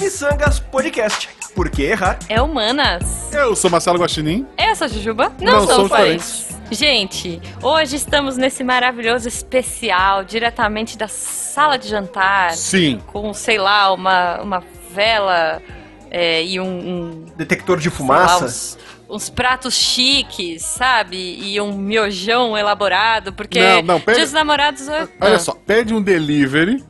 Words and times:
Missangas 0.00 0.60
Podcast. 0.60 1.28
Por 1.54 1.70
que 1.70 1.82
errar? 1.82 2.18
É 2.28 2.40
humanas. 2.42 3.32
Eu 3.32 3.56
sou 3.56 3.70
Marcelo 3.70 3.98
Guaxinim. 3.98 4.46
Eu 4.58 4.74
sou 4.74 4.88
Jujuba. 4.88 5.32
Não 5.40 5.52
Não, 5.52 5.66
somos 5.66 5.88
parentes. 5.88 6.48
Gente, 6.70 7.40
hoje 7.62 7.96
estamos 7.96 8.36
nesse 8.36 8.64
maravilhoso 8.64 9.28
especial, 9.28 10.24
diretamente 10.24 10.98
da 10.98 11.08
sala 11.08 11.76
de 11.76 11.88
jantar, 11.88 12.52
Sim. 12.52 13.00
com, 13.06 13.32
sei 13.32 13.58
lá, 13.58 13.92
uma, 13.92 14.40
uma 14.40 14.64
vela 14.90 15.62
é, 16.10 16.44
e 16.44 16.60
um, 16.60 16.66
um 16.66 17.24
Detector 17.36 17.78
de 17.78 17.90
sei 17.90 18.06
lá. 18.06 18.93
Uns, 19.08 19.28
pratos 19.28 19.74
chiques, 19.74 20.62
sabe? 20.62 21.16
E 21.16 21.60
um 21.60 21.76
miojão 21.76 22.56
elaborado, 22.56 23.32
porque 23.32 23.60
Não, 23.60 23.82
não, 23.82 24.00
pera- 24.00 24.16
Dia 24.16 24.24
dos 24.24 24.32
namorados... 24.34 24.88
Olha 24.88 25.08
Ah, 25.20 25.38
só, 25.38 25.52
pede 25.52 25.92
um 25.94 26.02
delivery, 26.02 26.82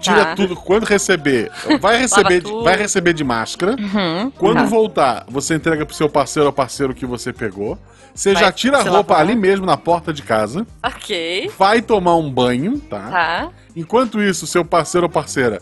tira 0.00 0.24
Tá. 0.26 0.34
tudo. 0.36 0.54
Quando 0.56 0.84
receber, 0.84 1.50
vai 1.80 1.98
receber, 1.98 2.40
de, 2.42 2.50
vai 2.62 2.76
receber 2.76 3.12
de 3.12 3.24
máscara. 3.24 3.76
Uhum, 3.78 4.30
Quando 4.32 4.58
tá. 4.58 4.64
voltar, 4.64 5.24
você 5.28 5.54
entrega 5.54 5.84
pro 5.84 5.94
seu 5.94 6.08
parceiro 6.08 6.46
ou 6.46 6.52
parceiro 6.52 6.94
que 6.94 7.04
você 7.06 7.32
pegou. 7.32 7.78
Você 8.14 8.32
Vai 8.32 8.42
já 8.44 8.50
tira 8.52 8.78
a 8.78 8.82
roupa 8.82 9.12
lavar. 9.14 9.20
ali 9.20 9.36
mesmo 9.36 9.64
na 9.64 9.76
porta 9.76 10.12
de 10.12 10.22
casa. 10.22 10.66
Ok, 10.82 11.50
Vai 11.56 11.80
tomar 11.80 12.16
um 12.16 12.28
banho, 12.28 12.78
tá? 12.80 13.10
tá. 13.10 13.48
Enquanto 13.76 14.20
isso, 14.20 14.44
seu 14.44 14.64
parceiro 14.64 15.06
ou 15.06 15.10
parceira 15.10 15.60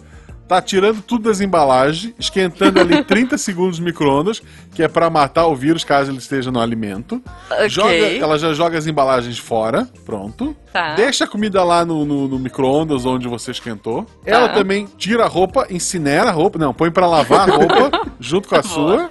tá 0.48 0.60
tirando 0.62 1.02
tudo 1.02 1.24
das 1.24 1.40
embalagens, 1.40 2.14
esquentando 2.18 2.80
ali 2.80 3.02
30 3.04 3.36
segundos 3.38 3.78
no 3.78 3.84
micro-ondas, 3.84 4.42
que 4.74 4.82
é 4.82 4.88
pra 4.88 5.10
matar 5.10 5.46
o 5.46 5.54
vírus 5.56 5.82
caso 5.84 6.10
ele 6.10 6.18
esteja 6.18 6.50
no 6.50 6.60
alimento. 6.60 7.20
Ok. 7.50 7.68
Joga, 7.68 7.94
ela 7.94 8.38
já 8.38 8.52
joga 8.54 8.78
as 8.78 8.86
embalagens 8.86 9.38
fora, 9.38 9.88
pronto. 10.04 10.56
Tá. 10.72 10.94
Deixa 10.94 11.24
a 11.24 11.26
comida 11.26 11.64
lá 11.64 11.84
no, 11.84 12.04
no- 12.04 12.28
no 12.28 12.38
micro-ondas 12.38 13.04
onde 13.06 13.26
você 13.28 13.50
esquentou. 13.50 14.06
Ela 14.24 14.48
também 14.50 14.86
tira 14.98 15.24
a 15.24 15.28
roupa, 15.28 15.66
incinera 15.70 16.28
a 16.28 16.32
roupa, 16.32 16.58
não, 16.58 16.74
põe 16.74 16.90
pra 16.90 17.06
lavar 17.06 17.48
a 17.48 17.52
roupa 17.52 17.90
junto 18.20 18.48
com 18.48 18.56
a 18.56 18.62
sua 18.62 19.10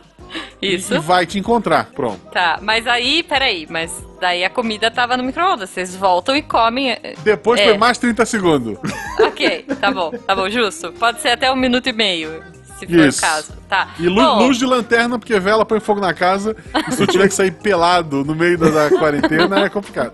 Isso. 0.61 0.95
e 0.95 0.99
vai 0.99 1.25
te 1.25 1.37
encontrar. 1.39 1.91
Pronto. 1.93 2.19
Tá, 2.31 2.59
mas 2.61 2.87
aí, 2.87 3.23
peraí, 3.23 3.67
mas 3.69 3.91
daí 4.19 4.43
a 4.43 4.49
comida 4.49 4.89
tava 4.89 5.15
no 5.17 5.23
micro-ondas, 5.23 5.69
vocês 5.69 5.95
voltam 5.95 6.35
e 6.35 6.41
comem. 6.41 6.91
eh, 6.91 7.15
Depois 7.23 7.59
É. 7.59 7.65
foi 7.65 7.77
mais 7.77 7.97
30 7.97 8.25
segundos. 8.25 8.77
Ok, 9.19 9.65
tá 9.79 9.91
bom, 9.91 10.11
tá 10.11 10.35
bom, 10.35 10.49
justo. 10.49 10.91
Pode 10.93 11.21
ser 11.21 11.29
até 11.29 11.51
um 11.51 11.55
minuto 11.55 11.87
e 11.87 11.93
meio, 11.93 12.41
se 12.79 12.85
for 12.87 12.99
Isso. 12.99 13.19
o 13.19 13.21
caso. 13.21 13.53
Tá. 13.69 13.93
E 13.99 14.07
lu- 14.07 14.15
Bom, 14.21 14.45
luz 14.45 14.57
de 14.57 14.65
lanterna, 14.65 15.17
porque 15.17 15.39
vela 15.39 15.65
põe 15.65 15.79
fogo 15.79 15.99
na 15.99 16.13
casa. 16.13 16.55
E 16.87 16.91
se 16.91 17.01
eu 17.03 17.07
tiver 17.07 17.27
que 17.27 17.33
sair 17.33 17.51
pelado 17.51 18.23
no 18.23 18.35
meio 18.35 18.57
da, 18.57 18.69
da 18.69 18.89
quarentena, 18.97 19.61
é 19.65 19.69
complicado. 19.69 20.13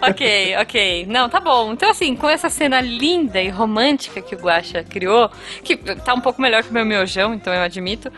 Ok, 0.00 0.56
ok. 0.60 1.06
Não, 1.08 1.28
tá 1.28 1.38
bom. 1.40 1.72
Então, 1.72 1.90
assim, 1.90 2.14
com 2.16 2.28
essa 2.28 2.48
cena 2.48 2.80
linda 2.80 3.40
e 3.40 3.48
romântica 3.48 4.20
que 4.20 4.34
o 4.34 4.38
Guaxa 4.38 4.82
criou, 4.82 5.30
que 5.62 5.76
tá 5.76 6.14
um 6.14 6.20
pouco 6.20 6.40
melhor 6.42 6.62
que 6.62 6.70
o 6.70 6.72
meu 6.72 6.84
miojão, 6.84 7.34
então 7.34 7.52
eu 7.54 7.62
admito, 7.62 8.10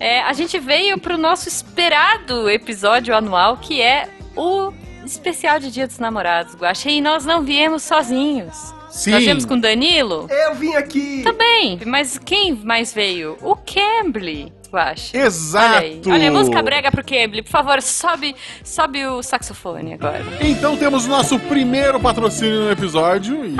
é, 0.00 0.20
a 0.22 0.32
gente 0.32 0.58
veio 0.58 0.98
pro 0.98 1.18
nosso 1.18 1.48
esperado 1.48 2.48
episódio 2.48 3.14
anual, 3.14 3.56
que 3.56 3.82
é 3.82 4.08
o 4.36 4.72
especial 5.04 5.58
de 5.58 5.70
Dia 5.70 5.86
dos 5.86 5.98
Namorados, 5.98 6.54
Guaxa. 6.54 6.90
E 6.90 7.00
nós 7.00 7.24
não 7.24 7.42
viemos 7.42 7.82
sozinhos. 7.82 8.74
Sim. 8.90 9.10
Nós 9.10 9.24
viemos 9.24 9.44
com 9.44 9.58
Danilo? 9.58 10.26
Eu 10.30 10.54
vim 10.54 10.74
aqui. 10.74 11.22
Também. 11.22 11.80
Mas 11.84 12.18
quem 12.18 12.54
mais 12.54 12.92
veio? 12.92 13.36
O 13.42 13.54
Cambly, 13.56 14.52
Guaxa. 14.72 15.16
Exato. 15.16 15.66
Olha 15.66 15.78
aí. 15.78 16.00
Olha, 16.06 16.32
música 16.32 16.62
brega 16.62 16.90
pro 16.90 17.04
Cambly. 17.04 17.42
Por 17.42 17.50
favor, 17.50 17.82
sobe, 17.82 18.34
sobe 18.64 19.06
o 19.06 19.22
saxofone 19.22 19.94
agora. 19.94 20.24
Então 20.40 20.76
temos 20.76 21.06
o 21.06 21.08
nosso 21.08 21.38
primeiro 21.38 22.00
patrocínio 22.00 22.64
no 22.64 22.70
episódio. 22.70 23.44
E 23.44 23.56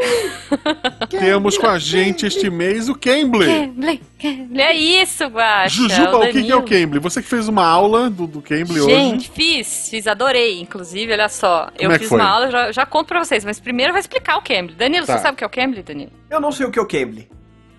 temos 1.08 1.56
com 1.58 1.66
a 1.66 1.78
gente 1.78 2.26
este 2.26 2.48
mês 2.50 2.88
o 2.88 2.94
Cambly. 2.94 3.46
Cambly, 3.46 4.02
Cambly. 4.18 4.60
É 4.60 4.74
isso, 4.74 5.24
Guaxa. 5.26 5.68
Jujuba, 5.68 6.18
o 6.18 6.32
que, 6.32 6.42
que 6.42 6.50
é 6.50 6.56
o. 6.56 6.62
Cambly? 6.62 6.98
Você 6.98 7.22
que 7.22 7.28
fez 7.28 7.48
uma 7.48 7.64
aula 7.64 8.10
do, 8.10 8.26
do 8.26 8.40
Cambly 8.42 8.80
hoje. 8.80 8.94
Gente, 8.94 9.30
fiz, 9.30 9.88
fiz, 9.88 10.06
adorei. 10.06 10.60
Inclusive, 10.60 11.12
olha 11.12 11.28
só, 11.28 11.70
eu 11.78 11.90
é 11.90 11.98
fiz 11.98 12.08
foi? 12.08 12.18
uma 12.18 12.28
aula, 12.28 12.50
já, 12.50 12.72
já 12.72 12.86
conto 12.86 13.08
pra 13.08 13.22
vocês, 13.24 13.44
mas 13.44 13.60
primeiro 13.60 13.90
eu 13.90 13.94
vou 13.94 14.00
explicar 14.00 14.36
o 14.36 14.42
Cambly. 14.42 14.74
Danilo, 14.74 15.06
Tá. 15.06 15.16
você 15.16 15.22
sabe 15.22 15.34
o 15.34 15.36
que 15.36 15.44
é 15.44 15.46
o 15.46 15.50
Cambly, 15.50 15.82
Danilo? 15.82 16.12
Eu 16.30 16.40
não 16.40 16.52
sei 16.52 16.66
o 16.66 16.70
que 16.70 16.78
é 16.78 16.82
o 16.82 16.86
Cambly. 16.86 17.28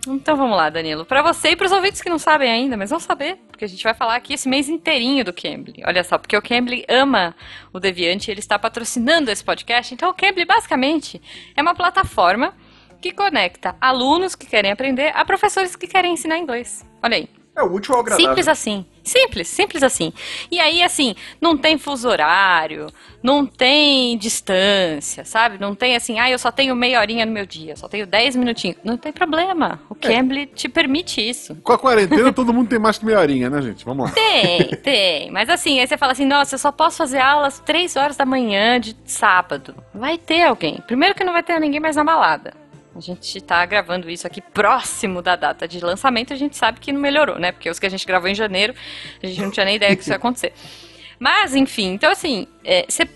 Então 0.07 0.35
vamos 0.35 0.57
lá, 0.57 0.69
Danilo. 0.69 1.05
Pra 1.05 1.21
você 1.21 1.49
e 1.49 1.55
pros 1.55 1.71
ouvintes 1.71 2.01
que 2.01 2.09
não 2.09 2.17
sabem 2.17 2.51
ainda, 2.51 2.75
mas 2.75 2.89
vão 2.89 2.99
saber, 2.99 3.37
porque 3.61 3.65
a 3.65 3.69
gente 3.69 3.83
vai 3.83 3.93
falar 3.93 4.15
aqui 4.15 4.33
esse 4.33 4.49
mês 4.49 4.67
inteirinho 4.67 5.23
do 5.23 5.31
Cambly. 5.31 5.83
Olha 5.85 6.03
só, 6.03 6.17
porque 6.17 6.35
o 6.35 6.41
Cambly 6.41 6.83
ama 6.89 7.35
o 7.71 7.79
Deviante, 7.79 8.31
ele 8.31 8.39
está 8.39 8.57
patrocinando 8.57 9.29
esse 9.29 9.43
podcast. 9.43 9.93
Então 9.93 10.09
o 10.09 10.13
Cambly 10.15 10.45
basicamente 10.45 11.21
é 11.55 11.61
uma 11.61 11.75
plataforma 11.75 12.55
que 12.99 13.11
conecta 13.11 13.75
alunos 13.79 14.35
que 14.35 14.47
querem 14.47 14.71
aprender 14.71 15.11
a 15.15 15.23
professores 15.23 15.75
que 15.75 15.85
querem 15.85 16.13
ensinar 16.13 16.39
inglês. 16.39 16.83
Olha 17.03 17.17
aí. 17.17 17.40
É 17.61 17.63
útil 17.63 17.93
ao 17.93 18.01
agradável. 18.01 18.27
Simples 18.27 18.47
assim. 18.47 18.85
Simples, 19.03 19.47
simples 19.47 19.83
assim. 19.83 20.13
E 20.49 20.59
aí, 20.59 20.83
assim, 20.83 21.15
não 21.39 21.57
tem 21.57 21.77
fuso 21.77 22.07
horário, 22.07 22.87
não 23.21 23.45
tem 23.45 24.17
distância, 24.17 25.25
sabe? 25.25 25.59
Não 25.59 25.73
tem 25.73 25.95
assim, 25.95 26.19
ah, 26.19 26.29
eu 26.29 26.37
só 26.37 26.51
tenho 26.51 26.75
meia 26.75 26.99
horinha 26.99 27.25
no 27.25 27.31
meu 27.31 27.45
dia, 27.45 27.75
só 27.75 27.87
tenho 27.87 28.05
10 28.05 28.35
minutinhos. 28.35 28.77
Não 28.83 28.97
tem 28.97 29.11
problema. 29.11 29.79
O 29.89 29.95
Cambly 29.95 30.45
te 30.45 30.69
permite 30.69 31.21
isso. 31.21 31.55
Com 31.63 31.73
a 31.73 31.79
quarentena, 31.79 32.31
todo 32.31 32.53
mundo 32.53 32.69
tem 32.69 32.79
mais 32.79 32.97
que 32.97 33.05
meia 33.05 33.19
horinha, 33.19 33.49
né, 33.49 33.61
gente? 33.61 33.83
Vamos 33.85 34.05
lá. 34.05 34.11
Tem, 34.11 34.67
tem. 34.77 35.31
Mas 35.31 35.49
assim, 35.49 35.79
aí 35.79 35.87
você 35.87 35.97
fala 35.97 36.11
assim, 36.11 36.25
nossa, 36.25 36.55
eu 36.55 36.59
só 36.59 36.71
posso 36.71 36.97
fazer 36.97 37.19
aulas 37.19 37.59
3 37.59 37.95
horas 37.95 38.17
da 38.17 38.25
manhã 38.25 38.79
de 38.79 38.95
sábado. 39.05 39.75
Vai 39.93 40.17
ter 40.17 40.43
alguém. 40.43 40.81
Primeiro 40.85 41.15
que 41.15 41.23
não 41.23 41.33
vai 41.33 41.43
ter 41.43 41.59
ninguém 41.59 41.79
mais 41.79 41.95
na 41.95 42.03
balada. 42.03 42.60
A 42.95 42.99
gente 42.99 43.39
tá 43.41 43.65
gravando 43.65 44.09
isso 44.09 44.27
aqui 44.27 44.41
próximo 44.41 45.21
da 45.21 45.35
data 45.35 45.67
de 45.67 45.79
lançamento, 45.79 46.33
a 46.33 46.35
gente 46.35 46.57
sabe 46.57 46.79
que 46.79 46.91
não 46.91 46.99
melhorou, 46.99 47.39
né? 47.39 47.51
Porque 47.51 47.69
os 47.69 47.79
que 47.79 47.85
a 47.85 47.89
gente 47.89 48.05
gravou 48.05 48.29
em 48.29 48.35
janeiro, 48.35 48.73
a 49.23 49.27
gente 49.27 49.41
não 49.41 49.49
tinha 49.51 49.65
nem 49.65 49.77
ideia 49.77 49.95
que 49.95 50.01
isso 50.01 50.11
ia 50.11 50.17
acontecer. 50.17 50.53
Mas, 51.17 51.55
enfim, 51.55 51.93
então 51.93 52.11
assim, 52.11 52.47
é, 52.65 52.85
você- 52.89 53.07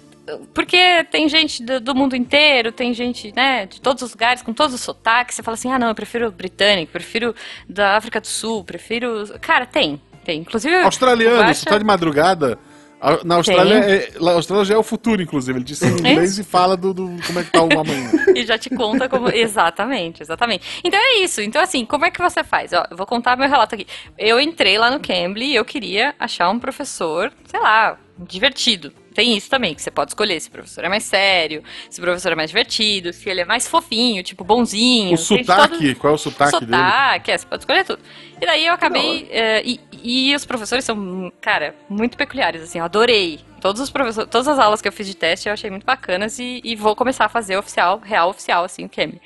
porque 0.54 1.04
tem 1.12 1.28
gente 1.28 1.62
do, 1.64 1.80
do 1.82 1.94
mundo 1.94 2.16
inteiro, 2.16 2.72
tem 2.72 2.94
gente, 2.94 3.34
né, 3.36 3.66
de 3.66 3.82
todos 3.82 4.02
os 4.02 4.12
lugares, 4.12 4.42
com 4.42 4.54
todos 4.54 4.74
os 4.74 4.82
sotaques, 4.82 5.36
você 5.36 5.44
fala 5.44 5.56
assim, 5.56 5.72
ah 5.72 5.78
não, 5.78 5.90
eu 5.90 5.96
prefiro 5.96 6.32
britânico, 6.32 6.92
prefiro 6.92 7.36
da 7.68 7.98
África 7.98 8.20
do 8.22 8.28
Sul, 8.28 8.64
prefiro... 8.64 9.26
Cara, 9.42 9.66
tem, 9.66 10.02
tem. 10.24 10.40
Inclusive... 10.40 10.74
Australiano, 10.78 11.38
Guaxa- 11.38 11.54
você 11.54 11.66
tá 11.70 11.78
de 11.78 11.84
madrugada. 11.84 12.58
A- 13.14 13.24
Na 13.24 13.36
Austrália, 13.36 13.74
é, 13.76 14.12
a 14.20 14.32
Austrália 14.32 14.66
já 14.66 14.76
é 14.76 14.78
o 14.78 14.84
futuro, 14.84 15.22
inclusive. 15.22 15.58
Ele 15.58 15.66
disse 15.66 15.86
em 15.86 15.92
inglês 16.00 16.38
e 16.40 16.44
fala 16.44 16.76
do, 16.76 16.94
do- 16.94 17.18
como 17.26 17.40
é 17.40 17.44
que 17.44 17.52
tá 17.52 17.62
o 17.64 17.80
amanhã. 17.80 18.12
e 18.36 18.46
já 18.46 18.58
te 18.58 18.70
conta 18.70 19.08
como. 19.10 19.30
exatamente, 19.30 20.22
exatamente. 20.22 20.82
Então 20.84 21.00
é 21.00 21.20
isso. 21.20 21.42
Então, 21.42 21.62
assim, 21.62 21.86
como 21.86 22.06
é 22.06 22.12
que 22.12 22.22
você 22.22 22.44
faz? 22.44 22.74
Ó, 22.74 22.86
eu 22.90 22.98
vou 22.98 23.06
contar 23.06 23.36
meu 23.38 23.48
relato 23.50 23.76
aqui. 23.76 23.88
Eu 24.18 24.40
entrei 24.40 24.78
lá 24.78 24.90
no 24.92 25.00
Cambly 25.00 25.52
e 25.52 25.56
eu 25.56 25.66
queria 25.66 26.14
achar 26.20 26.50
um 26.50 26.60
professor, 26.60 27.32
sei 27.46 27.60
lá, 27.60 27.98
divertido. 28.18 28.92
Tem 29.14 29.38
isso 29.38 29.50
também, 29.50 29.74
que 29.74 29.82
você 29.82 29.90
pode 29.90 30.12
escolher 30.12 30.38
se 30.42 30.50
o 30.50 30.52
professor 30.52 30.84
é 30.84 30.90
mais 30.90 31.04
sério, 31.04 31.64
se 31.90 32.02
o 32.02 32.04
professor 32.04 32.34
é 32.34 32.36
mais 32.36 32.50
divertido, 32.50 33.14
se 33.14 33.30
ele 33.30 33.40
é 33.40 33.46
mais 33.46 33.66
fofinho, 33.66 34.22
tipo, 34.22 34.44
bonzinho. 34.44 35.14
O 35.14 35.18
sotaque, 35.18 35.78
todo- 35.88 35.96
qual 35.96 36.12
é 36.12 36.16
o 36.16 36.18
sotaque, 36.20 36.60
dele? 36.66 36.74
sotaque, 36.74 37.32
é, 37.32 37.38
você 37.38 37.46
pode 37.46 37.62
escolher 37.62 37.86
tudo. 37.86 38.00
E 38.42 38.46
daí 38.46 38.66
eu 38.66 38.74
acabei. 38.74 39.30
eh, 39.32 39.62
e, 39.66 39.80
e 40.06 40.36
os 40.36 40.46
professores 40.46 40.86
são, 40.86 41.32
cara, 41.42 41.76
muito 41.90 42.16
peculiares, 42.16 42.62
assim, 42.62 42.78
eu 42.78 42.86
adorei. 42.86 43.40
Todos 43.60 43.82
os 43.82 43.90
professores, 43.90 44.30
todas 44.30 44.48
as 44.48 44.60
aulas 44.60 44.80
que 44.80 44.88
eu 44.88 44.92
fiz 44.92 45.08
de 45.08 45.16
teste 45.16 45.50
eu 45.50 45.54
achei 45.54 45.72
muito 45.72 45.84
bacanas 45.84 46.38
e, 46.38 46.62
e 46.64 46.76
vou 46.76 46.96
começar 46.96 47.26
a 47.26 47.30
fazer 47.30 47.58
oficial, 47.58 47.98
real 47.98 48.30
oficial, 48.30 48.64
assim, 48.64 48.86
o 48.86 48.90
Cambly. 48.90 49.20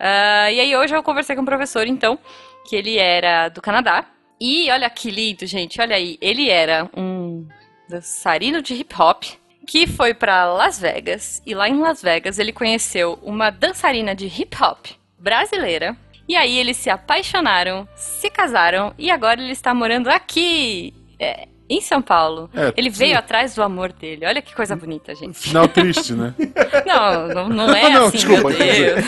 Ah, 0.00 0.50
e 0.50 0.58
aí 0.58 0.74
hoje 0.74 0.96
eu 0.96 1.02
conversei 1.02 1.36
com 1.36 1.42
um 1.42 1.44
professor, 1.46 1.86
então, 1.86 2.18
que 2.66 2.74
ele 2.74 2.96
era 2.96 3.50
do 3.50 3.60
Canadá. 3.60 4.06
E 4.40 4.70
olha 4.70 4.88
que 4.88 5.10
lindo, 5.10 5.46
gente, 5.46 5.80
olha 5.80 5.96
aí. 5.96 6.16
Ele 6.20 6.48
era 6.48 6.88
um 6.96 7.46
dançarino 7.88 8.62
de 8.62 8.72
hip 8.72 8.94
hop 8.98 9.22
que 9.66 9.86
foi 9.86 10.14
pra 10.14 10.46
Las 10.46 10.78
Vegas 10.78 11.42
e 11.44 11.54
lá 11.54 11.68
em 11.68 11.78
Las 11.78 12.00
Vegas 12.00 12.38
ele 12.38 12.52
conheceu 12.52 13.18
uma 13.22 13.50
dançarina 13.50 14.14
de 14.14 14.26
hip 14.26 14.56
hop 14.62 14.86
brasileira. 15.18 15.96
E 16.28 16.34
aí 16.34 16.58
eles 16.58 16.76
se 16.76 16.90
apaixonaram, 16.90 17.88
se 17.94 18.28
casaram 18.30 18.92
e 18.98 19.10
agora 19.10 19.40
ele 19.40 19.52
está 19.52 19.72
morando 19.72 20.08
aqui, 20.08 20.92
é, 21.18 21.46
em 21.68 21.80
São 21.80 22.00
Paulo. 22.00 22.48
É, 22.54 22.72
ele 22.76 22.90
sim. 22.90 22.98
veio 22.98 23.18
atrás 23.18 23.54
do 23.54 23.62
amor 23.62 23.92
dele. 23.92 24.26
Olha 24.26 24.40
que 24.40 24.54
coisa 24.54 24.74
bonita, 24.76 25.14
gente. 25.14 25.38
Final 25.38 25.68
triste, 25.68 26.12
né? 26.12 26.34
Não, 26.86 27.28
não, 27.28 27.48
não 27.48 27.74
é 27.74 27.90
Não, 27.90 28.06
assim, 28.06 28.16
desculpa, 28.18 28.48
meu 28.48 28.58
Deus. 28.58 29.04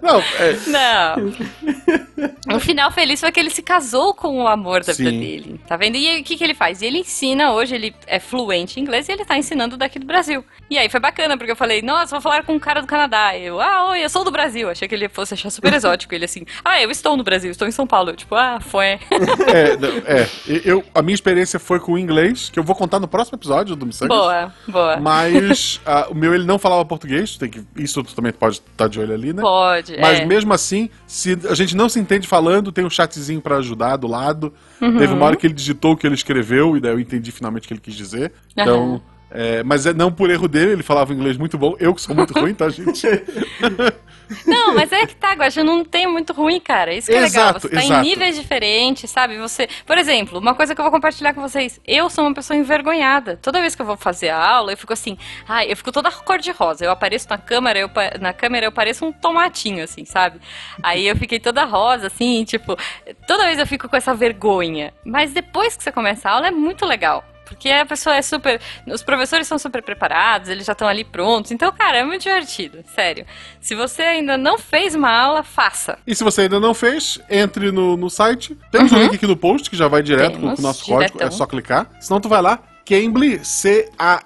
Não, 0.02 0.20
é, 0.20 0.56
Não. 0.66 2.05
Um 2.48 2.60
final 2.60 2.90
feliz 2.92 3.20
foi 3.20 3.32
que 3.32 3.40
ele 3.40 3.50
se 3.50 3.62
casou 3.62 4.14
com 4.14 4.42
o 4.42 4.46
amor 4.46 4.84
da 4.84 4.92
vida 4.92 5.10
Sim. 5.10 5.20
dele, 5.20 5.60
tá 5.66 5.76
vendo? 5.76 5.96
E 5.96 6.20
o 6.20 6.24
que, 6.24 6.36
que 6.36 6.44
ele 6.44 6.54
faz? 6.54 6.80
Ele 6.80 6.98
ensina 6.98 7.52
hoje, 7.52 7.74
ele 7.74 7.94
é 8.06 8.20
fluente 8.20 8.78
em 8.78 8.82
inglês 8.82 9.08
e 9.08 9.12
ele 9.12 9.24
tá 9.24 9.36
ensinando 9.36 9.76
daqui 9.76 9.98
do 9.98 10.06
Brasil. 10.06 10.44
E 10.70 10.78
aí 10.78 10.88
foi 10.88 11.00
bacana, 11.00 11.36
porque 11.36 11.50
eu 11.50 11.56
falei, 11.56 11.82
nossa, 11.82 12.14
vou 12.14 12.20
falar 12.20 12.44
com 12.44 12.54
um 12.54 12.58
cara 12.58 12.80
do 12.80 12.86
Canadá. 12.86 13.36
Eu, 13.36 13.60
ah, 13.60 13.90
oi, 13.90 14.04
eu 14.04 14.08
sou 14.08 14.24
do 14.24 14.30
Brasil. 14.30 14.70
Achei 14.70 14.88
que 14.88 14.94
ele 14.94 15.08
fosse 15.08 15.34
achar 15.34 15.50
super 15.50 15.72
exótico. 15.74 16.14
Ele 16.14 16.24
assim, 16.24 16.44
ah, 16.64 16.80
eu 16.80 16.90
estou 16.90 17.16
no 17.16 17.24
Brasil, 17.24 17.50
estou 17.50 17.66
em 17.66 17.72
São 17.72 17.86
Paulo. 17.86 18.10
Eu, 18.10 18.16
tipo, 18.16 18.34
ah, 18.34 18.58
foi. 18.60 18.98
É, 19.46 19.76
não, 19.76 19.88
é, 20.06 20.26
eu, 20.64 20.84
a 20.94 21.02
minha 21.02 21.14
experiência 21.14 21.58
foi 21.58 21.78
com 21.78 21.92
o 21.92 21.98
inglês, 21.98 22.50
que 22.50 22.58
eu 22.58 22.64
vou 22.64 22.74
contar 22.74 22.98
no 22.98 23.06
próximo 23.06 23.36
episódio 23.36 23.76
do 23.76 23.86
Missangas. 23.86 24.16
boa, 24.16 24.52
boa. 24.66 24.96
Mas 24.98 25.80
ah, 25.84 26.06
o 26.10 26.14
meu 26.14 26.34
ele 26.34 26.44
não 26.44 26.58
falava 26.58 26.84
português, 26.84 27.36
tem 27.36 27.48
que, 27.48 27.64
isso 27.76 28.02
tu 28.02 28.14
também 28.14 28.32
pode 28.32 28.56
estar 28.56 28.88
de 28.88 28.98
olho 29.00 29.14
ali, 29.14 29.32
né? 29.32 29.42
Pode, 29.42 29.96
Mas 30.00 30.20
é. 30.20 30.24
mesmo 30.24 30.52
assim, 30.52 30.90
se 31.06 31.38
a 31.48 31.54
gente 31.54 31.76
não 31.76 31.88
se 31.88 31.98
entende 32.06 32.26
falando, 32.26 32.72
tem 32.72 32.84
um 32.84 32.90
chatzinho 32.90 33.40
pra 33.40 33.56
ajudar 33.56 33.96
do 33.96 34.06
lado. 34.06 34.54
Uhum. 34.80 34.96
Teve 34.96 35.12
uma 35.12 35.26
hora 35.26 35.36
que 35.36 35.46
ele 35.46 35.54
digitou 35.54 35.92
o 35.92 35.96
que 35.96 36.06
ele 36.06 36.14
escreveu, 36.14 36.76
e 36.76 36.80
daí 36.80 36.92
eu 36.92 37.00
entendi 37.00 37.30
finalmente 37.32 37.64
o 37.64 37.68
que 37.68 37.74
ele 37.74 37.80
quis 37.80 37.94
dizer. 37.94 38.32
Então. 38.52 39.02
É, 39.28 39.62
mas 39.64 39.84
é 39.84 39.92
não 39.92 40.10
por 40.10 40.30
erro 40.30 40.46
dele, 40.46 40.72
ele 40.72 40.82
falava 40.84 41.12
inglês 41.12 41.36
muito 41.36 41.58
bom. 41.58 41.74
Eu 41.80 41.92
que 41.92 42.00
sou 42.00 42.14
muito 42.14 42.32
ruim, 42.32 42.54
tá, 42.54 42.70
gente? 42.70 43.06
Não, 44.46 44.74
mas 44.74 44.90
é 44.92 45.06
que 45.06 45.14
tá, 45.14 45.32
Guaxa, 45.34 45.62
não 45.62 45.84
tem 45.84 46.06
muito 46.06 46.32
ruim, 46.32 46.60
cara. 46.60 46.92
Isso 46.94 47.08
que 47.08 47.16
é 47.16 47.20
legal. 47.20 47.50
Exato, 47.50 47.60
Você 47.60 47.68
tá 47.68 47.82
exato. 47.82 48.00
em 48.06 48.08
níveis 48.08 48.36
diferentes, 48.36 49.10
sabe? 49.10 49.38
Você. 49.38 49.68
Por 49.84 49.96
exemplo, 49.98 50.38
uma 50.38 50.54
coisa 50.54 50.74
que 50.74 50.80
eu 50.80 50.84
vou 50.84 50.92
compartilhar 50.92 51.32
com 51.34 51.40
vocês. 51.40 51.80
Eu 51.86 52.10
sou 52.10 52.24
uma 52.24 52.34
pessoa 52.34 52.56
envergonhada. 52.56 53.38
Toda 53.40 53.60
vez 53.60 53.74
que 53.74 53.82
eu 53.82 53.86
vou 53.86 53.96
fazer 53.96 54.30
a 54.30 54.44
aula, 54.44 54.72
eu 54.72 54.76
fico 54.76 54.92
assim, 54.92 55.16
ai, 55.48 55.70
eu 55.70 55.76
fico 55.76 55.92
toda 55.92 56.10
cor 56.10 56.38
de 56.38 56.50
rosa. 56.50 56.84
Eu 56.84 56.90
apareço 56.90 57.28
na 57.28 57.38
câmera, 57.38 57.78
eu, 57.78 57.90
na 58.20 58.32
câmera 58.32 58.66
eu 58.66 58.72
pareço 58.72 59.04
um 59.04 59.12
tomatinho, 59.12 59.84
assim, 59.84 60.04
sabe? 60.04 60.40
Aí 60.82 61.06
eu 61.06 61.16
fiquei 61.16 61.38
toda 61.38 61.64
rosa, 61.64 62.08
assim, 62.08 62.44
tipo, 62.44 62.76
toda 63.26 63.44
vez 63.44 63.58
eu 63.58 63.66
fico 63.66 63.88
com 63.88 63.96
essa 63.96 64.14
vergonha. 64.14 64.92
Mas 65.04 65.32
depois 65.32 65.76
que 65.76 65.82
você 65.82 65.92
começa 65.92 66.28
a 66.28 66.32
aula, 66.32 66.48
é 66.48 66.50
muito 66.50 66.84
legal. 66.84 67.24
Porque 67.46 67.70
a 67.70 67.86
pessoa 67.86 68.16
é 68.16 68.22
super. 68.22 68.60
Os 68.86 69.02
professores 69.02 69.46
são 69.46 69.58
super 69.58 69.82
preparados, 69.82 70.48
eles 70.48 70.66
já 70.66 70.72
estão 70.72 70.86
ali 70.88 71.04
prontos. 71.04 71.52
Então, 71.52 71.72
cara, 71.72 71.98
é 71.98 72.04
muito 72.04 72.22
divertido, 72.22 72.84
sério. 72.94 73.24
Se 73.60 73.74
você 73.74 74.02
ainda 74.02 74.36
não 74.36 74.58
fez 74.58 74.94
uma 74.94 75.10
aula, 75.10 75.42
faça. 75.42 75.98
E 76.06 76.14
se 76.14 76.24
você 76.24 76.42
ainda 76.42 76.60
não 76.60 76.74
fez, 76.74 77.18
entre 77.30 77.70
no, 77.70 77.96
no 77.96 78.10
site. 78.10 78.56
Temos 78.70 78.92
um 78.92 78.98
link 78.98 79.14
aqui 79.14 79.26
no 79.26 79.36
post 79.36 79.70
que 79.70 79.76
já 79.76 79.88
vai 79.88 80.02
direto 80.02 80.34
com 80.34 80.40
Temos, 80.40 80.58
o 80.58 80.62
nosso 80.62 80.84
código. 80.84 81.04
diretão. 81.12 81.28
É 81.28 81.30
só 81.30 81.46
clicar. 81.46 81.88
Senão 82.00 82.20
tu 82.20 82.28
vai 82.28 82.42
lá, 82.42 82.58
Cambly, 82.86 83.44
C-A-M-B-L-Y.com. 83.44 84.16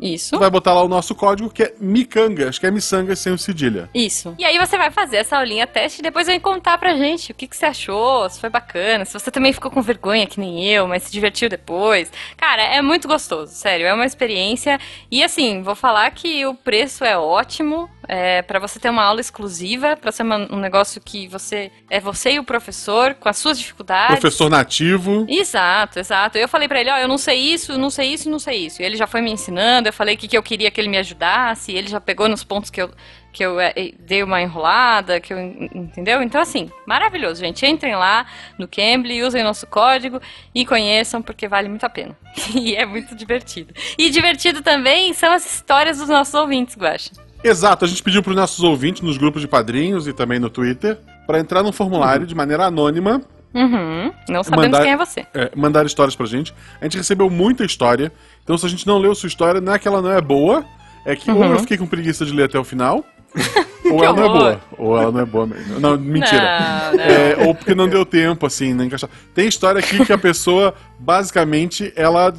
Isso. 0.00 0.38
Vai 0.38 0.48
botar 0.48 0.72
lá 0.72 0.82
o 0.82 0.88
nosso 0.88 1.14
código 1.14 1.50
que 1.50 1.62
é 1.62 1.74
Micangas, 1.78 2.58
que 2.58 2.66
é 2.66 2.70
miçangas 2.70 3.18
sem 3.18 3.34
o 3.34 3.38
cedilha. 3.38 3.90
Isso. 3.94 4.34
E 4.38 4.44
aí 4.44 4.58
você 4.58 4.78
vai 4.78 4.90
fazer 4.90 5.18
essa 5.18 5.36
aulinha 5.36 5.66
teste 5.66 6.00
e 6.00 6.02
depois 6.02 6.26
vem 6.26 6.40
contar 6.40 6.78
pra 6.78 6.96
gente 6.96 7.32
o 7.32 7.34
que, 7.34 7.46
que 7.46 7.54
você 7.54 7.66
achou, 7.66 8.28
se 8.30 8.40
foi 8.40 8.48
bacana, 8.48 9.04
se 9.04 9.12
você 9.12 9.30
também 9.30 9.52
ficou 9.52 9.70
com 9.70 9.82
vergonha 9.82 10.26
que 10.26 10.40
nem 10.40 10.66
eu, 10.66 10.88
mas 10.88 11.02
se 11.02 11.12
divertiu 11.12 11.50
depois. 11.50 12.10
Cara, 12.36 12.62
é 12.62 12.80
muito 12.80 13.06
gostoso, 13.06 13.52
sério, 13.52 13.86
é 13.86 13.92
uma 13.92 14.06
experiência. 14.06 14.80
E 15.10 15.22
assim, 15.22 15.60
vou 15.60 15.74
falar 15.74 16.10
que 16.12 16.46
o 16.46 16.54
preço 16.54 17.04
é 17.04 17.18
ótimo. 17.18 17.90
É, 18.08 18.40
para 18.42 18.58
você 18.58 18.78
ter 18.78 18.88
uma 18.90 19.02
aula 19.02 19.20
exclusiva, 19.20 19.96
pra 19.96 20.12
ser 20.12 20.22
uma- 20.22 20.46
um 20.52 20.58
negócio 20.58 21.00
que 21.04 21.26
você 21.28 21.70
é 21.90 21.98
você 21.98 22.32
e 22.32 22.38
o 22.38 22.44
professor 22.44 23.14
com 23.14 23.28
as 23.28 23.36
suas 23.38 23.58
dificuldades. 23.58 24.20
Professor 24.20 24.48
nativo. 24.48 25.26
Exato, 25.28 25.98
exato. 25.98 26.38
Eu 26.38 26.48
falei 26.48 26.68
pra 26.68 26.80
ele, 26.80 26.90
ó, 26.90 26.98
eu 26.98 27.08
não 27.08 27.18
sei 27.18 27.36
isso, 27.38 27.76
não 27.78 27.90
sei 27.90 28.12
isso, 28.12 28.30
não 28.30 28.38
sei 28.38 28.66
isso. 28.66 28.80
E 28.80 28.84
ele 28.84 28.96
já 28.96 29.06
foi 29.06 29.20
me 29.20 29.30
ensinando, 29.30 29.88
eu 29.88 29.92
falei 29.92 30.14
o 30.14 30.18
que, 30.18 30.28
que 30.28 30.36
eu 30.38 30.42
queria 30.42 30.70
que 30.70 30.80
ele 30.80 30.88
me 30.88 30.98
ajudasse, 30.98 31.72
e 31.72 31.76
ele 31.76 31.88
já 31.88 32.00
pegou 32.00 32.28
nos 32.28 32.44
pontos 32.44 32.70
que 32.70 32.80
eu, 32.80 32.90
que 33.32 33.44
eu 33.44 33.60
eh, 33.60 33.74
dei 33.98 34.22
uma 34.22 34.40
enrolada, 34.40 35.20
que 35.20 35.32
eu, 35.32 35.38
en- 35.38 35.68
entendeu? 35.74 36.22
Então, 36.22 36.40
assim, 36.40 36.70
maravilhoso, 36.86 37.40
gente. 37.40 37.66
Entrem 37.66 37.94
lá 37.96 38.24
no 38.58 38.66
Cambly, 38.68 39.22
usem 39.22 39.42
nosso 39.42 39.66
código 39.66 40.20
e 40.54 40.64
conheçam, 40.64 41.20
porque 41.20 41.46
vale 41.48 41.68
muito 41.68 41.84
a 41.84 41.88
pena. 41.90 42.16
e 42.54 42.74
é 42.76 42.86
muito 42.86 43.14
divertido. 43.14 43.74
E 43.98 44.08
divertido 44.10 44.62
também 44.62 45.12
são 45.12 45.32
as 45.32 45.44
histórias 45.44 45.98
dos 45.98 46.08
nossos 46.08 46.34
ouvintes, 46.34 46.76
Guaxa. 46.76 47.10
Exato, 47.44 47.84
a 47.84 47.88
gente 47.88 48.02
pediu 48.02 48.22
para 48.22 48.30
os 48.30 48.36
nossos 48.36 48.62
ouvintes 48.64 49.02
nos 49.02 49.16
grupos 49.16 49.40
de 49.40 49.48
padrinhos 49.48 50.06
e 50.08 50.12
também 50.12 50.38
no 50.38 50.50
Twitter 50.50 50.98
para 51.26 51.38
entrar 51.38 51.62
num 51.62 51.72
formulário 51.72 52.26
de 52.26 52.34
maneira 52.34 52.66
anônima, 52.66 53.20
Uhum. 53.54 54.12
Não 54.28 54.44
sabemos 54.44 54.66
Mandar- 54.66 54.82
quem 54.82 54.92
é 54.92 54.96
você. 54.98 55.26
é, 55.32 55.50
mandar 55.56 55.86
histórias 55.86 56.14
pra 56.14 56.26
gente. 56.26 56.52
A 56.78 56.84
gente 56.84 56.98
recebeu 56.98 57.30
muita 57.30 57.64
história, 57.64 58.12
então 58.44 58.58
se 58.58 58.66
a 58.66 58.68
gente 58.68 58.86
não 58.86 58.98
leu 58.98 59.14
sua 59.14 59.28
história, 59.28 59.62
não 59.62 59.72
é 59.72 59.78
que 59.78 59.88
ela 59.88 60.02
não 60.02 60.12
é 60.12 60.20
boa, 60.20 60.62
é 61.06 61.16
que 61.16 61.30
ou 61.30 61.42
eu 61.42 61.58
fiquei 61.60 61.78
com 61.78 61.86
preguiça 61.86 62.26
de 62.26 62.34
ler 62.34 62.42
até 62.44 62.58
o 62.58 62.64
final, 62.64 63.02
ou 63.90 64.04
ela 64.04 64.14
não 64.14 64.22
é 64.24 64.26
Uhum. 64.26 64.32
boa. 64.38 64.60
Ou 64.76 64.98
ela 65.00 65.10
não 65.12 65.20
é 65.20 65.24
boa 65.24 65.46
mesmo. 65.46 65.80
Não, 65.80 65.96
mentira. 65.96 66.42
Não, 66.90 66.96
não. 66.98 67.00
É, 67.02 67.46
ou 67.46 67.54
porque 67.54 67.74
não 67.74 67.88
deu 67.88 68.04
tempo, 68.04 68.44
assim, 68.44 68.74
nem 68.74 68.88
encaixar. 68.88 69.08
Tem 69.34 69.48
história 69.48 69.78
aqui 69.78 70.04
que 70.04 70.12
a 70.12 70.18
pessoa, 70.18 70.74
basicamente, 70.98 71.90
ela 71.96 72.34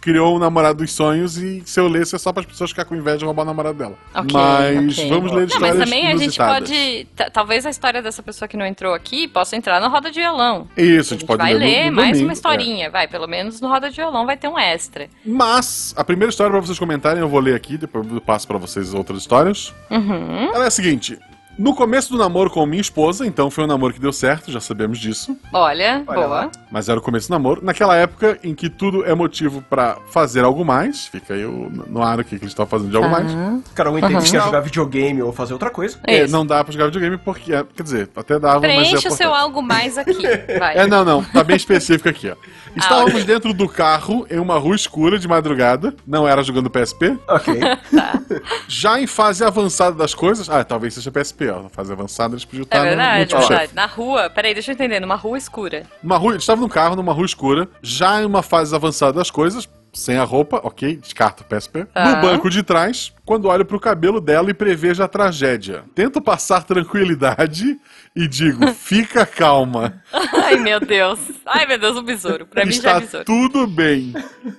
criou 0.00 0.36
um 0.36 0.38
namorado 0.38 0.78
dos 0.78 0.92
sonhos 0.92 1.36
e 1.38 1.62
se 1.64 1.78
eu 1.80 1.88
lesse 1.88 2.14
é 2.14 2.18
só 2.18 2.32
para 2.32 2.40
as 2.42 2.46
pessoas 2.46 2.70
ficar 2.70 2.84
com 2.84 2.94
inveja 2.94 3.18
de 3.18 3.24
roubar 3.24 3.42
o 3.42 3.46
namorado 3.46 3.76
dela. 3.78 3.94
Ok, 4.14 4.32
mas 4.32 4.98
ok. 4.98 5.08
vamos 5.10 5.32
ler 5.32 5.40
Não, 5.40 5.46
histórias 5.46 5.76
mas 5.76 5.84
também 5.88 6.06
a 6.06 6.10
gente 6.12 6.22
inusitadas. 6.22 6.68
pode. 6.70 7.06
ta- 7.16 7.30
Talvez 7.30 7.66
a 7.66 7.70
história 7.70 8.00
dessa 8.02 8.22
pessoa 8.22 8.48
que 8.48 8.56
não 8.56 8.64
entrou 8.66 8.94
aqui 8.94 9.26
possa 9.28 9.56
entrar 9.56 9.80
no 9.80 9.88
Roda 9.88 10.10
de 10.10 10.20
Violão. 10.20 10.68
Isso, 10.76 10.86
A 10.86 10.88
a 10.88 10.94
gente 10.94 11.10
gente 11.20 11.26
pode 11.26 11.42
vai 11.42 11.54
ler, 11.54 11.58
no- 11.58 11.64
ler 11.66 11.90
no 11.90 11.96
mais 11.96 12.08
domingo, 12.10 12.26
uma 12.26 12.32
é. 12.32 12.34
historinha, 12.34 12.90
vai. 12.90 13.08
Pelo 13.08 13.26
menos 13.26 13.60
no 13.60 13.68
Roda 13.68 13.90
de 13.90 13.96
Violão 13.96 14.24
vai 14.26 14.36
ter 14.36 14.48
um 14.48 14.58
extra. 14.58 15.08
Mas, 15.24 15.94
a 15.96 16.04
primeira 16.04 16.30
história 16.30 16.50
pra 16.50 16.60
vocês 16.60 16.78
comentarem, 16.78 17.20
eu 17.20 17.28
vou 17.28 17.40
ler 17.40 17.54
aqui, 17.54 17.76
depois 17.76 18.06
eu 18.10 18.20
passo 18.20 18.46
pra 18.46 18.58
vocês 18.58 18.94
outras 18.94 19.18
histórias. 19.20 19.74
Uhum. 19.90 20.50
Ela 20.54 20.64
é 20.64 20.66
a 20.68 20.70
seguinte: 20.70 21.18
no 21.58 21.74
começo 21.74 22.10
do 22.12 22.18
namoro 22.18 22.48
com 22.50 22.64
minha 22.64 22.80
esposa, 22.80 23.26
então 23.26 23.50
foi 23.50 23.64
um 23.64 23.66
namoro 23.66 23.92
que 23.92 24.00
deu 24.00 24.12
certo, 24.12 24.50
já 24.52 24.60
sabemos 24.60 24.98
disso. 24.98 25.36
Olha, 25.52 26.02
Olha 26.06 26.16
boa. 26.20 26.26
lá. 26.28 26.50
Mas 26.70 26.88
era 26.88 26.98
o 26.98 27.02
começo 27.02 27.28
do 27.28 27.32
namoro. 27.32 27.60
Naquela 27.64 27.96
época 27.96 28.38
em 28.44 28.54
que 28.54 28.68
tudo 28.70 29.04
é 29.04 29.14
motivo 29.14 29.62
pra 29.68 29.96
fazer 30.10 30.44
algo 30.44 30.64
mais. 30.64 31.06
Fica 31.06 31.34
aí 31.34 31.44
o- 31.44 31.70
no 31.88 32.02
ar 32.02 32.20
aqui 32.20 32.38
que 32.38 32.44
a 32.44 32.48
gente 32.48 32.56
tava 32.56 32.68
fazendo 32.68 32.90
de 32.90 32.96
algo 32.96 33.08
mais. 33.08 33.26
Cada 33.74 33.90
um 33.90 33.98
entende 33.98 34.14
Uhum. 34.14 34.20
que 34.22 34.30
quer 34.30 34.40
jogar 34.42 34.60
videogame 34.60 35.22
ou 35.22 35.32
fazer 35.32 35.52
outra 35.54 35.70
coisa. 35.70 35.98
É, 36.06 36.26
não 36.28 36.46
dá 36.46 36.62
pra 36.62 36.72
jogar 36.72 36.86
videogame 36.86 37.18
porque. 37.18 37.52
é, 37.52 37.64
Quer 37.76 37.82
dizer, 37.82 38.08
até 38.16 38.38
dava, 38.38 38.60
mas. 38.60 38.70
Preenche 38.88 39.06
é 39.06 39.10
o 39.10 39.14
seu 39.14 39.34
algo 39.34 39.60
mais 39.62 39.98
aqui. 39.98 40.12
Vai. 40.58 40.76
É, 40.78 40.86
não, 40.86 41.04
não, 41.04 41.24
tá 41.24 41.42
bem 41.42 41.56
específico 41.56 42.08
aqui, 42.08 42.30
ó. 42.30 42.36
Estávamos 42.76 43.22
Ah, 43.22 43.24
dentro 43.24 43.52
do 43.52 43.68
carro 43.68 44.26
em 44.30 44.38
uma 44.38 44.58
rua 44.58 44.76
escura 44.76 45.18
de 45.18 45.26
madrugada, 45.26 45.94
não 46.06 46.28
era 46.28 46.42
jogando 46.42 46.70
PSP. 46.70 47.18
Ok. 47.26 47.58
Já 48.68 49.00
em 49.00 49.06
fase 49.06 49.42
avançada 49.44 49.96
das 49.96 50.14
coisas. 50.14 50.48
Ah, 50.48 50.62
talvez 50.64 50.94
seja 50.94 51.10
PSP, 51.10 51.47
ó. 51.50 51.62
Na 51.62 51.68
fase 51.68 51.92
avançada 51.92 52.34
eles 52.34 52.44
podiam 52.44 52.62
É 52.62 52.64
estar 52.64 52.78
no- 52.78 52.84
no 52.84 52.88
verdade, 52.90 53.34
é 53.34 53.38
verdade. 53.38 53.72
Na 53.74 53.86
rua, 53.86 54.30
peraí, 54.30 54.54
deixa 54.54 54.70
eu 54.70 54.74
entender, 54.74 55.00
numa 55.00 55.16
rua 55.16 55.38
escura. 55.38 55.84
Uma 56.02 56.16
rua, 56.16 56.32
eles 56.32 56.42
estavam 56.42 56.62
no 56.64 56.68
carro, 56.72 56.96
numa 56.96 57.12
rua 57.12 57.26
escura, 57.26 57.68
já 57.82 58.20
em 58.22 58.24
uma 58.26 58.42
fase 58.42 58.74
avançada 58.74 59.12
das 59.14 59.30
coisas, 59.30 59.68
sem 59.92 60.16
a 60.18 60.22
roupa, 60.24 60.60
ok, 60.62 60.96
descarta 60.96 61.42
o 61.42 61.46
PSP. 61.46 61.84
Tá. 61.86 62.04
No 62.16 62.20
banco 62.20 62.50
de 62.50 62.62
trás, 62.62 63.12
quando 63.24 63.48
olho 63.48 63.64
pro 63.64 63.80
cabelo 63.80 64.20
dela 64.20 64.50
e 64.50 64.54
prevejo 64.54 65.02
a 65.02 65.08
tragédia. 65.08 65.82
Tento 65.94 66.20
passar 66.20 66.62
tranquilidade 66.62 67.76
e 68.14 68.28
digo, 68.28 68.66
fica 68.74 69.24
calma. 69.24 70.02
Ai, 70.12 70.56
meu 70.56 70.78
Deus. 70.78 71.18
Ai, 71.46 71.66
meu 71.66 71.78
Deus, 71.78 71.96
um 71.96 72.02
besouro. 72.02 72.46
Pra 72.46 72.64
mim 72.64 72.70
já 72.72 72.76
Está 72.78 72.90
é 72.96 73.00
besouro. 73.00 73.24
tudo 73.24 73.66
bem. 73.66 74.12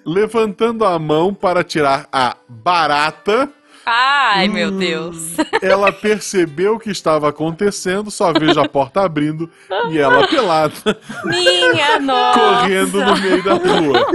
Levantando 0.05 0.83
a 0.83 0.97
mão 0.97 1.33
para 1.33 1.63
tirar 1.63 2.07
a 2.11 2.35
barata, 2.47 3.49
Ai, 3.85 4.47
Hum. 4.47 4.53
meu 4.53 4.71
Deus. 4.71 5.35
ela 5.61 5.91
percebeu 5.91 6.75
o 6.75 6.79
que 6.79 6.89
estava 6.91 7.29
acontecendo, 7.29 8.11
só 8.11 8.31
vejo 8.31 8.59
a 8.59 8.67
porta 8.67 9.01
abrindo 9.01 9.49
e 9.91 9.97
ela 9.97 10.27
pelada, 10.27 10.99
Minha 11.25 11.99
nossa. 11.99 12.39
correndo 12.61 13.03
no 13.03 13.17
meio 13.19 13.43
da 13.43 13.53
rua. 13.53 14.07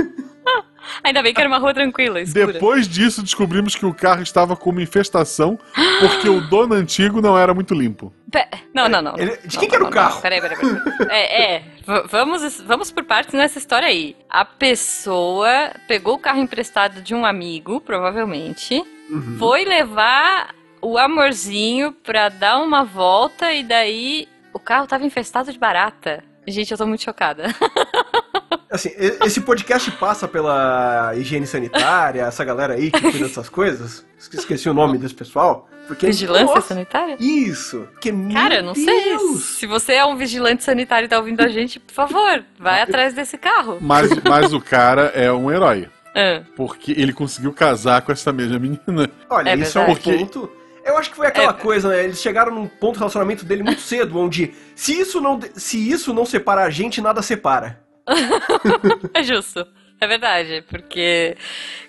Ainda 1.02 1.22
bem 1.22 1.34
que 1.34 1.40
era 1.40 1.48
uma 1.48 1.58
rua 1.58 1.74
tranquila, 1.74 2.20
escura. 2.20 2.52
Depois 2.52 2.86
disso, 2.88 3.22
descobrimos 3.22 3.74
que 3.74 3.84
o 3.84 3.92
carro 3.92 4.22
estava 4.22 4.54
com 4.54 4.70
uma 4.70 4.82
infestação 4.82 5.58
porque 5.98 6.28
o 6.28 6.40
dono 6.42 6.74
antigo 6.74 7.20
não 7.20 7.36
era 7.36 7.52
muito 7.52 7.74
limpo. 7.74 8.12
Pe- 8.30 8.46
Não, 8.72 8.88
não, 8.88 9.02
não. 9.02 9.14
Ele- 9.18 9.36
de 9.44 9.54
Não, 9.54 9.60
quem 9.60 9.68
que 9.68 9.74
era 9.74 9.82
não, 9.84 9.90
o 9.90 9.94
não, 9.94 9.96
carro? 10.02 10.14
não. 10.14 10.20
Peraí, 10.22 10.40
peraí, 10.40 10.56
peraí. 10.58 11.08
É, 11.10 11.54
é. 11.56 11.62
Vamos, 12.10 12.60
vamos 12.66 12.90
por 12.90 13.04
partes 13.04 13.34
nessa 13.34 13.58
história 13.58 13.88
aí. 13.88 14.14
A 14.30 14.44
pessoa 14.44 15.72
pegou 15.88 16.14
o 16.14 16.18
carro 16.18 16.40
emprestado 16.40 17.00
de 17.02 17.14
um 17.14 17.24
amigo, 17.26 17.80
provavelmente, 17.80 18.82
Uhum. 19.14 19.36
foi 19.38 19.64
levar 19.64 20.54
o 20.82 20.98
amorzinho 20.98 21.92
pra 21.92 22.28
dar 22.28 22.58
uma 22.58 22.84
volta 22.84 23.52
e 23.52 23.62
daí 23.62 24.28
o 24.52 24.58
carro 24.58 24.86
tava 24.86 25.04
infestado 25.06 25.52
de 25.52 25.58
barata. 25.58 26.22
Gente, 26.46 26.70
eu 26.72 26.76
tô 26.78 26.86
muito 26.86 27.02
chocada. 27.02 27.44
Assim, 28.70 28.90
esse 29.24 29.40
podcast 29.40 29.88
passa 29.92 30.26
pela 30.26 31.12
higiene 31.14 31.46
sanitária, 31.46 32.22
essa 32.22 32.44
galera 32.44 32.74
aí 32.74 32.90
que 32.90 33.00
cuida 33.00 33.18
dessas 33.20 33.48
coisas. 33.48 34.04
Esque- 34.18 34.36
Esqueci 34.36 34.68
o 34.68 34.74
nome 34.74 34.98
desse 34.98 35.14
pessoal. 35.14 35.68
Porque, 35.86 36.06
Vigilância 36.06 36.46
Nossa, 36.46 36.60
sanitária? 36.68 37.16
Isso. 37.20 37.86
Que, 38.00 38.10
Cara, 38.32 38.62
não 38.62 38.74
sei. 38.74 38.86
Deus. 39.16 39.44
Se 39.58 39.66
você 39.66 39.92
é 39.94 40.04
um 40.04 40.16
vigilante 40.16 40.64
sanitário 40.64 41.06
e 41.06 41.08
tá 41.08 41.18
ouvindo 41.18 41.40
a 41.42 41.48
gente, 41.48 41.78
por 41.78 41.92
favor, 41.92 42.42
vai 42.58 42.82
atrás 42.82 43.14
desse 43.14 43.36
carro. 43.38 43.78
Mas, 43.80 44.10
mas 44.24 44.52
o 44.52 44.60
cara 44.60 45.12
é 45.14 45.30
um 45.30 45.52
herói. 45.52 45.88
Ah, 46.14 46.42
Porque 46.56 46.92
ele 46.92 47.12
conseguiu 47.12 47.52
casar 47.52 48.02
com 48.02 48.12
essa 48.12 48.32
mesma 48.32 48.58
menina. 48.58 49.10
Olha, 49.28 49.50
É 49.50 49.56
isso 49.56 49.78
é 49.78 49.82
um 49.82 49.86
verdade. 49.94 50.18
ponto. 50.18 50.50
Eu 50.84 50.98
acho 50.98 51.10
que 51.10 51.16
foi 51.16 51.26
aquela 51.26 51.50
É. 51.50 51.54
coisa, 51.54 51.88
né? 51.88 52.04
Eles 52.04 52.20
chegaram 52.20 52.54
num 52.54 52.68
ponto 52.68 52.94
do 52.94 52.98
relacionamento 52.98 53.44
dele 53.44 53.62
muito 53.62 53.80
cedo, 53.80 54.18
onde 54.18 54.52
se 54.76 54.98
isso 55.00 55.20
não, 55.20 55.40
se 55.54 55.90
isso 55.90 56.12
não 56.12 56.24
separa 56.26 56.62
a 56.62 56.70
gente, 56.70 57.00
nada 57.00 57.22
separa. 57.22 57.80
É 59.14 59.22
justo. 59.22 59.66
É 60.00 60.06
verdade, 60.06 60.62
porque, 60.68 61.36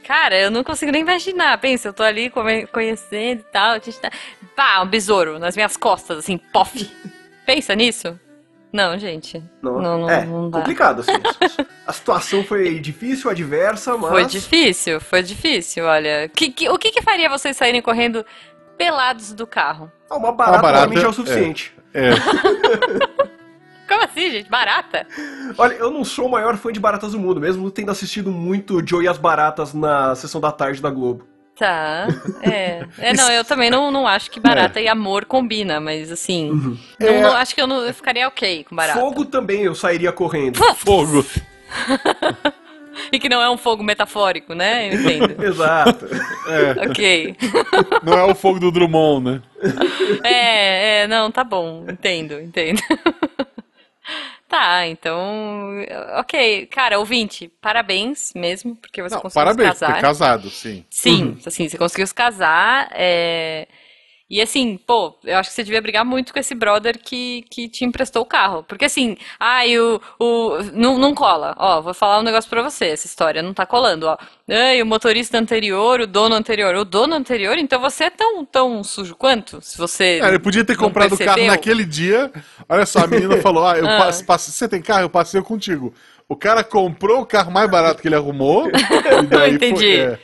cara, 0.08 0.40
eu 0.40 0.50
não 0.52 0.64
consigo 0.64 0.92
nem 0.92 1.02
imaginar. 1.02 1.58
Pensa, 1.58 1.90
eu 1.90 1.94
tô 1.94 2.04
ali 2.04 2.32
conhecendo 2.72 3.42
e 3.42 3.52
tal, 3.52 3.72
a 3.72 3.80
gente 3.80 4.00
tá. 4.00 4.10
Pá, 4.56 4.82
um 4.82 4.88
besouro 4.88 5.38
nas 5.40 5.56
minhas 5.56 5.76
costas, 5.76 6.20
assim, 6.20 6.38
pof. 6.38 6.90
Pensa 7.46 7.76
nisso? 7.76 8.18
Não, 8.76 8.98
gente. 9.00 9.42
Não, 9.62 9.82
Não, 9.82 9.98
não, 10.02 10.10
é 10.10 10.26
não 10.26 10.50
dá. 10.50 10.60
complicado, 10.60 11.00
assim. 11.00 11.12
A 11.88 11.94
situação 11.94 12.44
foi 12.44 12.78
difícil, 12.80 13.30
adversa, 13.30 13.96
mas. 13.98 14.10
Foi 14.12 14.26
difícil, 14.26 15.00
foi 15.00 15.24
difícil, 15.24 15.86
olha. 15.86 16.28
Que- 16.30 16.50
que- 16.50 16.68
o 16.70 16.78
que 16.78 16.92
que 16.92 17.02
faria 17.02 17.30
vocês 17.30 17.56
saírem 17.56 17.82
correndo 17.82 18.26
pelados 18.78 19.32
do 19.34 19.48
carro? 19.48 19.90
Ah, 20.10 20.16
Uma 20.18 20.32
barata, 20.34 20.58
Uma 20.58 20.62
barata, 20.62 20.88
pra 20.88 20.90
mim 20.96 21.00
já 21.02 21.08
é 21.08 21.10
o 21.10 21.14
suficiente. 21.14 21.74
É. 21.94 22.10
Como 23.88 24.04
assim, 24.04 24.32
gente? 24.32 24.50
Barata? 24.50 25.06
Olha, 25.58 25.76
eu 25.76 25.92
não 25.92 26.04
sou 26.04 26.26
o 26.26 26.32
maior 26.32 26.58
fã 26.58 26.72
de 26.72 26.80
baratas 26.80 27.12
do 27.12 27.20
mundo, 27.20 27.40
mesmo 27.40 27.70
tendo 27.70 27.92
assistido 27.92 28.32
muito 28.32 28.82
Joe 28.86 29.06
e 29.06 29.08
as 29.08 29.18
Baratas 29.20 29.74
na 29.76 30.16
sessão 30.16 30.42
da 30.42 30.52
tarde 30.52 30.82
da 30.82 30.90
Globo. 30.90 31.26
Tá. 31.58 32.08
É. 32.42 32.86
É, 32.98 33.14
não, 33.14 33.32
eu 33.32 33.46
também 33.46 33.70
não, 33.70 33.90
não 33.90 34.06
acho 34.06 34.30
que 34.30 34.40
barata 34.42 34.82
e 34.82 34.88
amor 34.90 35.24
combina, 35.26 35.80
mas 35.80 36.12
assim. 36.12 36.52
Não, 37.00 37.08
É. 37.08 37.22
não- 37.22 37.34
acho 37.36 37.56
que 37.56 37.62
eu, 37.62 37.68
não, 37.68 37.82
eu 37.86 37.94
ficaria 37.94 38.28
ok 38.28 38.66
com 38.66 38.76
barata. 38.76 39.00
Fogo 39.00 39.24
também 39.26 39.62
eu 39.64 39.74
sairia 39.74 40.12
correndo. 40.12 40.60
Fogo. 40.76 41.26
E 43.12 43.20
que 43.20 43.28
não 43.28 43.42
é 43.42 43.50
um 43.50 43.58
fogo 43.58 43.84
metafórico, 43.84 44.54
né? 44.54 44.88
Eu 44.90 44.94
entendo. 45.02 45.36
Exato. 45.44 46.06
É. 46.48 46.88
ok. 46.90 47.36
Não 48.02 48.14
é 48.14 48.24
o 48.24 48.34
fogo 48.34 48.58
do 48.58 48.72
Drummond, 48.72 49.22
né? 49.32 49.42
É, 50.24 51.02
é, 51.02 51.08
não, 51.08 51.30
tá 51.30 51.44
bom. 51.44 51.86
Entendo, 51.90 52.40
entendo. 52.40 52.82
Tá, 54.48 54.88
então. 54.88 55.72
Ok. 56.20 56.68
Cara, 56.68 57.00
ouvinte, 57.00 57.48
parabéns 57.60 58.32
mesmo, 58.36 58.76
porque 58.76 59.02
você 59.02 59.16
Não, 59.16 59.22
conseguiu 59.22 59.44
parabéns, 59.44 59.74
se 59.74 59.80
casar. 59.80 59.94
foi 59.94 60.02
casado, 60.02 60.50
sim. 60.50 60.86
Sim, 60.90 61.38
assim, 61.46 61.68
você 61.68 61.78
conseguiu 61.78 62.06
se 62.08 62.14
casar. 62.14 62.90
é, 62.94 63.68
E 64.28 64.42
assim, 64.42 64.76
pô, 64.88 65.16
eu 65.24 65.38
acho 65.38 65.50
que 65.50 65.56
você 65.56 65.64
devia 65.64 65.80
brigar 65.82 66.04
muito 66.04 66.34
com 66.34 66.40
esse 66.40 66.56
brother 66.56 66.98
que, 66.98 67.46
que 67.48 67.70
te 67.70 67.86
emprestou 67.86 68.24
o 68.24 68.26
carro. 68.26 68.64
Porque 68.64 68.86
assim, 68.86 69.16
ai, 69.40 69.78
o. 69.80 70.02
o 70.20 70.58
não, 70.74 70.98
não 70.98 71.14
cola. 71.14 71.56
Ó, 71.60 71.80
vou 71.80 71.94
falar 71.94 72.20
um 72.20 72.24
negócio 72.24 72.50
pra 72.50 72.64
você, 72.64 72.86
essa 72.86 73.06
história 73.06 73.44
não 73.44 73.54
tá 73.54 73.68
colando, 73.68 74.08
ó. 74.08 74.18
Ai, 74.50 74.82
o 74.82 74.86
motorista 74.86 75.38
anterior, 75.38 76.00
o 76.02 76.08
dono 76.08 76.34
anterior. 76.34 76.74
O 76.76 76.84
dono 76.84 77.14
anterior, 77.14 77.56
então 77.60 77.80
você 77.80 78.06
é 78.06 78.10
tão, 78.10 78.44
tão 78.44 78.84
sujo 78.84 79.16
quanto? 79.16 79.62
Se 79.62 79.78
você. 79.78 80.18
Cara, 80.20 80.32
ele 80.32 80.40
podia 80.44 80.66
ter 80.66 80.76
comprado 80.76 81.14
o 81.14 81.18
carro 81.20 81.46
naquele 81.46 81.86
dia. 81.86 82.32
Olha 82.68 82.86
só, 82.88 83.02
a 83.04 83.08
menina 83.08 83.38
falou: 83.38 83.68
Ah, 83.68 83.78
eu 83.78 83.86
Ah. 83.88 83.98
passe- 84.00 84.24
passe- 84.24 84.52
você 84.52 84.68
tem 84.68 84.82
carro? 84.82 85.04
Eu 85.04 85.10
passei 85.10 85.40
contigo. 85.44 85.94
O 86.28 86.36
cara 86.36 86.64
comprou 86.64 87.22
o 87.22 87.26
carro 87.28 87.52
mais 87.52 87.70
barato 87.70 88.02
que 88.02 88.08
ele 88.08 88.16
arrumou. 88.16 88.68
e 88.74 89.26
daí 89.28 89.54
Entendi. 89.54 89.98
Foi, 89.98 90.20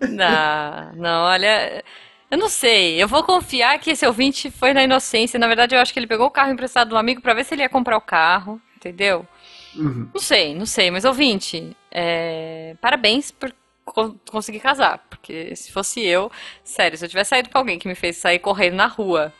é. 0.00 0.06
Não, 0.10 0.92
não, 0.94 1.24
olha. 1.24 1.82
Eu 2.30 2.38
não 2.38 2.48
sei. 2.48 3.00
Eu 3.02 3.06
vou 3.08 3.22
confiar 3.22 3.78
que 3.78 3.90
esse 3.90 4.06
ouvinte 4.06 4.50
foi 4.50 4.72
na 4.72 4.82
inocência. 4.82 5.38
Na 5.38 5.46
verdade, 5.46 5.74
eu 5.74 5.80
acho 5.80 5.92
que 5.92 5.98
ele 5.98 6.06
pegou 6.06 6.26
o 6.26 6.30
carro 6.30 6.52
emprestado 6.52 6.88
do 6.88 6.96
amigo 6.96 7.20
pra 7.20 7.34
ver 7.34 7.44
se 7.44 7.54
ele 7.54 7.62
ia 7.62 7.68
comprar 7.68 7.96
o 7.96 8.00
carro. 8.00 8.60
Entendeu? 8.76 9.26
Uhum. 9.74 10.08
Não 10.12 10.20
sei, 10.20 10.54
não 10.54 10.66
sei. 10.66 10.90
Mas 10.90 11.04
ouvinte, 11.04 11.76
é, 11.90 12.74
parabéns 12.80 13.30
por 13.30 13.54
co- 13.84 14.16
conseguir 14.30 14.60
casar. 14.60 15.04
Porque 15.08 15.54
se 15.56 15.70
fosse 15.72 16.04
eu, 16.04 16.30
sério, 16.64 16.96
se 16.98 17.04
eu 17.04 17.08
tivesse 17.08 17.30
saído 17.30 17.50
com 17.50 17.58
alguém 17.58 17.78
que 17.78 17.88
me 17.88 17.94
fez 17.94 18.16
sair 18.16 18.38
correndo 18.38 18.74
na 18.74 18.86
rua, 18.86 19.32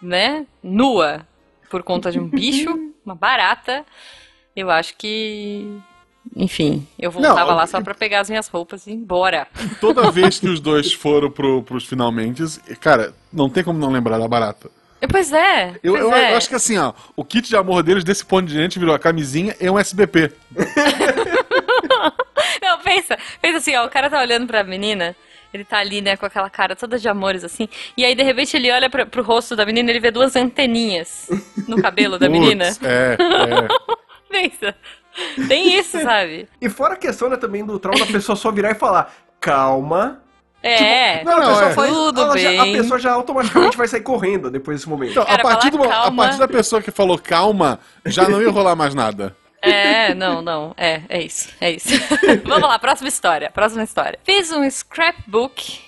né? 0.00 0.46
Nua, 0.62 1.26
por 1.70 1.82
conta 1.82 2.10
de 2.10 2.18
um 2.18 2.28
bicho, 2.28 2.70
uma 3.04 3.14
barata, 3.14 3.84
eu 4.56 4.70
acho 4.70 4.96
que. 4.96 5.78
Enfim, 6.36 6.86
eu 6.98 7.10
voltava 7.10 7.50
Não, 7.50 7.56
lá 7.56 7.66
só 7.66 7.80
pra 7.80 7.94
pegar 7.94 8.20
as 8.20 8.28
minhas 8.30 8.48
roupas 8.48 8.86
e 8.86 8.90
ir 8.90 8.94
embora. 8.94 9.46
Toda 9.80 10.10
vez 10.10 10.38
que 10.40 10.48
os 10.48 10.58
dois 10.60 10.92
foram 10.92 11.30
pro, 11.30 11.62
pros 11.62 11.84
finalmente, 11.84 12.42
cara, 12.80 13.14
não 13.32 13.48
tem 13.50 13.62
como 13.62 13.78
não 13.78 13.90
lembrar 13.90 14.18
da 14.18 14.26
barata. 14.26 14.70
Pois 15.10 15.30
é, 15.32 15.74
Eu, 15.82 15.92
pois 15.92 16.04
eu- 16.04 16.14
é. 16.14 16.32
eu 16.32 16.36
acho 16.38 16.48
que 16.48 16.54
assim, 16.54 16.78
ó, 16.78 16.94
o 17.14 17.22
kit 17.24 17.46
de 17.46 17.56
amor 17.56 17.82
deles, 17.82 18.02
desse 18.04 18.24
ponto 18.24 18.46
de 18.46 18.54
diante, 18.54 18.78
virou 18.78 18.94
a 18.94 18.98
camisinha 18.98 19.54
e 19.60 19.68
um 19.68 19.78
SBP. 19.78 20.32
Não, 22.62 22.78
pensa, 22.78 23.18
pensa 23.40 23.58
assim, 23.58 23.76
ó, 23.76 23.84
o 23.86 23.90
cara 23.90 24.08
tá 24.08 24.18
olhando 24.20 24.46
pra 24.46 24.64
menina, 24.64 25.14
ele 25.52 25.64
tá 25.64 25.78
ali, 25.78 26.00
né, 26.00 26.16
com 26.16 26.24
aquela 26.26 26.48
cara 26.48 26.74
toda 26.74 26.98
de 26.98 27.06
amores, 27.08 27.44
assim, 27.44 27.68
e 27.96 28.04
aí 28.04 28.14
de 28.14 28.22
repente 28.22 28.56
ele 28.56 28.70
olha 28.72 28.88
pra, 28.88 29.04
pro 29.06 29.22
rosto 29.22 29.54
da 29.54 29.66
menina 29.66 29.90
e 29.90 29.92
ele 29.92 30.00
vê 30.00 30.10
duas 30.10 30.34
anteninhas 30.36 31.28
no 31.68 31.80
cabelo 31.82 32.18
da 32.18 32.28
menina. 32.28 32.64
É, 32.82 33.16
é. 33.18 33.94
Pensa, 34.34 34.74
tem 35.48 35.78
isso, 35.78 35.98
sabe? 36.02 36.48
E 36.60 36.68
fora 36.68 36.94
a 36.94 36.96
questão, 36.96 37.28
né, 37.28 37.36
também 37.36 37.64
do 37.64 37.78
trauma 37.78 38.04
da 38.04 38.10
pessoa 38.12 38.34
só 38.34 38.50
virar 38.50 38.72
e 38.72 38.74
falar, 38.74 39.14
calma. 39.40 40.20
É, 40.62 41.22
Não, 41.22 41.32
a 41.34 41.40
não, 41.40 41.48
pessoa 41.48 41.68
é. 41.70 41.74
faz- 41.74 41.90
Tudo 41.92 42.20
ela 42.22 42.38
já- 42.38 42.48
bem. 42.48 42.60
a 42.60 42.78
pessoa 42.82 42.98
já 42.98 43.12
automaticamente 43.12 43.76
vai 43.76 43.86
sair 43.86 44.00
correndo 44.00 44.50
depois 44.50 44.78
desse 44.78 44.88
momento. 44.88 45.10
Então, 45.12 45.24
Cara, 45.26 45.40
a 45.40 45.42
partir, 45.42 45.70
do, 45.70 45.82
a 45.84 46.10
partir 46.10 46.38
da 46.38 46.48
pessoa 46.48 46.80
que 46.80 46.90
falou 46.90 47.18
calma, 47.18 47.78
já 48.06 48.26
não 48.28 48.40
ia 48.40 48.50
rolar 48.50 48.74
mais 48.74 48.94
nada. 48.94 49.36
é, 49.60 50.14
não, 50.14 50.40
não, 50.42 50.74
é, 50.76 51.02
é 51.08 51.22
isso, 51.22 51.50
é 51.60 51.70
isso. 51.70 51.88
Vamos 52.44 52.66
lá, 52.66 52.78
próxima 52.78 53.08
história, 53.08 53.50
próxima 53.50 53.82
história. 53.82 54.18
Fiz 54.24 54.50
um 54.52 54.68
scrapbook 54.70 55.80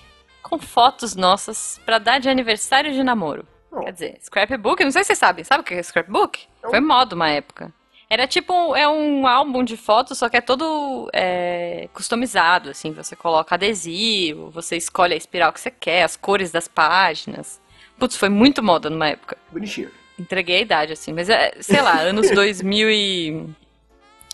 com 0.43 0.59
fotos 0.59 1.17
nossas 1.17 1.81
pra 1.87 1.99
dar 1.99 2.21
de 2.21 2.29
aniversário 2.29 2.93
de 2.93 3.03
namoro. 3.03 3.47
Oh. 3.73 3.81
Quer 3.81 3.93
dizer, 3.93 4.19
scrapbook, 4.23 4.85
não 4.85 4.91
sei 4.91 5.03
se 5.05 5.09
vocês 5.09 5.19
sabem, 5.19 5.43
sabe 5.43 5.62
o 5.62 5.65
que 5.65 5.73
é 5.75 5.83
scrapbook? 5.83 6.38
Foi 6.69 6.81
moda 6.81 7.15
uma 7.15 7.31
época. 7.31 7.73
Era 8.09 8.27
tipo, 8.27 8.53
um- 8.53 8.77
é 8.77 8.87
um 8.89 9.27
álbum 9.27 9.65
de 9.65 9.77
fotos, 9.77 10.19
só 10.19 10.29
que 10.29 10.37
é 10.37 10.41
todo 10.41 11.11
é, 11.13 11.89
customizado, 11.93 12.71
assim, 12.71 12.93
você 12.93 13.17
coloca 13.17 13.55
adesivo, 13.57 14.49
você 14.51 14.77
escolhe 14.77 15.13
a 15.15 15.17
espiral 15.17 15.53
que 15.53 15.61
você 15.61 15.71
quer, 15.73 16.05
as 16.05 16.17
cores 16.17 16.51
das 16.53 16.69
páginas. 16.69 17.61
Putz, 17.99 18.17
foi 18.17 18.29
muito 18.29 18.63
moda 18.63 18.89
numa 18.89 19.09
época. 19.09 19.37
Bonitinho. 19.51 19.91
Entreguei 20.19 20.59
a 20.59 20.61
idade, 20.61 20.93
assim, 20.93 21.13
mas 21.13 21.29
é, 21.29 21.53
sei 21.61 21.83
lá, 21.83 21.99
anos 22.01 22.31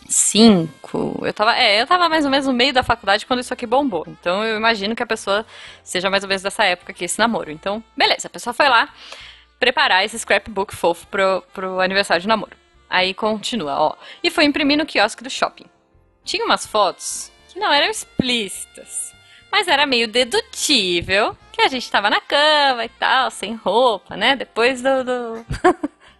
2005. 0.07 1.23
Eu 1.27 1.33
tava, 1.33 1.57
é, 1.57 1.81
eu 1.81 1.87
tava 1.87 2.09
mais 2.09 2.25
ou 2.25 2.31
menos 2.31 2.47
no 2.47 2.53
meio 2.53 2.73
da 2.73 2.83
faculdade 2.83 3.25
quando 3.25 3.41
isso 3.41 3.55
aqui 3.55 3.67
bombou. 3.67 4.05
Então 4.07 4.45
eu 4.45 4.57
imagino 4.57 4.95
que 4.95 5.03
a 5.03 5.07
pessoa 5.07 5.47
seja 5.83 6.11
mais 6.11 6.23
ou 6.25 6.29
menos 6.29 6.43
dessa 6.43 6.65
época 6.65 6.93
que 6.93 7.05
esse 7.05 7.19
namoro. 7.19 7.51
Então, 7.51 7.83
beleza, 7.97 8.27
a 8.27 8.31
pessoa 8.31 8.53
foi 8.53 8.69
lá 8.69 8.89
preparar 9.59 10.05
esse 10.05 10.19
scrapbook 10.19 10.75
fofo 10.75 11.07
pro, 11.07 11.43
pro 11.55 11.81
aniversário 11.81 12.21
de 12.21 12.29
namoro. 12.29 12.57
Aí 12.93 13.15
continua, 13.15 13.81
ó. 13.81 13.97
E 14.23 14.31
foi 14.31 14.45
imprimir 14.45 14.77
no 14.77 14.85
quiosque 14.85 15.25
do 15.25 15.31
shopping. 15.31 15.65
Tinha 16.23 16.45
umas 16.45 16.67
fotos 16.67 17.33
que 17.49 17.59
não 17.59 17.73
eram 17.73 17.91
explícitas, 17.91 19.15
mas 19.51 19.67
era 19.67 19.87
meio 19.87 20.07
dedutível 20.07 21.35
que 21.51 21.63
a 21.63 21.69
gente 21.69 21.91
tava 21.91 22.11
na 22.11 22.21
cama 22.21 22.85
e 22.85 22.91
tal, 22.91 23.31
sem 23.31 23.55
roupa, 23.55 24.15
né? 24.15 24.37
Depois 24.37 24.83
do. 24.83 25.05
do... 25.05 25.47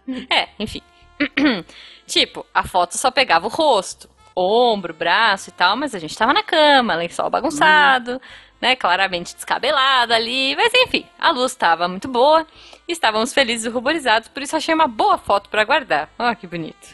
é, 0.33 0.49
enfim. 0.57 0.81
tipo, 2.07 2.43
a 2.51 2.63
foto 2.63 2.97
só 2.97 3.11
pegava 3.11 3.45
o 3.45 3.51
rosto, 3.51 4.09
ombro, 4.35 4.95
braço 4.95 5.49
e 5.49 5.53
tal, 5.53 5.77
mas 5.77 5.93
a 5.93 5.99
gente 5.99 6.17
tava 6.17 6.33
na 6.33 6.41
cama, 6.41 6.95
lençol 6.95 7.29
bagunçado, 7.29 8.19
né? 8.63 8.77
Claramente 8.77 9.35
descabelado 9.35 10.13
ali, 10.13 10.55
mas 10.55 10.73
enfim, 10.73 11.05
a 11.19 11.31
luz 11.31 11.53
tava 11.53 11.85
muito 11.85 12.07
boa. 12.07 12.47
Estávamos 12.87 13.33
felizes 13.33 13.65
e 13.65 13.69
ruborizados, 13.69 14.29
por 14.29 14.41
isso 14.41 14.55
achei 14.55 14.73
uma 14.73 14.87
boa 14.87 15.17
foto 15.17 15.49
pra 15.49 15.65
guardar. 15.65 16.09
Ó, 16.17 16.33
que 16.33 16.47
bonito. 16.47 16.87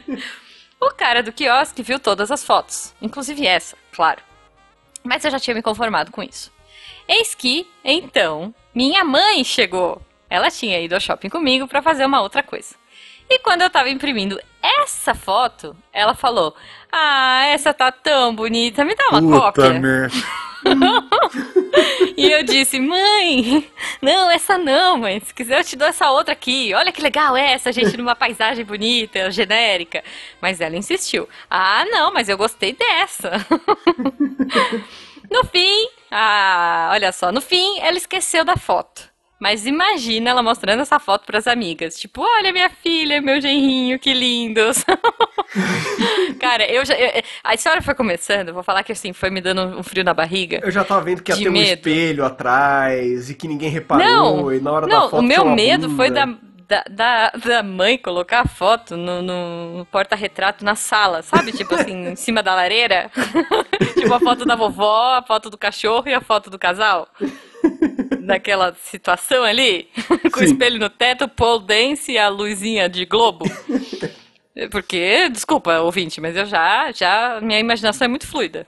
o 0.80 0.90
cara 0.92 1.22
do 1.22 1.30
quiosque 1.30 1.82
viu 1.82 2.00
todas 2.00 2.30
as 2.30 2.42
fotos, 2.42 2.94
inclusive 3.02 3.46
essa, 3.46 3.76
claro. 3.92 4.22
Mas 5.04 5.22
eu 5.26 5.30
já 5.30 5.38
tinha 5.38 5.54
me 5.54 5.60
conformado 5.60 6.10
com 6.10 6.22
isso. 6.22 6.50
Eis 7.06 7.34
que, 7.34 7.68
então, 7.84 8.54
minha 8.74 9.04
mãe 9.04 9.44
chegou. 9.44 10.00
Ela 10.30 10.50
tinha 10.50 10.80
ido 10.80 10.94
ao 10.94 11.00
shopping 11.00 11.28
comigo 11.28 11.68
pra 11.68 11.82
fazer 11.82 12.06
uma 12.06 12.22
outra 12.22 12.42
coisa. 12.42 12.74
E 13.30 13.38
quando 13.40 13.62
eu 13.62 13.70
tava 13.70 13.90
imprimindo 13.90 14.40
essa 14.62 15.14
foto, 15.14 15.76
ela 15.92 16.14
falou: 16.14 16.54
Ah, 16.90 17.46
essa 17.46 17.74
tá 17.74 17.92
tão 17.92 18.34
bonita, 18.34 18.84
me 18.84 18.94
dá 18.94 19.08
uma 19.10 19.40
cópia. 19.40 19.70
merda. 19.74 20.16
E 22.16 22.32
eu 22.32 22.42
disse, 22.42 22.80
mãe, 22.80 23.70
não, 24.02 24.28
essa 24.28 24.58
não, 24.58 24.98
mãe. 24.98 25.20
Se 25.20 25.32
quiser, 25.32 25.60
eu 25.60 25.64
te 25.64 25.76
dou 25.76 25.86
essa 25.86 26.10
outra 26.10 26.32
aqui. 26.32 26.74
Olha 26.74 26.90
que 26.90 27.00
legal 27.00 27.36
essa, 27.36 27.70
gente, 27.70 27.96
numa 27.96 28.16
paisagem 28.16 28.64
bonita, 28.64 29.30
genérica. 29.30 30.02
Mas 30.40 30.60
ela 30.60 30.76
insistiu. 30.76 31.28
Ah, 31.48 31.84
não, 31.84 32.12
mas 32.12 32.28
eu 32.28 32.36
gostei 32.36 32.72
dessa. 32.72 33.30
No 35.30 35.44
fim, 35.44 35.88
ah, 36.10 36.88
olha 36.92 37.12
só, 37.12 37.30
no 37.30 37.40
fim, 37.42 37.78
ela 37.80 37.98
esqueceu 37.98 38.44
da 38.46 38.56
foto. 38.56 39.07
Mas 39.40 39.66
imagina 39.66 40.30
ela 40.30 40.42
mostrando 40.42 40.80
essa 40.82 40.98
foto 40.98 41.24
pras 41.24 41.46
amigas. 41.46 41.96
Tipo, 41.98 42.22
olha 42.22 42.52
minha 42.52 42.68
filha, 42.68 43.20
meu 43.22 43.40
genrinho, 43.40 43.98
que 43.98 44.12
lindos. 44.12 44.84
Cara, 46.40 46.66
eu 46.70 46.84
já. 46.84 46.94
eu- 46.94 47.22
a 47.44 47.54
história 47.54 47.80
foi 47.80 47.94
começando, 47.94 48.52
vou 48.52 48.62
falar 48.62 48.82
que 48.82 48.92
assim, 48.92 49.12
foi 49.12 49.30
me 49.30 49.40
dando 49.40 49.78
um 49.78 49.82
frio 49.82 50.02
na 50.04 50.12
barriga. 50.14 50.60
Eu 50.62 50.70
já 50.70 50.84
tava 50.84 51.02
vendo 51.02 51.22
que 51.22 51.30
ia 51.32 51.38
ter 51.38 51.48
um 51.48 51.52
medo. 51.52 51.88
espelho 51.88 52.24
atrás 52.24 53.30
e 53.30 53.34
que 53.34 53.46
ninguém 53.48 53.70
reparou. 53.70 54.04
Não, 54.04 54.52
e 54.52 54.60
na 54.60 54.72
hora 54.72 54.86
da 54.86 54.94
Não, 54.94 55.10
foto 55.10 55.20
o 55.20 55.22
meu 55.22 55.44
medo 55.54 55.88
foi 55.90 56.08
bunda. 56.08 56.26
da, 56.68 56.84
da, 56.90 57.30
da, 57.30 57.38
da 57.38 57.62
mãe 57.62 57.96
colocar 57.96 58.40
a 58.40 58.46
foto 58.48 58.96
no, 58.96 59.22
no 59.22 59.86
porta-retrato 59.86 60.64
na 60.64 60.74
sala, 60.74 61.22
sabe? 61.22 61.52
Tipo 61.52 61.74
assim, 61.76 62.08
em 62.08 62.16
cima 62.16 62.42
da 62.42 62.54
lareira. 62.54 63.10
tipo 63.94 64.12
a 64.12 64.20
foto 64.20 64.44
da 64.44 64.56
vovó, 64.56 65.14
a 65.16 65.22
foto 65.22 65.48
do 65.48 65.56
cachorro 65.56 66.08
e 66.08 66.14
a 66.14 66.20
foto 66.20 66.50
do 66.50 66.58
casal. 66.58 67.08
Naquela 68.28 68.74
situação 68.74 69.42
ali, 69.42 69.88
com 70.32 70.40
o 70.40 70.42
Sim. 70.42 70.52
espelho 70.52 70.78
no 70.78 70.90
teto, 70.90 71.26
pole 71.28 71.64
dance 71.64 72.12
e 72.12 72.18
a 72.18 72.28
luzinha 72.28 72.88
de 72.88 73.04
globo. 73.04 73.44
Porque, 74.70 75.28
desculpa, 75.28 75.78
ouvinte, 75.80 76.20
mas 76.20 76.36
eu 76.36 76.44
já, 76.44 76.90
já, 76.92 77.40
minha 77.40 77.60
imaginação 77.60 78.04
é 78.06 78.08
muito 78.08 78.26
fluida. 78.26 78.66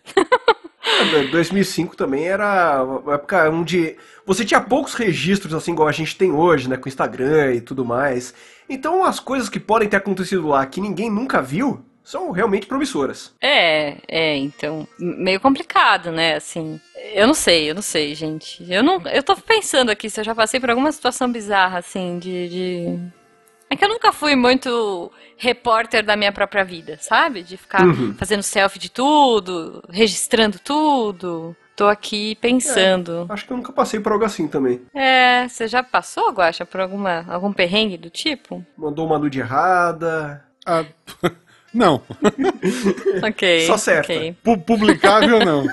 É, 0.83 1.25
2005 1.25 1.97
também 1.97 2.27
era 2.27 2.83
uma 2.83 3.15
época 3.15 3.51
onde 3.51 3.97
você 4.25 4.45
tinha 4.45 4.61
poucos 4.61 4.95
registros, 4.95 5.53
assim, 5.53 5.73
igual 5.73 5.89
a 5.89 5.93
gente 5.93 6.17
tem 6.17 6.33
hoje, 6.33 6.69
né, 6.69 6.77
com 6.77 6.89
Instagram 6.89 7.55
e 7.55 7.61
tudo 7.61 7.85
mais. 7.85 8.33
Então 8.69 9.05
as 9.05 9.21
coisas 9.21 9.49
que 9.49 9.61
podem 9.61 9.89
ter 9.89 9.97
acontecido 9.97 10.47
lá 10.47 10.65
que 10.65 10.81
ninguém 10.81 11.11
nunca 11.11 11.43
viu 11.43 11.85
são 12.11 12.31
realmente 12.31 12.67
promissoras. 12.67 13.33
É, 13.41 13.97
é, 14.09 14.37
então, 14.37 14.87
meio 14.99 15.41
complicado, 15.41 16.11
né, 16.11 16.35
assim. 16.35 16.81
Eu 17.15 17.27
não 17.27 17.35
sei, 17.35 17.71
eu 17.71 17.75
não 17.75 17.83
sei, 17.83 18.15
gente. 18.15 18.65
Eu 18.71 18.83
não, 18.83 19.01
eu 19.07 19.23
tô 19.23 19.37
pensando 19.37 19.91
aqui 19.91 20.11
se 20.11 20.21
eu 20.21 20.25
já 20.25 20.35
passei 20.35 20.59
por 20.61 20.71
alguma 20.71 20.91
situação 20.93 21.31
bizarra, 21.31 21.79
assim, 21.79 22.19
de, 22.19 22.49
de... 22.49 22.99
É 23.71 23.77
que 23.77 23.85
eu 23.85 23.89
nunca 23.89 24.11
fui 24.13 24.35
muito 24.35 25.13
repórter 25.37 26.05
da 26.05 26.17
minha 26.17 26.33
própria 26.33 26.65
vida, 26.65 26.99
sabe? 27.01 27.43
De 27.43 27.57
ficar 27.57 27.87
Uhum. 27.87 28.15
fazendo 28.19 28.43
selfie 28.43 28.81
de 28.81 28.91
tudo, 28.91 29.83
registrando 29.89 30.59
tudo. 30.59 31.57
Tô 31.77 31.87
aqui 31.87 32.35
pensando. 32.35 33.25
Acho 33.31 33.47
que 33.47 33.53
eu 33.53 33.57
nunca 33.57 33.73
passei 33.73 34.01
por 34.01 34.13
algo 34.13 34.25
assim 34.25 34.47
também. 34.49 34.83
É, 34.93 35.47
você 35.49 35.67
já 35.69 35.83
passou, 35.83 36.31
Guaxa, 36.31 36.67
por 36.67 36.81
alguma, 36.81 37.25
algum 37.29 37.53
perrengue 37.53 37.97
do 37.97 38.11
tipo? 38.11 38.63
Mandou 38.77 39.07
uma 39.07 39.19
nude 39.19 39.39
errada. 39.39 40.45
Ah, 40.67 40.85
não. 41.73 42.03
Ok. 43.27 43.67
Só 43.67 43.77
certa. 43.77 44.13
ok. 44.13 44.37
Pu- 44.43 44.59
Publicável, 44.59 45.39
não. 45.45 45.65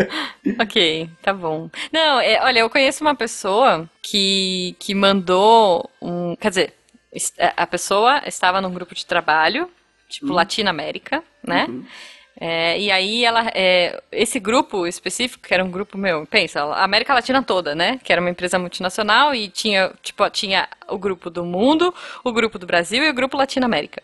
Ok, 0.60 1.08
tá 1.22 1.32
bom. 1.32 1.70
Não, 1.92 2.20
é, 2.20 2.40
olha, 2.42 2.60
eu 2.60 2.70
conheço 2.70 3.02
uma 3.02 3.14
pessoa 3.14 3.88
que, 4.02 4.76
que 4.78 4.94
mandou 4.94 5.88
um. 6.00 6.36
Quer 6.36 6.48
dizer, 6.50 6.72
a 7.38 7.62
a 7.62 7.66
pessoa 7.66 8.22
estava 8.26 8.60
num 8.60 8.72
grupo 8.72 8.94
de 8.94 9.04
trabalho, 9.06 9.68
tipo 10.08 10.32
Latinoamérica, 10.32 11.22
né? 11.46 11.66
É, 12.40 12.78
e 12.80 12.90
aí 12.90 13.24
ela. 13.24 13.50
é, 13.54 14.02
esse 14.10 14.40
grupo 14.40 14.86
específico, 14.86 15.46
que 15.46 15.54
era 15.54 15.64
um 15.64 15.70
grupo 15.70 15.96
meu, 15.96 16.26
pensa, 16.26 16.62
a 16.64 16.82
América 16.84 17.14
Latina 17.14 17.42
toda, 17.42 17.74
né? 17.74 18.00
Que 18.02 18.12
era 18.12 18.20
uma 18.20 18.30
empresa 18.30 18.58
multinacional 18.58 19.34
e 19.34 19.48
tinha, 19.48 19.92
tipo, 20.02 20.28
tinha 20.30 20.68
o 20.88 20.98
grupo 20.98 21.30
do 21.30 21.44
mundo, 21.44 21.94
o 22.24 22.32
grupo 22.32 22.58
do 22.58 22.66
Brasil 22.66 23.04
e 23.04 23.10
o 23.10 23.14
grupo 23.14 23.36
Latinoamérica. 23.36 24.02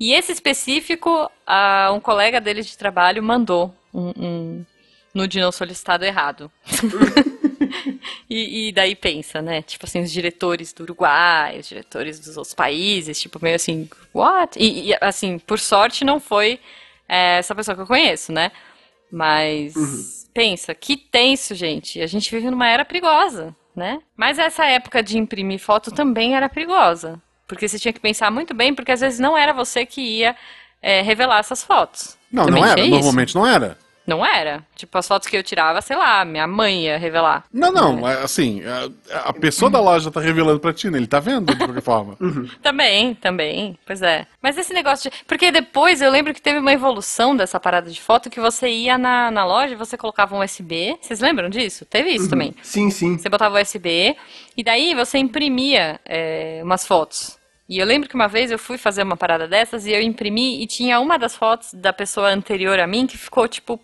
E 0.00 0.12
esse 0.12 0.32
específico, 0.32 1.30
ah, 1.46 1.90
um 1.94 2.00
colega 2.00 2.40
dele 2.40 2.62
de 2.62 2.76
trabalho 2.76 3.22
mandou 3.22 3.74
um, 3.94 4.12
um 4.16 4.64
não 5.14 5.52
solicitado 5.52 6.04
errado. 6.04 6.50
E, 8.30 8.68
e 8.68 8.72
daí 8.72 8.94
pensa, 8.94 9.40
né? 9.40 9.62
Tipo 9.62 9.86
assim, 9.86 10.02
os 10.02 10.12
diretores 10.12 10.72
do 10.72 10.82
Uruguai, 10.82 11.58
os 11.58 11.68
diretores 11.68 12.20
dos 12.20 12.36
outros 12.36 12.54
países, 12.54 13.18
tipo, 13.18 13.38
meio 13.42 13.56
assim, 13.56 13.88
what? 14.12 14.58
E, 14.58 14.90
e, 14.90 14.96
assim, 15.00 15.38
por 15.38 15.58
sorte 15.58 16.04
não 16.04 16.20
foi 16.20 16.60
é, 17.08 17.38
essa 17.38 17.54
pessoa 17.54 17.74
que 17.74 17.82
eu 17.82 17.86
conheço, 17.86 18.32
né? 18.32 18.52
Mas 19.10 20.28
pensa, 20.34 20.74
que 20.74 20.96
tenso, 20.96 21.54
gente. 21.54 22.00
A 22.00 22.06
gente 22.06 22.30
vive 22.30 22.50
numa 22.50 22.68
era 22.68 22.84
perigosa, 22.84 23.56
né? 23.74 24.00
Mas 24.16 24.38
essa 24.38 24.66
época 24.66 25.02
de 25.02 25.18
imprimir 25.18 25.58
foto 25.58 25.90
também 25.90 26.36
era 26.36 26.48
perigosa. 26.48 27.20
Porque 27.46 27.66
você 27.66 27.78
tinha 27.78 27.92
que 27.92 28.00
pensar 28.00 28.30
muito 28.30 28.52
bem, 28.52 28.74
porque 28.74 28.92
às 28.92 29.00
vezes 29.00 29.18
não 29.18 29.36
era 29.36 29.54
você 29.54 29.86
que 29.86 30.00
ia 30.02 30.36
é, 30.82 31.00
revelar 31.00 31.38
essas 31.38 31.64
fotos. 31.64 32.18
Não, 32.30 32.44
Também 32.44 32.62
não 32.62 32.68
era. 32.70 32.86
Normalmente 32.86 33.34
não 33.34 33.46
era. 33.46 33.78
Não 34.08 34.24
era. 34.24 34.64
Tipo, 34.74 34.96
as 34.96 35.06
fotos 35.06 35.28
que 35.28 35.36
eu 35.36 35.42
tirava, 35.42 35.82
sei 35.82 35.94
lá, 35.94 36.24
minha 36.24 36.46
mãe 36.46 36.84
ia 36.84 36.96
revelar. 36.96 37.44
Não, 37.52 37.70
não. 37.70 38.08
é 38.08 38.22
Assim, 38.22 38.62
a, 38.64 39.28
a 39.28 39.32
pessoa 39.34 39.70
da 39.70 39.78
loja 39.78 40.10
tá 40.10 40.18
revelando 40.18 40.58
pra 40.58 40.72
ti, 40.72 40.88
né? 40.88 40.96
Ele 40.96 41.06
tá 41.06 41.20
vendo, 41.20 41.54
de 41.54 41.56
qualquer 41.62 41.82
forma. 41.82 42.16
Também, 42.62 43.14
também, 43.14 43.78
pois 43.86 44.00
é. 44.00 44.26
Mas 44.42 44.56
esse 44.56 44.72
negócio 44.72 45.10
de. 45.10 45.24
Porque 45.26 45.50
depois 45.50 46.00
eu 46.00 46.10
lembro 46.10 46.32
que 46.32 46.40
teve 46.40 46.58
uma 46.58 46.72
evolução 46.72 47.36
dessa 47.36 47.60
parada 47.60 47.90
de 47.90 48.00
foto 48.00 48.30
que 48.30 48.40
você 48.40 48.68
ia 48.68 48.96
na, 48.96 49.30
na 49.30 49.44
loja 49.44 49.74
e 49.74 49.76
você 49.76 49.96
colocava 49.96 50.34
um 50.34 50.42
USB. 50.42 50.96
Vocês 51.00 51.20
lembram 51.20 51.50
disso? 51.50 51.84
Teve 51.84 52.10
isso 52.10 52.30
também. 52.30 52.54
Sim, 52.62 52.90
sim. 52.90 53.18
Você 53.18 53.28
botava 53.28 53.58
o 53.58 53.62
USB 53.62 54.16
e 54.56 54.64
daí 54.64 54.94
você 54.94 55.18
imprimia 55.18 56.00
é, 56.06 56.60
umas 56.64 56.86
fotos. 56.86 57.38
E 57.68 57.78
eu 57.78 57.84
lembro 57.84 58.08
que 58.08 58.14
uma 58.14 58.28
vez 58.28 58.50
eu 58.50 58.58
fui 58.58 58.78
fazer 58.78 59.02
uma 59.02 59.16
parada 59.16 59.46
dessas 59.46 59.84
e 59.84 59.92
eu 59.92 60.00
imprimi 60.00 60.62
e 60.62 60.66
tinha 60.66 60.98
uma 61.00 61.18
das 61.18 61.36
fotos 61.36 61.74
da 61.74 61.92
pessoa 61.92 62.30
anterior 62.30 62.80
a 62.80 62.86
mim 62.86 63.06
que 63.06 63.18
ficou 63.18 63.46
tipo. 63.46 63.78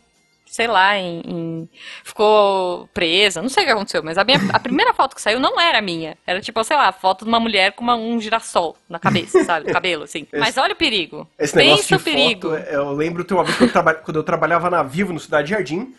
Sei 0.55 0.69
lá, 0.69 0.97
em, 0.97 1.21
em- 1.27 1.69
ficou 2.05 2.89
presa, 2.95 3.43
não 3.43 3.49
sei 3.49 3.65
o 3.65 3.67
que 3.67 3.73
aconteceu, 3.73 4.05
mas 4.05 4.17
a, 4.17 4.23
minha, 4.23 4.39
a 4.53 4.61
primeira 4.61 4.95
foto 4.95 5.17
que 5.17 5.21
saiu 5.21 5.41
não 5.41 5.61
era 5.61 5.83
minha. 5.83 6.17
Era 6.25 6.41
tipo, 6.41 6.63
sei 6.63 6.77
lá, 6.77 6.93
foto 6.93 7.25
de 7.25 7.29
uma 7.29 7.41
mulher 7.41 7.73
com 7.73 7.83
uma- 7.83 7.97
um 7.97 8.21
girassol 8.21 8.77
na 8.89 9.01
cabeça, 9.01 9.43
sabe? 9.43 9.73
Cabelo, 9.73 10.05
assim. 10.05 10.29
Mas 10.33 10.57
olha 10.57 10.73
o 10.73 10.77
perigo. 10.77 11.27
Esse 11.37 11.57
negócio 11.57 11.83
Pensa 11.89 11.97
o 11.97 12.01
perigo. 12.01 12.51
foto, 12.51 12.63
é, 12.69 12.77
eu 12.77 12.93
lembro 12.93 13.25
ter 13.25 13.35
uma 13.35 13.43
vez 13.43 13.57
que 13.57 13.65
eu 13.65 13.73
traba- 13.73 13.95
quando 13.95 14.17
eu 14.17 14.23
trabalhava 14.23 14.71
na 14.71 14.85
Vivo, 14.85 15.13
no 15.13 15.19
Cidade 15.19 15.51
Jardim, 15.51 15.93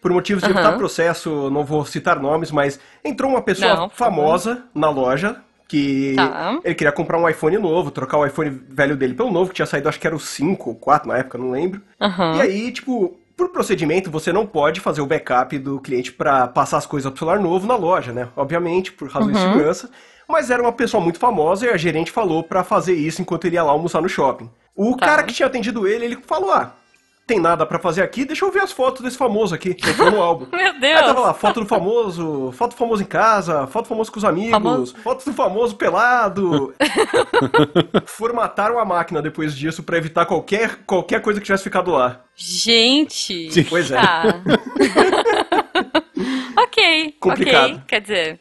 por 0.00 0.10
motivos 0.10 0.42
de 0.42 0.48
evitar 0.48 0.74
processo, 0.78 1.50
não 1.50 1.62
vou 1.62 1.84
citar 1.84 2.18
nomes, 2.18 2.50
mas 2.50 2.80
entrou 3.04 3.30
uma 3.32 3.42
pessoa 3.42 3.74
Não, 3.76 3.90
famosa 3.90 4.64
na 4.74 4.88
loja 4.88 5.36
que 5.68 6.14
Tá. 6.16 6.58
ele 6.64 6.74
queria 6.74 6.92
comprar 6.92 7.18
um 7.18 7.28
iPhone 7.28 7.58
novo, 7.58 7.90
trocar 7.90 8.16
o 8.16 8.24
iPhone 8.24 8.48
velho 8.70 8.96
dele 8.96 9.12
pelo 9.12 9.30
novo, 9.30 9.50
que 9.50 9.56
tinha 9.56 9.66
saído, 9.66 9.86
acho 9.86 10.00
que 10.00 10.06
era 10.06 10.16
o 10.16 10.20
5 10.20 10.70
ou 10.70 10.76
4 10.76 11.06
na 11.08 11.18
época, 11.18 11.36
não 11.36 11.50
lembro. 11.50 11.82
Aham. 12.00 12.36
E 12.36 12.40
aí, 12.40 12.72
tipo, 12.72 13.18
por 13.38 13.50
procedimento, 13.50 14.10
você 14.10 14.32
não 14.32 14.44
pode 14.44 14.80
fazer 14.80 15.00
o 15.00 15.06
backup 15.06 15.56
do 15.58 15.78
cliente 15.80 16.12
pra 16.12 16.48
passar 16.48 16.76
as 16.78 16.84
coisas 16.86 17.08
pro 17.10 17.20
celular 17.20 17.38
novo 17.38 17.66
na 17.68 17.76
loja, 17.76 18.12
né? 18.12 18.28
Obviamente, 18.36 18.90
por 18.92 19.08
razões 19.08 19.36
Uhum. 19.36 19.42
de 19.44 19.52
segurança. 19.52 19.90
Mas 20.28 20.50
era 20.50 20.60
uma 20.60 20.72
pessoa 20.72 21.02
muito 21.02 21.18
famosa 21.20 21.64
e 21.66 21.70
a 21.70 21.76
gerente 21.76 22.10
falou 22.10 22.42
pra 22.42 22.62
fazer 22.64 22.94
isso 22.94 23.22
enquanto 23.22 23.46
ele 23.46 23.54
ia 23.54 23.62
lá 23.62 23.70
almoçar 23.70 24.02
no 24.02 24.08
shopping. 24.08 24.50
O 24.76 24.96
Tá. 24.96 25.06
cara 25.06 25.22
que 25.22 25.32
tinha 25.32 25.46
atendido 25.46 25.86
ele, 25.86 26.04
ele 26.04 26.18
falou: 26.26 26.52
Ah, 26.52 26.72
tem 27.28 27.38
nada 27.38 27.66
pra 27.66 27.78
fazer 27.78 28.02
aqui, 28.02 28.24
deixa 28.24 28.42
eu 28.44 28.50
ver 28.50 28.60
as 28.62 28.72
fotos 28.72 29.02
desse 29.02 29.18
famoso 29.18 29.54
aqui. 29.54 29.74
que 29.74 29.88
Entrou 29.90 30.10
no 30.10 30.22
álbum. 30.22 30.46
Meu 30.56 30.72
Aí 30.72 30.80
Deus! 30.80 31.00
tava 31.02 31.20
lá, 31.20 31.34
foto 31.34 31.60
do 31.60 31.66
famoso, 31.66 32.50
foto 32.52 32.70
do 32.70 32.76
famoso 32.78 33.02
em 33.02 33.06
casa, 33.06 33.66
foto 33.66 33.84
do 33.84 33.88
famoso 33.90 34.10
com 34.10 34.18
os 34.18 34.24
amigos, 34.24 34.50
Famoso. 34.50 34.96
foto 35.04 35.24
do 35.26 35.32
famoso 35.34 35.76
pelado. 35.76 36.74
Formataram 38.06 38.78
a 38.78 38.84
máquina 38.84 39.20
depois 39.20 39.54
disso 39.54 39.82
pra 39.82 39.98
evitar 39.98 40.24
qualquer, 40.24 40.78
qualquer 40.86 41.20
coisa 41.20 41.38
que 41.38 41.44
tivesse 41.46 41.64
ficado 41.64 41.90
lá. 41.90 42.22
Gente! 42.34 43.50
Pois 43.68 43.90
é. 43.90 44.00
Tá. 44.00 44.22
ok, 46.62 47.14
Complicado. 47.20 47.64
ok. 47.72 47.82
Quer 47.86 48.00
dizer, 48.00 48.40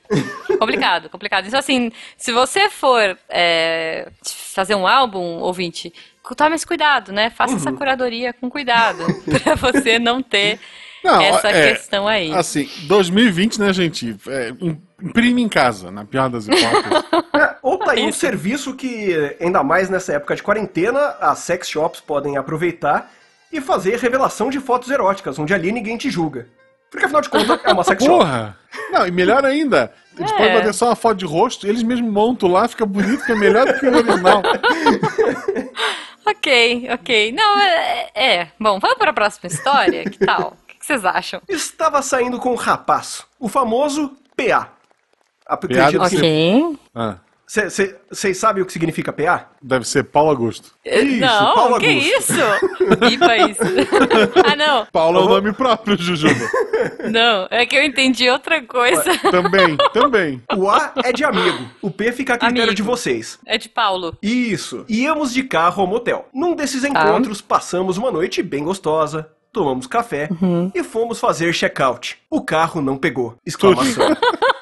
complicado, 0.59 1.09
complicado. 1.09 1.47
Então, 1.47 1.59
assim, 1.59 1.91
se 2.17 2.31
você 2.31 2.69
for 2.69 3.17
é, 3.29 4.09
fazer 4.53 4.75
um 4.75 4.87
álbum, 4.87 5.39
ouvinte, 5.39 5.93
tome 6.35 6.55
esse 6.55 6.65
cuidado, 6.67 7.11
né? 7.11 7.29
Faça 7.29 7.55
essa 7.55 7.69
Uhum. 7.69 7.77
curadoria 7.77 8.33
com 8.33 8.49
cuidado, 8.49 9.07
pra 9.43 9.55
você 9.55 9.97
não 9.99 10.21
ter 10.21 10.59
Não, 11.03 11.21
essa 11.21 11.49
é, 11.49 11.73
questão 11.73 12.07
aí. 12.07 12.33
Assim, 12.33 12.69
2020, 12.87 13.59
né, 13.59 13.71
gente? 13.73 14.15
É, 14.27 14.49
im- 14.59 14.81
imprime 15.01 15.41
em 15.41 15.47
casa, 15.49 15.91
na 15.91 16.03
pior 16.03 16.29
das 16.29 16.47
hipóteses. 16.47 17.03
É, 17.33 17.55
ou 17.61 17.77
tá 17.77 17.91
aí 17.91 18.03
um 18.03 18.09
Isso. 18.09 18.19
serviço 18.19 18.73
que, 18.75 19.35
ainda 19.39 19.63
mais 19.63 19.89
nessa 19.89 20.13
época 20.13 20.35
de 20.35 20.43
quarentena, 20.43 21.15
as 21.21 21.39
sex 21.39 21.69
shops 21.69 22.01
podem 22.01 22.35
aproveitar 22.35 23.11
e 23.53 23.61
fazer 23.61 23.97
revelação 23.99 24.49
de 24.49 24.59
fotos 24.59 24.89
eróticas, 24.89 25.39
onde 25.39 25.53
ali 25.53 25.71
ninguém 25.71 25.97
te 25.97 26.09
julga. 26.09 26.47
Porque 26.91 27.05
afinal 27.05 27.21
de 27.21 27.29
contas 27.29 27.59
é 27.63 27.73
uma 27.73 27.83
sex 27.83 28.03
shop. 28.03 28.17
Porra! 28.19 28.57
Não, 28.91 29.07
e 29.07 29.11
melhor 29.11 29.43
ainda, 29.45 29.91
eles 30.17 30.31
É. 30.31 30.37
podem 30.37 30.53
bater 30.53 30.73
só 30.73 30.85
uma 30.87 30.95
foto 30.95 31.17
de 31.17 31.25
rosto, 31.25 31.67
eles 31.67 31.83
mesmos 31.83 32.09
montam 32.11 32.49
lá, 32.49 32.67
fica 32.67 32.85
bonito, 32.85 33.25
que 33.25 33.31
é 33.31 33.35
melhor 33.35 33.65
do 33.65 33.79
que 33.79 33.85
o 33.85 33.93
original. 33.95 34.41
Ok, 36.25 36.89
ok. 36.91 37.31
Não, 37.31 37.59
é, 37.61 38.09
é. 38.13 38.51
Bom, 38.59 38.79
vamos 38.79 38.97
para 38.97 39.11
a 39.11 39.13
próxima 39.13 39.47
história? 39.47 40.03
Que 40.03 40.19
tal? 40.25 40.57
O 40.61 40.65
que 40.67 40.77
que 40.77 40.85
vocês 40.85 41.05
acham? 41.05 41.41
Estava 41.47 42.01
saindo 42.01 42.37
com 42.37 42.51
um 42.51 42.55
rapaz, 42.55 43.23
o 43.39 43.47
famoso 43.47 44.11
PA. 44.35 44.69
Acredito 45.45 45.89
que 46.09 46.17
Ok. 46.17 46.79
Ah, 46.93 47.15
Vocês 47.47 48.37
sabem 48.37 48.61
o 48.61 48.65
que 48.65 48.73
significa 48.73 49.13
PA? 49.13 49.49
deve 49.61 49.87
ser 49.87 50.03
Paulo 50.03 50.29
Augusto. 50.31 50.71
Isso, 50.85 51.19
não, 51.21 51.53
Paulo 51.55 51.79
que 51.79 51.87
Augusto. 51.87 52.09
isso? 52.17 52.33
Bipa 52.99 53.37
isso. 53.37 53.61
ah, 54.45 54.55
não. 54.55 54.85
Paulo 54.91 55.19
é 55.19 55.23
o 55.23 55.29
nome 55.29 55.53
próprio, 55.53 55.97
Jujuba. 55.97 56.35
Não, 57.09 57.47
é 57.49 57.65
que 57.65 57.75
eu 57.75 57.83
entendi 57.83 58.29
outra 58.29 58.61
coisa. 58.61 59.03
Também, 59.31 59.75
também. 59.93 60.41
O 60.55 60.69
A 60.69 60.93
é 61.03 61.11
de 61.11 61.23
amigo. 61.23 61.67
O 61.81 61.89
P 61.89 62.11
fica 62.11 62.35
a 62.35 62.37
critério 62.37 62.63
Amigo. 62.63 62.75
de 62.75 62.83
vocês. 62.83 63.39
É 63.45 63.57
de 63.57 63.67
Paulo. 63.67 64.15
Isso. 64.21 64.85
Íamos 64.87 65.33
de 65.33 65.43
carro 65.43 65.81
ao 65.81 65.87
motel. 65.87 66.27
Num 66.33 66.55
desses 66.55 66.83
encontros, 66.83 67.41
passamos 67.41 67.97
uma 67.97 68.11
noite 68.11 68.43
bem 68.43 68.63
gostosa. 68.63 69.27
Tomamos 69.51 69.87
café 69.87 70.29
e 70.75 70.83
fomos 70.83 71.19
fazer 71.19 71.51
check-out. 71.53 72.17
O 72.29 72.41
carro 72.41 72.79
não 72.81 72.95
pegou. 72.97 73.35
Exclamação. 73.45 74.15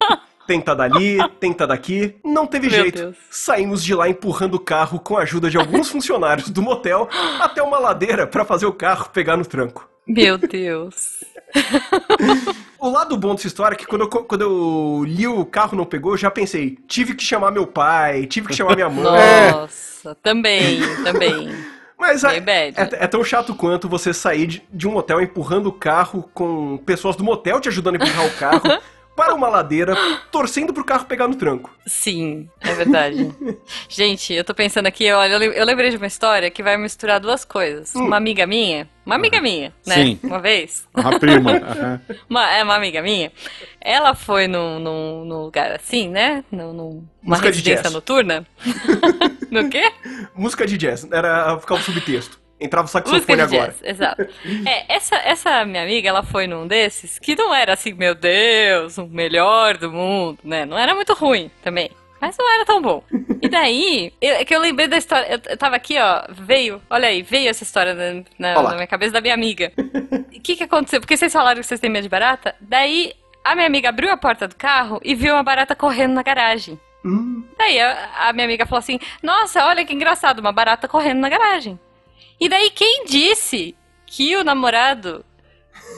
Tenta 0.47 0.75
dali, 0.75 1.17
tenta 1.39 1.65
daqui, 1.65 2.15
não 2.23 2.45
teve 2.45 2.69
Meu 2.69 2.81
jeito. 2.81 2.99
Deus. 2.99 3.17
Saímos 3.29 3.83
de 3.83 3.93
lá 3.95 4.07
empurrando 4.07 4.55
o 4.55 4.59
carro 4.59 4.99
com 4.99 5.17
a 5.17 5.21
ajuda 5.21 5.49
de 5.49 5.57
alguns 5.57 5.89
funcionários 5.91 6.49
do 6.49 6.61
motel 6.61 7.09
até 7.39 7.61
uma 7.61 7.79
ladeira 7.79 8.27
para 8.27 8.45
fazer 8.45 8.65
o 8.65 8.73
carro 8.73 9.09
pegar 9.09 9.37
no 9.37 9.45
tranco. 9.45 9.87
Meu 10.07 10.37
Deus. 10.37 11.23
O 12.85 12.89
lado 12.91 13.17
bom 13.17 13.33
dessa 13.33 13.47
história 13.47 13.73
é 13.73 13.77
que 13.77 13.87
quando 13.87 14.01
eu, 14.01 14.07
quando 14.07 14.41
eu 14.41 15.03
li 15.07 15.27
o 15.27 15.43
carro 15.43 15.75
não 15.75 15.85
pegou, 15.85 16.11
eu 16.11 16.17
já 16.17 16.29
pensei, 16.29 16.77
tive 16.87 17.15
que 17.15 17.23
chamar 17.23 17.49
meu 17.49 17.65
pai, 17.65 18.27
tive 18.27 18.47
que 18.47 18.53
chamar 18.53 18.75
minha 18.75 18.87
mãe. 18.87 19.51
Nossa, 19.51 20.13
também, 20.21 20.81
também. 21.03 21.49
Mas 21.97 22.23
é, 22.23 22.39
bad. 22.39 22.79
é, 22.79 23.05
é 23.05 23.07
tão 23.07 23.23
chato 23.23 23.55
quanto 23.55 23.89
você 23.89 24.13
sair 24.13 24.45
de, 24.45 24.63
de 24.71 24.87
um 24.87 24.91
motel 24.91 25.19
empurrando 25.19 25.65
o 25.67 25.73
carro 25.73 26.29
com 26.31 26.77
pessoas 26.85 27.15
do 27.15 27.23
motel 27.23 27.59
te 27.59 27.69
ajudando 27.69 27.95
a 27.95 28.05
empurrar 28.05 28.27
o 28.27 28.37
carro 28.37 28.81
para 29.15 29.33
uma 29.33 29.47
ladeira, 29.47 29.95
torcendo 30.31 30.73
pro 30.73 30.83
carro 30.83 31.05
pegar 31.05 31.27
no 31.27 31.35
tranco. 31.35 31.73
Sim, 31.87 32.49
é 32.61 32.73
verdade. 32.73 33.31
Gente, 33.87 34.33
eu 34.33 34.43
tô 34.43 34.53
pensando 34.53 34.87
aqui, 34.87 35.11
olha, 35.11 35.33
eu 35.33 35.39
lem- 35.39 35.51
eu 35.53 35.65
lembrei 35.65 35.89
de 35.89 35.97
uma 35.97 36.07
história 36.07 36.51
que 36.51 36.61
vai 36.61 36.75
misturar 36.77 37.19
duas 37.19 37.45
coisas. 37.45 37.95
Uma 37.95 38.17
amiga 38.17 38.45
minha, 38.45 38.89
uma 39.05 39.15
amiga 39.15 39.41
minha, 39.41 39.73
né? 39.85 39.95
Sim. 39.95 40.19
Uma 40.23 40.39
vez. 40.39 40.85
A 40.93 41.17
prima. 41.17 41.51
aham. 41.63 42.01
Uma, 42.29 42.51
é 42.51 42.63
uma 42.63 42.75
amiga 42.75 43.01
minha. 43.01 43.31
Ela 43.79 44.13
foi 44.15 44.47
num, 44.47 44.79
num, 44.79 45.25
num 45.25 45.41
lugar 45.43 45.71
assim, 45.71 46.09
né? 46.09 46.43
Num, 46.51 46.73
num- 46.73 47.07
uma 47.23 47.37
Música 47.37 47.51
de 47.51 47.57
residência 47.57 47.83
jazz. 47.83 47.93
noturna. 47.93 48.45
no 49.49 49.69
quê? 49.69 49.91
Música 50.35 50.65
de 50.67 50.77
jazz, 50.77 51.07
era 51.11 51.57
ficar 51.59 51.75
o 51.75 51.79
subtexto. 51.81 52.37
Entrava 52.59 52.87
o 52.87 52.89
Música 52.89 53.09
saxofone 53.09 53.35
de 53.47 53.55
agora. 53.55 53.71
jazz, 53.71 53.81
exato. 53.83 54.21
É, 54.65 54.95
essa, 54.95 55.15
essa 55.17 55.65
minha 55.65 55.83
amiga, 55.83 56.07
ela 56.07 56.23
foi 56.23 56.47
num 56.47 56.65
desses 56.65 57.19
que 57.19 57.35
não 57.35 57.53
era 57.53 57.73
assim, 57.73 57.93
meu 57.93 58.15
Deus, 58.15 58.97
o 58.97 59.05
melhor 59.07 59.77
do 59.77 59.91
mundo, 59.91 60.39
né? 60.43 60.65
Não 60.65 60.77
era 60.77 60.95
muito 60.95 61.13
ruim 61.13 61.51
também. 61.63 61.89
Mas 62.21 62.37
não 62.39 62.51
era 62.55 62.65
tão 62.65 62.81
bom. 62.81 63.03
E 63.41 63.49
daí, 63.49 64.11
eu- 64.21 64.35
é 64.35 64.45
que 64.45 64.55
eu 64.55 64.59
lembrei 64.61 64.87
da 64.87 64.97
história. 64.97 65.27
Eu, 65.29 65.39
eu 65.51 65.57
tava 65.57 65.75
aqui, 65.75 65.97
ó, 65.99 66.23
veio, 66.29 66.81
olha 66.89 67.09
aí, 67.09 67.21
veio 67.21 67.49
essa 67.49 67.61
história 67.63 67.93
na, 67.93 68.23
na- 68.39 68.63
na 68.63 68.73
minha 68.75 68.87
cabeça 68.87 69.11
da 69.11 69.21
minha 69.21 69.33
amiga. 69.33 69.71
O 70.33 70.39
que 70.41 70.55
que 70.55 70.63
aconteceu? 70.63 71.01
Porque 71.01 71.17
vocês 71.17 71.33
falaram 71.33 71.59
que 71.59 71.67
vocês 71.67 71.79
têm 71.79 71.89
medo 71.89 72.03
de 72.03 72.09
barata? 72.09 72.55
Daí, 72.61 73.13
a 73.43 73.53
minha 73.53 73.67
amiga 73.67 73.89
abriu 73.89 74.09
a 74.11 74.17
porta 74.17 74.47
do 74.47 74.55
carro 74.55 74.99
e 75.03 75.13
viu 75.13 75.33
uma 75.35 75.43
barata 75.43 75.75
correndo 75.75 76.13
na 76.13 76.23
garagem. 76.23 76.79
Hum, 77.03 77.43
Daí 77.57 77.79
a, 77.79 78.09
a 78.29 78.33
minha 78.33 78.45
amiga 78.45 78.65
falou 78.65 78.79
assim: 78.79 78.97
Nossa, 79.21 79.63
olha 79.65 79.85
que 79.85 79.93
engraçado, 79.93 80.39
uma 80.39 80.51
barata 80.53 80.87
correndo 80.87 81.19
na 81.19 81.29
garagem. 81.29 81.77
E 82.39 82.49
daí 82.49 82.69
quem 82.69 83.05
disse 83.05 83.75
que 84.05 84.35
o 84.35 84.43
namorado 84.43 85.25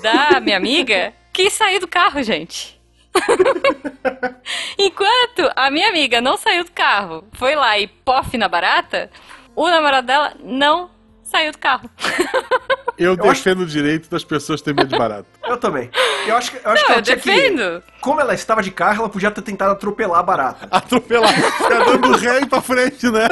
da 0.01 0.39
minha 0.39 0.57
amiga 0.57 1.13
quis 1.33 1.53
sair 1.53 1.79
do 1.79 1.87
carro, 1.87 2.21
gente? 2.23 2.79
Enquanto 4.77 5.51
a 5.55 5.71
minha 5.71 5.89
amiga 5.89 6.21
não 6.21 6.37
saiu 6.37 6.63
do 6.63 6.71
carro, 6.71 7.27
foi 7.33 7.55
lá 7.55 7.77
e 7.79 7.87
pof 7.87 8.37
na 8.37 8.47
barata, 8.47 9.09
o 9.55 9.67
namorado 9.67 10.07
dela 10.07 10.33
não 10.43 10.89
saiu 11.27 11.51
do 11.51 11.57
carro. 11.57 11.89
Eu, 12.97 13.13
Eu 13.13 13.29
acho- 13.29 13.43
defendo 13.43 13.59
o 13.61 13.65
direito 13.67 14.09
das 14.09 14.23
pessoas 14.23 14.59
terem 14.59 14.75
medo 14.77 14.89
de 14.91 14.97
barato. 14.97 15.27
eu 15.47 15.55
também. 15.57 15.87
Eu 16.25 16.35
acho 16.35 16.49
que, 16.51 16.57
eu 16.65 16.71
acho 16.71 16.81
que 16.83 16.89
Não, 16.89 16.95
ela 16.95 16.99
eu 16.99 17.03
tinha 17.03 17.15
que. 17.17 17.29
defendo. 17.29 17.83
Como 18.01 18.19
ela 18.19 18.33
estava 18.33 18.63
de 18.63 18.71
carro, 18.71 19.01
ela 19.01 19.09
podia 19.09 19.29
ter 19.29 19.43
tentado 19.43 19.71
atropelar 19.73 20.19
a 20.19 20.23
barata. 20.23 20.67
Atropelar. 20.71 21.31
Ficar 21.31 21.85
dando 21.85 22.17
ré 22.17 22.39
e 22.41 22.45
pra 22.47 22.59
frente, 22.59 23.07
né? 23.11 23.27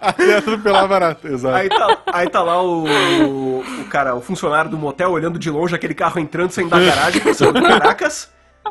Até 0.00 0.38
atropelar 0.38 0.88
barato. 0.88 1.28
Exato. 1.28 1.54
Aí 1.54 1.68
tá, 1.68 1.98
aí 2.10 2.30
tá 2.30 2.42
lá 2.42 2.62
o, 2.62 2.84
o 3.60 3.84
cara, 3.90 4.14
o 4.14 4.22
funcionário 4.22 4.70
do 4.70 4.78
motel, 4.78 5.10
olhando 5.10 5.38
de 5.38 5.50
longe 5.50 5.74
aquele 5.74 5.94
carro 5.94 6.18
entrando, 6.18 6.52
saindo 6.52 6.70
da 6.70 6.80
garagem, 6.80 7.20
pensando, 7.20 7.60
caracas, 7.62 8.30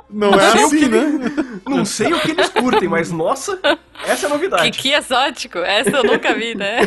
Não 0.10 0.34
é 0.34 0.50
sei 0.50 0.64
o 0.64 0.66
assim, 0.66 0.80
que 0.80 0.88
né? 0.88 1.60
não 1.68 1.86
sei 1.86 2.12
o 2.14 2.20
que 2.20 2.32
eles 2.32 2.50
curtem, 2.50 2.90
mas 2.90 3.12
nossa, 3.12 3.60
essa 4.04 4.10
é 4.10 4.14
a 4.14 4.16
Que, 4.18 4.28
novidade. 4.28 4.72
que 4.80 4.92
exótico, 4.92 5.60
essa 5.60 5.92
eu 5.92 6.04
nunca 6.04 6.34
vi, 6.34 6.56
né? 6.56 6.80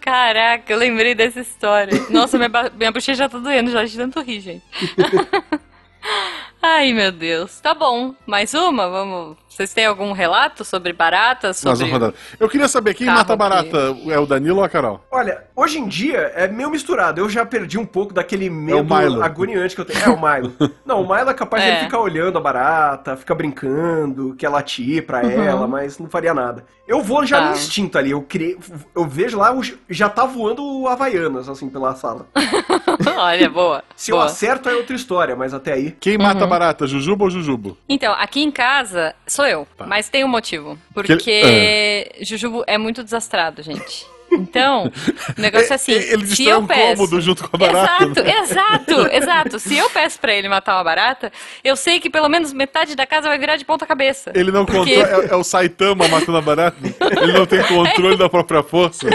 Caraca, 0.00 0.72
eu 0.72 0.78
lembrei 0.78 1.14
dessa 1.14 1.40
história. 1.40 1.92
Nossa, 2.10 2.38
minha, 2.38 2.50
minha 2.76 2.92
bochecha 2.92 3.14
já 3.14 3.28
tá 3.28 3.38
doendo 3.38 3.70
já 3.70 3.84
de 3.84 3.96
tanto 3.96 4.20
rir, 4.20 4.40
gente. 4.40 4.64
Ai, 6.62 6.92
meu 6.92 7.12
Deus. 7.12 7.60
Tá 7.60 7.74
bom. 7.74 8.14
Mais 8.26 8.52
uma? 8.54 8.88
Vamos. 8.88 9.36
Vocês 9.48 9.72
têm 9.72 9.86
algum 9.86 10.12
relato 10.12 10.64
sobre 10.64 10.92
baratas? 10.92 11.56
Sobre... 11.56 11.90
Eu 12.38 12.46
queria 12.48 12.68
saber 12.68 12.92
quem 12.92 13.06
Carro 13.06 13.18
mata 13.18 13.32
a 13.32 13.36
barata. 13.36 13.96
É 14.08 14.18
o 14.18 14.26
Danilo 14.26 14.58
ou 14.58 14.64
a 14.64 14.68
Carol? 14.68 15.00
Olha, 15.10 15.44
hoje 15.56 15.78
em 15.78 15.88
dia 15.88 16.30
é 16.34 16.46
meio 16.46 16.68
misturado. 16.70 17.20
Eu 17.22 17.28
já 17.30 17.46
perdi 17.46 17.78
um 17.78 17.86
pouco 17.86 18.12
daquele 18.12 18.50
medo 18.50 18.94
Milo. 18.94 19.22
agoniante 19.22 19.74
que 19.74 19.80
eu 19.80 19.84
tenho. 19.86 19.98
É 20.04 20.08
o 20.10 20.20
Milo. 20.20 20.52
Não, 20.84 21.00
o 21.02 21.08
Milo 21.08 21.30
é 21.30 21.34
capaz 21.34 21.62
de 21.62 21.70
É. 21.70 21.72
ele 21.76 21.84
ficar 21.84 22.00
olhando 22.00 22.36
a 22.36 22.40
barata, 22.40 23.16
ficar 23.16 23.34
brincando, 23.34 24.34
que 24.34 24.44
ela 24.44 24.56
latir 24.56 25.06
pra 25.06 25.22
ela, 25.22 25.66
mas 25.66 25.98
não 25.98 26.08
faria 26.08 26.34
nada. 26.34 26.64
Eu 26.86 27.02
vou 27.02 27.24
já 27.26 27.38
Tá. 27.38 27.44
no 27.46 27.52
instinto 27.52 27.96
ali. 27.98 28.10
Eu, 28.10 28.22
criei, 28.22 28.56
eu 28.94 29.04
vejo 29.06 29.38
lá, 29.38 29.54
o- 29.54 29.62
já 29.88 30.08
tá 30.08 30.24
voando 30.26 30.86
Havaianas, 30.86 31.48
assim, 31.48 31.68
pela 31.70 31.94
sala. 31.94 32.26
Olha, 33.16 33.48
boa. 33.50 33.82
Se 33.96 34.10
eu 34.12 34.16
boa. 34.16 34.26
acerto 34.26 34.68
é 34.68 34.74
outra 34.74 34.94
história, 34.94 35.34
mas 35.34 35.52
até 35.54 35.72
aí. 35.72 35.92
Quem 35.98 36.16
mata 36.18 36.44
a 36.44 36.46
barata, 36.46 36.55
Jujuba 36.86 37.24
ou 37.24 37.30
Jujubo? 37.30 37.76
Então, 37.88 38.12
aqui 38.18 38.42
em 38.42 38.50
casa 38.50 39.14
sou 39.26 39.46
eu, 39.46 39.66
Tá. 39.76 39.86
mas 39.86 40.08
tem 40.08 40.24
um 40.24 40.28
motivo. 40.28 40.78
Porque 40.94 42.10
Jujubo 42.22 42.64
é 42.66 42.78
muito 42.78 43.02
desastrado, 43.04 43.62
gente. 43.62 44.06
Então, 44.32 44.90
o 45.38 45.40
negócio 45.40 45.72
é 45.72 45.76
assim. 45.76 45.92
Ele 46.12 46.26
se 46.26 46.44
eu 46.44 46.58
um 46.58 46.66
peço, 46.66 46.96
cômodo 46.96 47.20
junto 47.20 47.48
com 47.48 47.56
a 47.56 47.58
barata. 47.58 48.04
Exato, 48.04 48.22
né? 48.24 48.38
exato, 48.40 48.92
exato. 49.14 49.58
Se 49.60 49.76
eu 49.76 49.88
peço 49.88 50.18
pra 50.18 50.34
ele 50.34 50.48
matar 50.48 50.74
uma 50.76 50.82
barata, 50.84 51.32
eu 51.62 51.76
sei 51.76 52.00
que 52.00 52.10
pelo 52.10 52.28
menos 52.28 52.52
metade 52.52 52.96
da 52.96 53.06
casa 53.06 53.28
vai 53.28 53.38
virar 53.38 53.56
de 53.56 53.64
ponta 53.64 53.86
cabeça. 53.86 54.32
Ele 54.34 54.50
não 54.50 54.66
Porque- 54.66 54.96
controla. 54.96 55.24
É, 55.24 55.28
é 55.32 55.36
o 55.36 55.44
Saitama 55.44 56.08
matando 56.08 56.38
a 56.38 56.42
barata? 56.42 56.76
Ele 57.22 57.32
não 57.32 57.46
tem 57.46 57.62
controle 57.62 58.16
da 58.16 58.28
própria 58.28 58.64
força? 58.64 59.06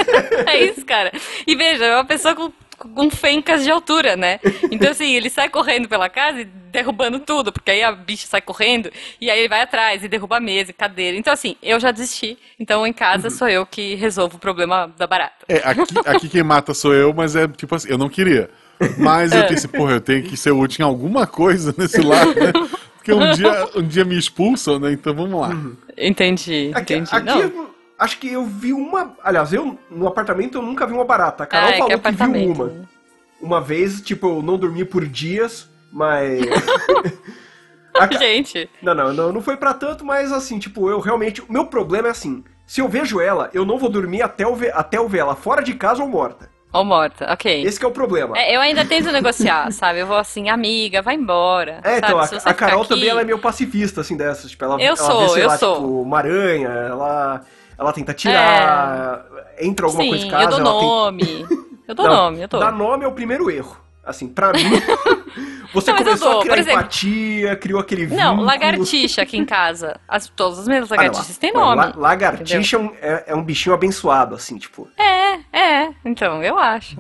É 0.48 0.64
isso, 0.64 0.86
cara. 0.86 1.12
E 1.46 1.56
veja, 1.58 1.84
é 1.86 1.96
uma 1.96 2.06
pessoa 2.06 2.34
com, 2.34 2.50
com 2.88 3.10
fencas 3.10 3.64
de 3.64 3.72
altura, 3.72 4.16
né? 4.16 4.40
Então, 4.72 4.92
assim, 4.92 5.16
ele 5.16 5.30
sai 5.30 5.50
correndo 5.50 5.88
pela 5.88 6.10
casa 6.10 6.42
e 6.42 6.46
derrubando 6.46 7.20
tudo, 7.20 7.52
porque 7.52 7.72
aí 7.72 7.84
a 7.84 7.92
bicha 7.92 8.28
sai 8.28 8.42
correndo 8.42 8.92
e 9.20 9.30
aí 9.30 9.40
ele 9.40 9.50
vai 9.50 9.62
atrás 9.62 10.04
e 10.04 10.08
derruba 10.08 10.38
a 10.38 10.40
mesa 10.40 10.72
e 10.72 10.74
cadeira. 10.74 11.18
Então, 11.18 11.34
assim, 11.34 11.56
eu 11.62 11.80
já 11.80 11.92
desisti. 11.92 12.38
Então, 12.60 12.86
em 12.86 12.94
casa, 12.94 13.30
sou 13.30 13.48
eu 13.48 13.66
que 13.66 13.96
resolvo 13.96 14.38
o 14.38 14.40
problema 14.40 14.92
da 14.98 15.06
barata. 15.06 15.46
É, 15.48 15.58
aqui, 15.58 15.82
aqui 16.06 16.30
quem 16.30 16.44
mata 16.44 16.74
sou 16.74 16.94
eu, 16.94 17.14
mas 17.14 17.36
é 17.36 17.48
tipo 17.48 17.76
assim, 17.76 17.90
eu 17.90 17.98
não 17.98 18.10
queria. 18.10 18.50
Mas 18.98 19.32
eu 19.32 19.48
pensei, 19.48 19.70
porra, 19.70 19.94
eu 19.94 20.02
tenho 20.02 20.24
que 20.24 20.36
ser 20.36 20.52
útil 20.52 20.84
em 20.84 20.88
alguma 20.88 21.28
coisa 21.28 21.74
nesse 21.78 22.02
lado, 22.02 22.34
né? 22.34 22.52
Porque 22.96 23.14
um 23.14 23.32
dia, 23.32 23.68
um 23.76 23.82
dia 23.82 24.06
me 24.06 24.18
expulsam, 24.18 24.80
né? 24.80 24.92
Então 24.92 25.14
vamos 25.16 25.40
lá. 25.40 25.50
Entendi, 25.98 26.72
Aqui, 26.74 26.96
entendi. 26.96 27.10
aqui 27.16 27.26
Não, 27.26 27.71
acho 28.02 28.18
que 28.18 28.28
eu 28.28 28.46
vi 28.46 28.74
uma. 28.74 29.14
Aliás, 29.24 29.54
eu 29.54 29.78
no 29.90 30.08
apartamento 30.08 30.58
eu 30.58 30.62
nunca 30.62 30.86
vi 30.86 30.94
uma 30.94 31.06
barata. 31.06 31.44
A 31.44 31.48
Carol 31.48 31.68
ah, 31.68 31.70
é 31.70 31.74
que 31.74 31.80
falou 31.80 32.00
que, 32.00 32.12
viu 32.12 32.16
apartamento. 32.18 32.64
uma. 32.64 32.92
Uma 33.42 33.62
vez, 33.62 34.02
tipo, 34.02 34.28
eu 34.28 34.42
não 34.42 34.58
dormi 34.58 34.84
por 34.86 35.06
dias, 35.06 35.70
mas. 35.92 36.42
A 37.94 38.08
Gente, 38.18 38.70
Não, 38.82 38.96
não, 38.96 39.12
não, 39.14 39.34
não 39.34 39.42
foi 39.42 39.58
pra 39.58 39.74
tanto, 39.74 40.06
mas 40.06 40.32
assim, 40.32 40.58
tipo, 40.58 40.90
eu 40.90 41.00
realmente. 41.02 41.42
O 41.42 41.46
meu 41.52 41.66
problema 41.66 42.08
é 42.08 42.12
assim: 42.12 42.42
se 42.66 42.80
eu 42.80 42.88
vejo 42.88 43.20
ela, 43.20 43.50
eu 43.54 43.66
não 43.66 43.78
vou 43.78 43.90
dormir 43.90 44.22
até 44.22 44.46
eu 44.46 44.56
ver, 44.56 44.74
até 44.74 44.98
eu 44.98 45.10
ver 45.10 45.20
ela 45.20 45.36
fora 45.36 45.62
de 45.62 45.74
casa 45.74 46.02
ou 46.02 46.08
morta. 46.08 46.50
ou 46.72 46.86
morta, 46.86 47.30
ok. 47.34 47.66
Esse 47.66 47.78
que 47.78 47.86
é 47.86 47.90
o 47.90 47.92
problema. 47.92 48.38
É, 48.38 48.54
É, 48.54 48.56
eu 48.56 48.62
ainda 48.62 48.86
tento 48.86 49.12
negociar, 49.12 49.70
sabe? 49.74 50.00
Eu 50.00 50.08
vou 50.08 50.16
assim, 50.16 50.48
amiga, 50.48 51.02
vai 51.02 51.16
embora. 51.16 51.82
então, 51.84 52.12
sabe? 52.12 52.20
a, 52.22 52.28
Se 52.28 52.40
você 52.40 52.50
a 52.50 52.54
Carol 52.54 52.84
ficar 52.84 52.96
também 52.96 53.04
aqui- 53.04 53.12
ela 53.12 53.22
é 53.22 53.26
meio 53.26 53.40
pacifista, 53.40 54.00
assim, 54.02 54.16
dessas. 54.16 54.52
Tipo, 54.52 54.64
ela, 54.64 54.76
Eu 54.76 54.88
ela 54.88 54.96
sou, 54.96 55.20
vê, 55.28 55.30
sei 55.34 55.44
eu 55.44 55.48
lá, 55.48 55.58
sou. 55.58 55.76
tipo, 55.76 56.02
uma 56.02 56.18
aranha, 56.18 56.70
ela, 56.70 57.42
ela 57.82 57.92
tenta 57.92 58.14
tirar, 58.14 59.26
entra 59.60 59.86
alguma 59.88 60.04
Sim, 60.04 60.10
coisa 60.10 60.26
em 60.26 60.30
casa, 60.30 60.44
eu 60.60 60.64
dou 60.64 60.72
ela 60.72 60.80
tem- 60.80 60.88
nome. 60.90 61.46
Eu 61.88 61.96
dou 61.96 62.08
Não, 62.08 62.16
nome, 62.16 62.42
eu 62.44 62.48
dou. 62.48 62.60
Dar 62.60 62.72
nome 62.72 63.04
é 63.04 63.08
o 63.08 63.12
primeiro 63.12 63.50
erro. 63.50 63.76
Assim, 64.04 64.28
pra 64.28 64.54
mim, 64.54 64.64
você 65.74 65.92
Não, 65.92 65.98
eu 66.00 66.04
começou 66.06 66.40
a 66.40 66.42
criar 66.42 66.58
exemplo- 66.60 66.80
empatia, 66.80 67.56
criou 67.56 67.80
aquele 67.80 68.08
Não, 68.08 68.16
vínculo. 68.32 68.44
lagartixa 68.44 69.22
aqui 69.22 69.38
em 69.38 69.46
casa. 69.46 70.00
As, 70.08 70.28
todas 70.28 70.60
as 70.60 70.68
minhas 70.68 70.90
lagartixas 70.90 71.38
têm 71.38 71.54
Não, 71.54 71.62
nome. 71.62 71.76
la- 71.78 71.94
lagartixa 71.96 72.76
é 72.76 72.80
um, 72.80 72.92
é, 73.02 73.24
é 73.28 73.36
um 73.36 73.44
bichinho 73.44 73.74
abençoado, 73.76 74.36
assim, 74.36 74.58
tipo. 74.58 74.88
É, 74.98 75.40
é. 75.58 75.90
Então, 76.06 76.44
eu 76.44 76.58
acho. 76.58 76.98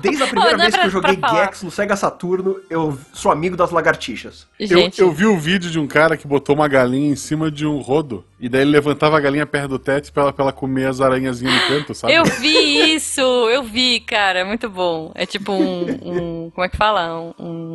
Desde 0.00 0.22
a 0.22 0.26
primeira 0.26 0.52
Não, 0.56 0.58
não 0.58 0.64
é 0.64 0.70
vez 0.70 0.74
que 0.74 0.78
pra- 0.78 0.86
eu 0.86 0.90
joguei. 0.90 1.18
Gex 1.42 1.62
no 1.62 1.70
Sega 1.70 1.96
Saturno, 1.96 2.56
eu 2.70 2.98
sou 3.12 3.30
amigo 3.32 3.56
das 3.56 3.70
lagartixas. 3.70 4.46
Eu, 4.58 4.66
Gente, 4.68 5.00
eu 5.00 5.10
vi 5.10 5.26
o 5.26 5.36
vídeo 5.38 5.70
de 5.70 5.78
um 5.78 5.86
cara 5.86 6.16
que 6.16 6.26
botou 6.26 6.54
uma 6.54 6.68
galinha 6.68 7.10
em 7.12 7.16
cima 7.16 7.50
de 7.50 7.66
um 7.66 7.78
rodo 7.78 8.24
E 8.40 8.48
daí 8.48 8.62
ele 8.62 8.70
levantava 8.72 9.16
a 9.16 9.20
galinha 9.20 9.46
perto 9.46 9.68
do 9.68 9.78
teto 9.78 10.12
pra 10.12 10.24
ela, 10.24 10.32
pra 10.32 10.44
ela 10.44 10.52
comer 10.52 10.86
as 10.86 11.00
aranhazinhas 11.00 11.54
no 11.54 11.68
canto, 11.68 11.94
sabe? 11.94 12.12
Eu 12.14 12.24
vi 12.24 12.94
isso, 12.94 13.20
eu 13.20 13.62
vi, 13.62 14.00
cara, 14.00 14.44
muito 14.44 14.68
bom. 14.68 15.12
É 15.14 15.24
tipo 15.24 15.52
um, 15.52 15.90
um 16.46 16.50
como 16.50 16.64
é 16.64 16.68
que 16.68 16.76
fala? 16.76 17.20
Um, 17.20 17.32
um 17.38 17.71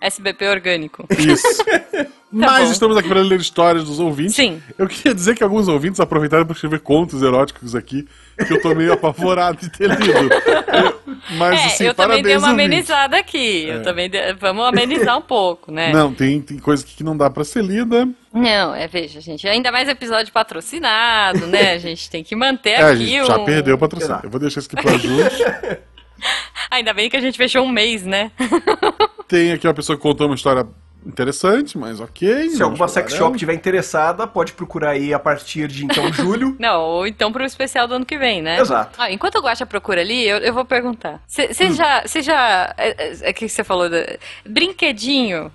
SBP 0.00 0.46
orgânico. 0.48 1.06
Isso. 1.18 1.64
Mas 2.30 2.50
Tá 2.60 2.64
bom. 2.66 2.72
estamos 2.72 2.96
aqui 2.96 3.08
para 3.08 3.20
ler 3.20 3.40
histórias 3.40 3.84
dos 3.84 3.98
ouvintes. 4.00 4.34
Sim. 4.34 4.60
Eu 4.76 4.86
queria 4.88 5.14
dizer 5.14 5.34
que 5.36 5.42
alguns 5.44 5.68
ouvintes 5.68 6.00
aproveitaram 6.00 6.44
para 6.44 6.54
escrever 6.54 6.80
contos 6.80 7.22
eróticos 7.22 7.74
aqui, 7.74 8.06
que 8.46 8.52
eu 8.52 8.60
tô 8.60 8.74
meio 8.74 8.92
apavorado 8.92 9.58
de 9.58 9.70
ter 9.70 9.88
lido. 9.88 10.28
Eu- 10.34 11.00
mas, 11.38 11.58
é, 11.60 11.64
assim, 11.66 11.84
eu 11.84 11.94
também 11.94 12.22
dei 12.22 12.36
uma 12.36 12.50
ouvintes. 12.50 12.66
amenizada 12.66 13.16
aqui. 13.16 13.66
Eu 13.68 13.82
também 13.82 14.10
dei- 14.10 14.34
vamos 14.34 14.66
amenizar 14.66 15.16
um 15.16 15.22
pouco, 15.22 15.70
né? 15.72 15.92
Não, 15.92 16.12
tem, 16.12 16.42
tem 16.42 16.58
coisa 16.58 16.84
que 16.84 17.02
não 17.04 17.16
dá 17.16 17.30
pra 17.30 17.44
ser 17.44 17.64
lida. 17.64 18.06
Não, 18.34 18.74
é, 18.74 18.86
veja, 18.88 19.20
gente, 19.20 19.48
ainda 19.48 19.72
mais 19.72 19.88
episódio 19.88 20.30
patrocinado, 20.32 21.46
né? 21.46 21.72
A 21.72 21.78
gente 21.78 22.10
tem 22.10 22.22
que 22.24 22.36
manter 22.36 22.70
É, 22.70 22.82
a 22.82 22.88
aqui 22.90 23.06
gente 23.06 23.26
já 23.28 23.38
um... 23.38 23.44
perdeu 23.46 23.76
o 23.76 23.78
patrocínio. 23.78 24.20
Eu 24.24 24.30
vou 24.30 24.40
deixar 24.40 24.60
isso 24.60 24.68
aqui 24.70 24.82
pra 24.82 24.98
Júlio. 24.98 25.24
Ainda 26.70 26.92
bem 26.92 27.08
que 27.08 27.16
a 27.16 27.20
gente 27.20 27.36
fechou 27.38 27.62
um 27.62 27.68
mês, 27.68 28.02
né? 28.04 28.30
Tem 29.28 29.52
aqui 29.52 29.66
uma 29.66 29.74
pessoa 29.74 29.96
que 29.96 30.02
contou 30.02 30.26
uma 30.26 30.34
história 30.36 30.66
interessante, 31.04 31.78
mas 31.78 32.00
ok. 32.00 32.50
Se 32.50 32.62
alguma 32.62 32.88
sex 32.88 33.14
shop 33.14 33.38
tiver 33.38 33.54
interessada, 33.54 34.26
pode 34.26 34.52
procurar 34.52 34.90
aí 34.90 35.14
a 35.14 35.18
partir 35.18 35.68
de 35.68 35.84
então 35.84 36.10
julho. 36.14 36.56
Não, 36.58 36.80
ou 36.80 37.06
então 37.06 37.30
pro 37.32 37.44
especial 37.44 37.86
do 37.86 37.94
ano 37.94 38.04
que 38.06 38.18
vem, 38.18 38.42
né? 38.42 38.58
Exato. 38.60 38.96
Ah, 38.98 39.10
enquanto 39.12 39.36
o 39.36 39.40
Guaxa 39.40 39.64
procura 39.64 40.00
ali, 40.00 40.26
eu, 40.26 40.38
eu 40.38 40.52
vou 40.52 40.64
perguntar. 40.64 41.22
Você 41.26 41.72
já. 41.72 42.02
Você 42.04 42.22
já. 42.22 42.74
É, 42.76 42.88
é, 42.88 43.16
é 43.30 43.32
que 43.32 43.48
você 43.48 43.62
falou. 43.62 43.88
da- 43.88 44.16
brinquedinho. 44.44 45.52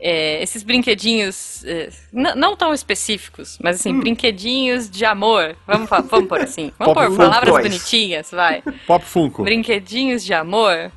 é, 0.00 0.42
esses 0.42 0.62
brinquedinhos. 0.62 1.64
é, 1.64 1.90
não 2.12 2.56
tão 2.56 2.72
específicos, 2.74 3.58
mas 3.62 3.80
assim, 3.80 3.98
brinquedinhos 3.98 4.88
de 4.90 5.04
amor. 5.04 5.56
Vamos, 5.66 5.88
vamos 5.90 6.28
por 6.28 6.40
assim. 6.40 6.72
Vamos 6.78 6.94
Pop 6.94 7.06
por 7.06 7.16
Fun 7.16 7.16
palavras 7.16 7.62
bonitinhas, 7.62 8.30
vai. 8.32 8.62
Pop 8.86 9.04
Funko. 9.04 9.42
Brinquedinhos 9.44 10.24
de 10.24 10.34
amor 10.34 10.90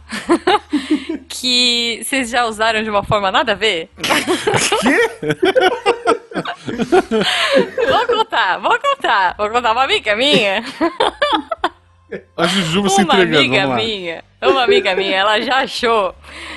que 1.31 2.01
vocês 2.03 2.29
já 2.29 2.45
usaram 2.45 2.83
de 2.83 2.89
uma 2.89 3.03
forma 3.03 3.31
nada 3.31 3.53
a 3.53 3.55
ver? 3.55 3.89
vou 7.87 8.07
contar, 8.07 8.57
vou 8.57 8.77
contar. 8.77 9.35
Vou 9.37 9.49
contar 9.49 9.71
uma 9.71 9.83
amiga 9.83 10.15
minha. 10.15 10.63
A 12.35 12.45
Jujuba 12.45 12.89
se 12.89 13.03
Uma 13.03 13.13
entregando, 13.13 13.37
amiga 13.39 13.67
minha, 13.75 14.23
uma 14.41 14.63
amiga 14.63 14.93
minha, 14.95 15.15
ela 15.15 15.39
já 15.39 15.59
achou. 15.59 16.13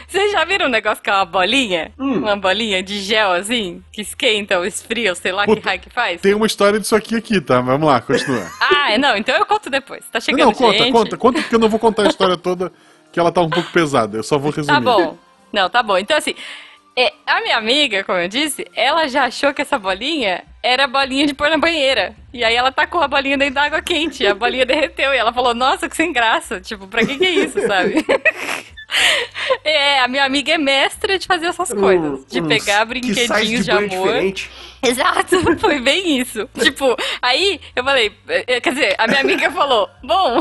Vocês 0.08 0.32
já 0.32 0.44
viram 0.44 0.66
um 0.66 0.70
negócio 0.70 1.00
que 1.00 1.08
é 1.08 1.12
uma 1.12 1.24
bolinha? 1.24 1.92
Hum. 1.96 2.18
Uma 2.18 2.36
bolinha 2.36 2.82
de 2.82 2.98
gel 2.98 3.30
assim, 3.30 3.80
que 3.92 4.02
esquenta 4.02 4.58
ou 4.58 4.64
esfria, 4.64 5.10
ou 5.10 5.14
sei 5.14 5.30
lá 5.30 5.44
Puta, 5.44 5.60
que 5.60 5.66
raio 5.66 5.80
que 5.80 5.90
faz? 5.90 6.20
Tem 6.20 6.34
uma 6.34 6.46
história 6.46 6.80
disso 6.80 6.96
aqui 6.96 7.14
aqui, 7.14 7.40
tá? 7.40 7.60
Vamos 7.60 7.86
lá, 7.86 8.00
continua. 8.00 8.44
Ah, 8.60 8.98
não, 8.98 9.16
então 9.16 9.36
eu 9.36 9.46
conto 9.46 9.70
depois. 9.70 10.04
Tá 10.10 10.18
chegando 10.18 10.40
não, 10.40 10.52
conta, 10.52 10.78
gente. 10.78 10.92
conta, 10.92 11.16
conta, 11.16 11.40
porque 11.40 11.54
eu 11.54 11.60
não 11.60 11.68
vou 11.68 11.78
contar 11.78 12.02
a 12.02 12.08
história 12.08 12.36
toda, 12.36 12.72
que 13.14 13.20
ela 13.20 13.30
tá 13.30 13.40
um 13.40 13.48
pouco 13.48 13.70
pesada. 13.70 14.16
Eu 14.18 14.24
só 14.24 14.36
vou 14.36 14.50
resumir. 14.50 14.74
Tá 14.74 14.80
bom. 14.80 15.16
Não, 15.52 15.70
tá 15.70 15.84
bom. 15.84 15.96
Então, 15.96 16.16
assim, 16.16 16.34
é, 16.96 17.12
a 17.24 17.40
minha 17.42 17.56
amiga, 17.56 18.02
como 18.02 18.18
eu 18.18 18.26
disse, 18.26 18.66
ela 18.74 19.06
já 19.06 19.26
achou 19.26 19.54
que 19.54 19.62
essa 19.62 19.78
bolinha 19.78 20.42
era 20.60 20.88
bolinha 20.88 21.24
de 21.24 21.32
pôr 21.32 21.48
na 21.48 21.56
banheira. 21.56 22.16
E 22.32 22.42
aí 22.42 22.56
ela 22.56 22.72
tacou 22.72 23.00
a 23.00 23.06
bolinha 23.06 23.38
dentro 23.38 23.54
da 23.54 23.62
água 23.62 23.80
quente. 23.80 24.24
E 24.24 24.26
a 24.26 24.34
bolinha 24.34 24.66
derreteu. 24.66 25.14
E 25.14 25.16
ela 25.16 25.32
falou, 25.32 25.54
nossa, 25.54 25.88
que 25.88 25.94
sem 25.94 26.12
graça. 26.12 26.60
Tipo, 26.60 26.88
pra 26.88 27.06
que 27.06 27.16
que 27.16 27.24
é 27.24 27.30
isso, 27.30 27.64
sabe? 27.64 28.04
É, 29.62 30.00
a 30.00 30.08
minha 30.08 30.24
amiga 30.24 30.52
é 30.52 30.58
mestra 30.58 31.18
de 31.18 31.26
fazer 31.26 31.46
essas 31.46 31.72
coisas. 31.72 32.24
De 32.26 32.40
Uns 32.40 32.48
pegar 32.48 32.84
brinquedinhos 32.84 33.64
de, 33.64 33.70
banho 33.70 33.92
amor. 33.92 34.06
diferente. 34.08 34.50
Exato, 34.82 35.40
foi 35.58 35.80
bem 35.80 36.18
isso. 36.18 36.48
Tipo, 36.60 36.96
aí 37.20 37.60
eu 37.74 37.82
falei, 37.84 38.12
eh, 38.28 38.60
quer 38.60 38.72
dizer, 38.72 38.94
a 38.98 39.06
minha 39.06 39.20
amiga 39.20 39.50
falou, 39.50 39.88
bom, 40.02 40.40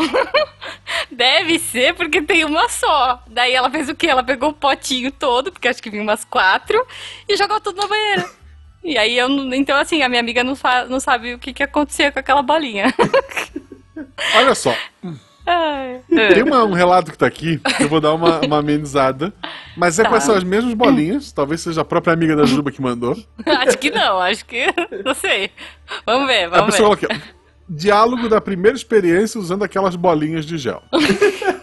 deve 1.11 1.59
ser 1.59 1.93
porque 1.95 2.21
tem 2.21 2.45
uma 2.45 2.67
só. 2.69 3.21
Daí 3.27 3.53
ela 3.53 3.69
fez 3.69 3.89
o 3.89 3.95
quê? 3.95 4.07
Ela 4.07 4.23
pegou 4.23 4.49
o 4.49 4.53
potinho 4.53 5.11
todo, 5.11 5.51
porque 5.51 5.67
acho 5.67 5.81
que 5.81 5.89
vinha 5.89 6.03
umas 6.03 6.23
quatro, 6.25 6.85
e 7.27 7.35
jogou 7.37 7.59
tudo 7.59 7.81
na 7.81 7.87
banheira. 7.87 8.29
E 8.83 8.97
aí 8.97 9.17
eu, 9.17 9.29
então 9.53 9.77
assim, 9.77 10.01
a 10.01 10.09
minha 10.09 10.19
amiga 10.21 10.43
não, 10.43 10.55
fa- 10.55 10.85
não 10.85 10.99
sabe 10.99 11.33
o 11.33 11.39
que, 11.39 11.53
que 11.53 11.63
acontecia 11.63 12.11
com 12.11 12.19
aquela 12.19 12.41
bolinha. 12.41 12.93
Olha 14.35 14.55
só. 14.55 14.75
Tem 16.07 16.43
uma- 16.43 16.63
um 16.63 16.73
relato 16.73 17.11
que 17.11 17.17
tá 17.17 17.25
aqui, 17.27 17.57
que 17.59 17.83
eu 17.83 17.89
vou 17.89 17.99
dar 17.99 18.13
uma, 18.13 18.39
uma 18.41 18.59
amenizada. 18.59 19.33
Mas 19.75 19.99
é 19.99 20.03
Tá. 20.03 20.09
com 20.09 20.15
essas 20.15 20.43
mesmas 20.43 20.73
bolinhas, 20.73 21.31
talvez 21.31 21.61
seja 21.61 21.81
a 21.81 21.85
própria 21.85 22.13
amiga 22.13 22.35
da 22.35 22.45
Juba 22.45 22.71
que 22.71 22.81
mandou. 22.81 23.17
acho 23.45 23.77
que 23.77 23.91
não, 23.91 24.19
acho 24.19 24.45
que. 24.45 24.65
Não 25.03 25.13
sei. 25.13 25.51
Vamos 26.05 26.27
ver, 26.27 26.45
A 26.45 26.49
vamos 26.49 26.75
pessoa 26.75 26.95
ver. 26.95 27.11
aqui, 27.11 27.21
diálogo 27.67 28.29
da 28.29 28.39
primeira 28.39 28.77
experiência 28.77 29.39
usando 29.39 29.63
aquelas 29.63 29.95
bolinhas 29.95 30.45
de 30.45 30.57
gel. 30.57 30.81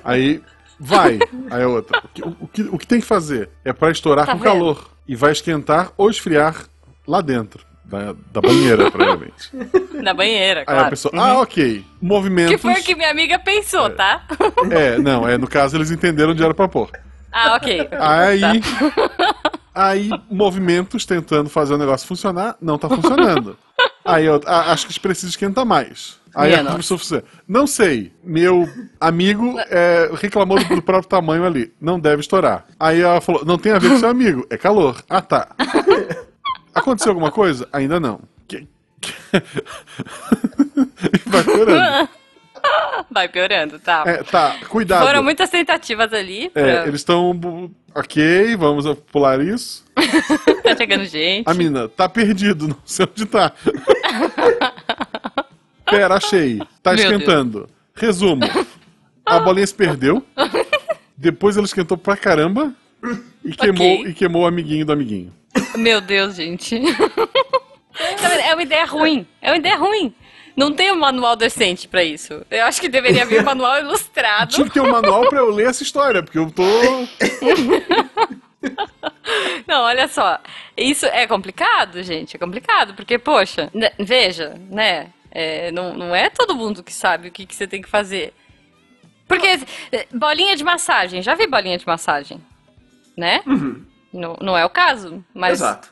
Aí, 0.04 0.42
vai. 0.78 1.18
Aí 1.50 1.62
a 1.62 1.68
outra. 1.68 2.02
O 2.04 2.08
que, 2.08 2.22
o 2.22 2.48
que, 2.48 2.62
o 2.74 2.78
que 2.78 2.86
tem 2.86 3.00
que 3.00 3.06
fazer? 3.06 3.48
É 3.64 3.72
pra 3.72 3.90
estourar 3.90 4.26
Tá 4.26 4.32
com 4.32 4.38
vendo? 4.38 4.52
calor. 4.52 4.90
E 5.06 5.16
vai 5.16 5.32
esquentar 5.32 5.92
ou 5.96 6.08
esfriar 6.10 6.66
lá 7.06 7.20
dentro. 7.20 7.64
Da, 7.90 8.14
da 8.32 8.40
banheira, 8.40 8.88
provavelmente. 8.88 9.50
Na 10.00 10.14
banheira, 10.14 10.60
Aí 10.60 10.66
claro. 10.66 10.86
a 10.86 10.90
pessoa, 10.90 11.12
ah, 11.16 11.40
ok. 11.40 11.84
Movimentos. 12.00 12.52
Que 12.52 12.58
foi 12.58 12.72
o 12.74 12.84
que 12.84 12.94
minha 12.94 13.10
amiga 13.10 13.38
pensou, 13.38 13.90
tá? 13.90 14.24
É, 14.70 14.96
não, 14.98 15.28
é, 15.28 15.36
no 15.36 15.48
caso 15.48 15.76
eles 15.76 15.90
entenderam 15.90 16.30
onde 16.30 16.42
era 16.42 16.54
pra 16.54 16.68
pôr. 16.68 16.90
Ah, 17.32 17.56
ok. 17.56 17.88
Aí. 17.98 18.40
Tá. 18.40 19.50
Aí, 19.74 20.10
movimentos 20.30 21.06
tentando 21.06 21.48
fazer 21.48 21.74
o 21.74 21.78
negócio 21.78 22.06
funcionar, 22.06 22.56
não 22.60 22.76
tá 22.76 22.88
funcionando. 22.88 23.56
Aí 24.04 24.26
eu 24.26 24.40
ah, 24.46 24.72
acho 24.72 24.86
que 24.86 25.00
precisa 25.00 25.28
esquentar 25.28 25.64
mais. 25.64 26.18
Aí 26.34 26.48
Minha 26.50 26.60
a 26.60 26.62
nossa. 26.64 26.76
pessoa 26.76 26.98
falou 26.98 27.18
assim, 27.18 27.28
não 27.46 27.66
sei, 27.66 28.12
meu 28.22 28.68
amigo 29.00 29.56
é, 29.70 30.10
reclamou 30.14 30.58
do, 30.58 30.76
do 30.76 30.82
próprio 30.82 31.08
tamanho 31.08 31.44
ali, 31.44 31.72
não 31.80 31.98
deve 31.98 32.20
estourar. 32.20 32.66
Aí 32.78 33.00
ela 33.00 33.20
falou, 33.20 33.44
não 33.44 33.58
tem 33.58 33.72
a 33.72 33.78
ver 33.78 33.90
com 33.90 33.98
seu 33.98 34.08
amigo, 34.08 34.46
é 34.50 34.56
calor. 34.56 35.02
Ah, 35.08 35.22
tá. 35.22 35.48
Aconteceu 36.74 37.10
alguma 37.12 37.30
coisa? 37.30 37.68
Ainda 37.72 37.98
não. 38.00 38.20
Vai 41.26 41.44
piorando. 41.44 42.08
Vai 43.10 43.28
piorando, 43.28 43.78
tá. 43.78 44.02
É, 44.06 44.22
tá, 44.22 44.56
cuidado. 44.68 45.06
Foram 45.06 45.22
muitas 45.22 45.48
tentativas 45.48 46.12
ali. 46.12 46.50
É, 46.54 46.72
pra- 46.74 46.86
eles 46.86 47.00
estão. 47.00 47.70
Ok, 47.94 48.56
vamos 48.56 48.86
pular 49.12 49.40
isso. 49.40 49.84
Tá 50.62 50.76
chegando 50.76 51.04
gente. 51.04 51.48
A 51.48 51.54
mina, 51.54 51.88
tá 51.88 52.08
perdido, 52.08 52.68
não 52.68 52.76
sei 52.84 53.04
onde 53.06 53.26
tá. 53.26 53.50
Pera, 55.84 56.14
achei. 56.14 56.60
Tá 56.80 56.92
Meu 56.92 57.02
esquentando. 57.02 57.68
Resumo. 57.94 58.42
A 59.26 59.40
bolinha 59.40 59.66
se 59.66 59.74
perdeu. 59.74 60.24
Depois 61.16 61.56
ela 61.56 61.66
esquentou 61.66 61.96
pra 61.98 62.16
caramba. 62.16 62.72
E 63.44 63.52
queimou, 63.52 64.06
e 64.06 64.14
queimou 64.14 64.42
o 64.42 64.46
amiguinho 64.46 64.86
do 64.86 64.92
amiguinho. 64.92 65.32
Meu 65.76 66.00
Deus, 66.00 66.36
gente. 66.36 66.78
Vendo? 66.78 66.96
É 68.44 68.54
uma 68.54 68.62
ideia 68.62 68.84
ruim. 68.84 69.26
É 69.40 69.50
uma 69.50 69.56
ideia 69.56 69.76
ruim. 69.76 70.14
Não 70.56 70.72
tem 70.72 70.92
um 70.92 70.98
manual 70.98 71.36
decente 71.36 71.86
pra 71.88 72.02
isso. 72.02 72.44
Eu 72.50 72.64
acho 72.64 72.80
que 72.80 72.88
deveria 72.88 73.24
vir 73.24 73.40
um 73.40 73.44
manual 73.44 73.78
ilustrado. 73.78 74.52
Tinha 74.52 74.66
que 74.66 74.74
ter 74.74 74.80
um 74.80 74.90
manual 74.90 75.28
pra 75.28 75.38
eu 75.38 75.50
ler 75.50 75.68
essa 75.68 75.82
história, 75.82 76.22
porque 76.22 76.38
eu 76.38 76.50
tô. 76.50 76.64
Não, 79.66 79.84
olha 79.84 80.06
só. 80.08 80.38
Isso 80.76 81.06
é 81.06 81.26
complicado, 81.26 82.02
gente. 82.02 82.36
É 82.36 82.38
complicado, 82.38 82.94
porque, 82.94 83.18
poxa, 83.18 83.70
né, 83.72 83.90
veja, 83.98 84.60
né? 84.68 85.10
é, 85.30 85.70
não, 85.70 85.94
não 85.94 86.14
é 86.14 86.28
todo 86.28 86.56
mundo 86.56 86.82
que 86.82 86.92
sabe 86.92 87.28
o 87.28 87.32
que, 87.32 87.46
que 87.46 87.54
você 87.54 87.66
tem 87.66 87.80
que 87.80 87.88
fazer. 87.88 88.34
Porque 89.28 89.46
é, 89.92 90.06
bolinha 90.12 90.56
de 90.56 90.64
massagem, 90.64 91.22
já 91.22 91.34
vi 91.34 91.46
bolinha 91.46 91.78
de 91.78 91.86
massagem, 91.86 92.40
né? 93.16 93.42
Não, 94.12 94.36
não 94.40 94.56
é 94.58 94.64
o 94.64 94.70
caso, 94.70 95.24
mas 95.34 95.60
Exato. 95.60 95.88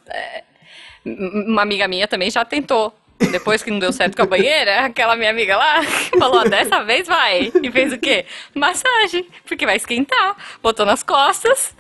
M- 1.05 1.45
Uma 1.53 1.63
amiga 1.63 1.87
minha 1.89 2.09
também 2.09 2.31
já 2.31 2.45
tentou. 2.45 2.97
Depois 3.33 3.65
que 3.65 3.71
não 3.71 3.81
deu 3.81 3.93
certo 3.93 4.15
com 4.17 4.23
a 4.23 4.27
banheira, 4.27 4.83
aquela 4.87 5.17
minha 5.17 5.31
amiga 5.31 5.57
lá 5.57 5.83
falou: 6.19 6.49
dessa 6.49 6.85
vez 6.85 7.07
vai. 7.09 7.51
E 7.63 7.71
fez 7.71 7.93
o 7.93 7.99
quê? 7.99 8.25
Massagem, 8.55 9.27
porque 9.47 9.67
vai 9.67 9.77
esquentar. 9.77 10.37
Botou 10.63 10.87
nas 10.87 11.03
costas. 11.03 11.75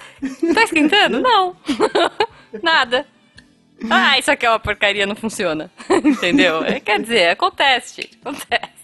Tá 0.55 0.63
esquentando? 0.65 1.21
Não. 1.21 1.57
Nada. 2.63 3.07
Ah, 3.89 4.19
isso 4.19 4.31
aqui 4.31 4.45
é 4.45 4.51
uma 4.51 4.59
porcaria, 4.59 5.07
não 5.07 5.15
funciona. 5.15 5.71
Entendeu? 6.05 6.65
É, 6.65 6.81
quer 6.81 7.01
dizer, 7.01 7.31
acontece, 7.31 8.03
gente. 8.03 8.19
Acontece. 8.21 8.78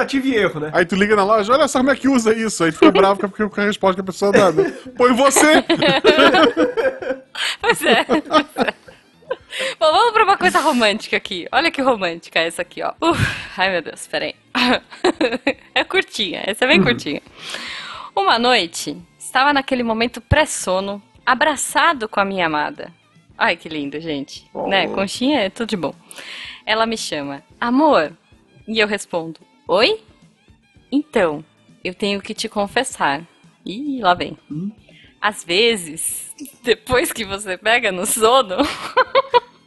Tentativa 0.00 0.26
e 0.28 0.34
erro, 0.34 0.60
né? 0.60 0.70
Aí 0.72 0.86
tu 0.86 0.94
liga 0.96 1.14
na 1.14 1.24
loja, 1.24 1.52
olha 1.52 1.68
só 1.68 1.78
como 1.80 1.90
é 1.90 1.96
que 1.96 2.08
usa 2.08 2.34
isso. 2.34 2.64
Aí 2.64 2.72
tu 2.72 2.78
fica 2.78 2.90
bravo 2.90 3.20
porque 3.20 3.46
com 3.48 3.60
a 3.60 3.64
resposta 3.64 3.94
que 3.96 4.00
a 4.00 4.04
pessoa 4.04 4.32
dá. 4.32 4.50
né? 4.50 4.72
Põe 4.96 5.12
você! 5.12 5.62
Pois 7.60 7.82
é. 7.84 8.04
pois 8.04 8.22
é. 8.56 8.74
Bom, 9.78 9.92
vamos 9.92 10.12
pra 10.12 10.24
uma 10.24 10.38
coisa 10.38 10.58
romântica 10.60 11.16
aqui. 11.16 11.46
Olha 11.52 11.70
que 11.70 11.82
romântica 11.82 12.38
essa 12.40 12.62
aqui, 12.62 12.82
ó. 12.82 12.92
Uf, 13.00 13.20
ai, 13.58 13.70
meu 13.70 13.82
Deus, 13.82 14.06
peraí. 14.06 14.34
É 15.74 15.84
curtinha, 15.84 16.42
essa 16.46 16.64
é 16.64 16.68
bem 16.68 16.82
curtinha. 16.82 17.22
Uma 18.14 18.38
noite, 18.38 18.96
estava 19.18 19.52
naquele 19.52 19.82
momento 19.82 20.20
pré-sono, 20.20 21.02
abraçado 21.24 22.08
com 22.08 22.20
a 22.20 22.24
minha 22.24 22.46
amada. 22.46 22.92
Ai, 23.38 23.56
que 23.56 23.68
lindo, 23.68 23.98
gente. 24.00 24.48
Oh. 24.52 24.66
Né? 24.66 24.88
Conchinha 24.88 25.40
é 25.40 25.48
tudo 25.50 25.68
de 25.70 25.76
bom. 25.76 25.94
Ela 26.66 26.84
me 26.86 26.98
chama, 26.98 27.42
amor. 27.60 28.12
E 28.68 28.78
eu 28.78 28.86
respondo, 28.86 29.40
oi? 29.70 30.00
Então, 30.90 31.44
eu 31.84 31.94
tenho 31.94 32.20
que 32.20 32.34
te 32.34 32.48
confessar. 32.48 33.22
Ih, 33.64 34.00
lá 34.02 34.14
vem. 34.14 34.36
Às 35.20 35.44
vezes, 35.44 36.34
depois 36.62 37.12
que 37.12 37.24
você 37.24 37.56
pega 37.56 37.92
no 37.92 38.04
sono, 38.06 38.56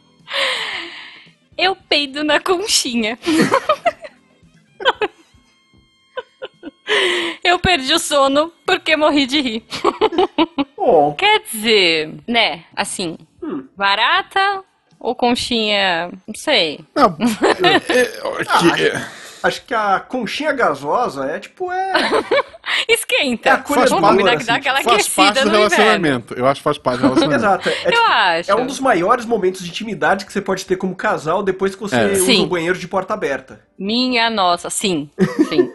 eu 1.56 1.74
peido 1.76 2.22
na 2.24 2.40
conchinha. 2.40 3.18
Eu 7.42 7.58
perdi 7.58 7.92
o 7.94 7.98
sono 7.98 8.52
porque 8.66 8.94
morri 8.96 9.26
de 9.26 9.40
rir. 9.40 9.64
Bom, 10.76 11.14
Quer 11.14 11.40
dizer, 11.42 12.14
né, 12.28 12.64
assim, 12.76 13.16
Hum. 13.42 13.66
barata 13.76 14.62
ou 15.00 15.14
conchinha, 15.14 16.10
não 16.26 16.34
sei. 16.34 16.80
Não, 16.94 17.16
é, 17.64 17.70
é, 17.72 17.80
que- 17.80 17.92
é, 17.92 19.08
acho 19.46 19.64
que 19.64 19.74
a 19.74 20.00
conchinha 20.00 20.52
gasosa 20.52 21.26
é 21.26 21.38
tipo, 21.38 21.70
é. 21.70 21.92
Esquenta. 22.88 23.48
É 23.50 23.52
Vamos 23.56 23.70
acolhedor, 23.70 24.00
combinar 24.00 24.30
que 24.32 24.36
assim, 24.36 24.46
dá 24.46 24.54
aquela 24.56 24.82
faz 24.82 25.08
parte 25.08 25.34
do 25.34 25.40
inverno. 25.40 25.56
relacionamento. 25.58 26.34
Eu 26.34 26.46
acho 26.46 26.60
que 26.60 26.64
faz 26.64 26.78
parte 26.78 27.00
do 27.00 27.06
relacionamento. 27.14 27.40
Exato. 27.44 27.68
É, 27.68 27.72
é, 27.72 27.86
Eu 27.88 27.92
tipo, 27.92 28.04
acho. 28.06 28.50
é 28.50 28.54
um 28.54 28.66
dos 28.66 28.80
maiores 28.80 29.24
momentos 29.24 29.62
de 29.62 29.70
intimidade 29.70 30.24
que 30.26 30.32
você 30.32 30.40
pode 30.40 30.64
ter 30.66 30.76
como 30.76 30.94
casal 30.96 31.42
depois 31.42 31.74
que 31.74 31.80
você 31.80 31.96
É. 31.96 32.06
usa 32.12 32.24
Sim. 32.24 32.42
o 32.44 32.46
banheiro 32.46 32.78
de 32.78 32.88
porta 32.88 33.14
aberta. 33.14 33.60
Minha 33.78 34.30
nossa, 34.30 34.70
sim, 34.70 35.10
sim. 35.48 35.70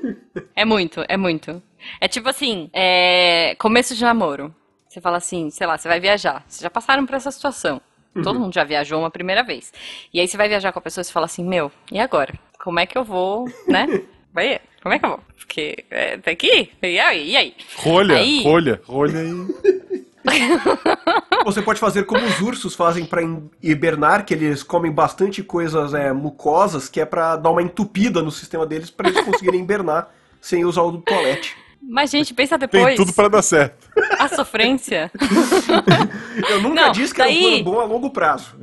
é 0.56 0.66
muito, 0.66 1.04
é 1.08 1.18
muito. 1.18 1.62
É 2.02 2.08
tipo 2.08 2.28
assim, 2.30 2.70
é... 2.74 3.56
começo 3.60 3.96
de 3.96 4.04
namoro. 4.04 4.54
Você 4.88 5.00
fala 5.00 5.18
assim, 5.18 5.50
sei 5.52 5.68
lá, 5.68 5.78
você 5.78 5.88
vai 5.88 6.00
viajar. 6.00 6.44
Vocês 6.48 6.62
já 6.62 6.70
passaram 6.70 7.06
por 7.06 7.16
essa 7.16 7.30
situação. 7.32 7.80
Todo 8.24 8.40
mundo 8.40 8.54
já 8.54 8.64
viajou 8.64 9.00
uma 9.00 9.12
primeira 9.12 9.44
vez. 9.44 9.72
E 10.12 10.20
aí 10.20 10.28
você 10.28 10.36
vai 10.36 10.50
viajar 10.50 10.72
com 10.74 10.80
a 10.80 10.82
pessoa 10.82 11.04
e 11.04 11.06
você 11.06 11.14
fala 11.14 11.28
assim, 11.28 11.44
meu, 11.46 11.72
e 11.92 12.00
agora? 12.00 12.34
Como 12.62 12.80
é 12.80 12.86
que 12.86 12.98
eu 12.98 13.04
vou, 13.04 13.46
né? 13.68 13.88
Vai, 14.34 14.60
como 14.84 14.94
é 14.94 15.00
que 15.00 15.06
eu 15.06 15.10
vou? 15.10 15.20
Porque 15.38 15.84
é, 15.90 16.18
tem 16.18 16.36
que 16.36 16.48
ir. 16.48 16.72
E 16.84 17.00
aí? 17.00 17.32
E 17.32 17.38
aí? 17.38 17.56
Rolha, 17.78 18.16
Aí- 18.18 18.44
rolha, 18.44 18.82
rolha 18.86 19.20
e. 19.24 19.90
Você 21.46 21.62
pode 21.62 21.80
fazer 21.80 22.04
como 22.06 22.24
os 22.26 22.40
ursos 22.42 22.76
fazem 22.76 23.06
pra 23.06 23.24
hin- 23.24 23.50
hibernar, 23.64 24.26
que 24.26 24.34
eles 24.34 24.62
comem 24.62 24.92
bastante 24.92 25.42
coisas 25.42 25.94
é, 25.94 26.12
mucosas, 26.14 26.88
que 26.90 27.00
é 27.02 27.06
pra 27.06 27.36
dar 27.38 27.50
uma 27.50 27.64
entupida 27.64 28.22
no 28.22 28.30
sistema 28.32 28.66
deles 28.66 28.90
pra 28.92 29.10
eles 29.10 29.24
conseguirem 29.24 29.62
hibernar 29.62 30.10
sem 30.42 30.64
usar 30.66 30.84
o 30.84 30.98
toalete. 31.02 31.56
Mas, 31.82 32.12
gente, 32.12 32.34
pensa 32.34 32.58
Tem 32.60 32.68
depois. 32.68 32.96
tudo 32.96 33.14
pra 33.14 33.28
dar 33.28 33.42
certo. 33.42 33.90
A 34.20 34.28
sofrência. 34.28 35.12
Eu 36.50 36.62
nunca 36.62 36.82
Não, 36.88 36.92
disse 36.92 37.14
que 37.14 37.22
era 37.22 37.30
um 37.30 37.34
daí- 37.34 37.42
plano 37.42 37.64
bom 37.64 37.80
a 37.80 37.84
longo 37.84 38.10
prazo. 38.12 38.56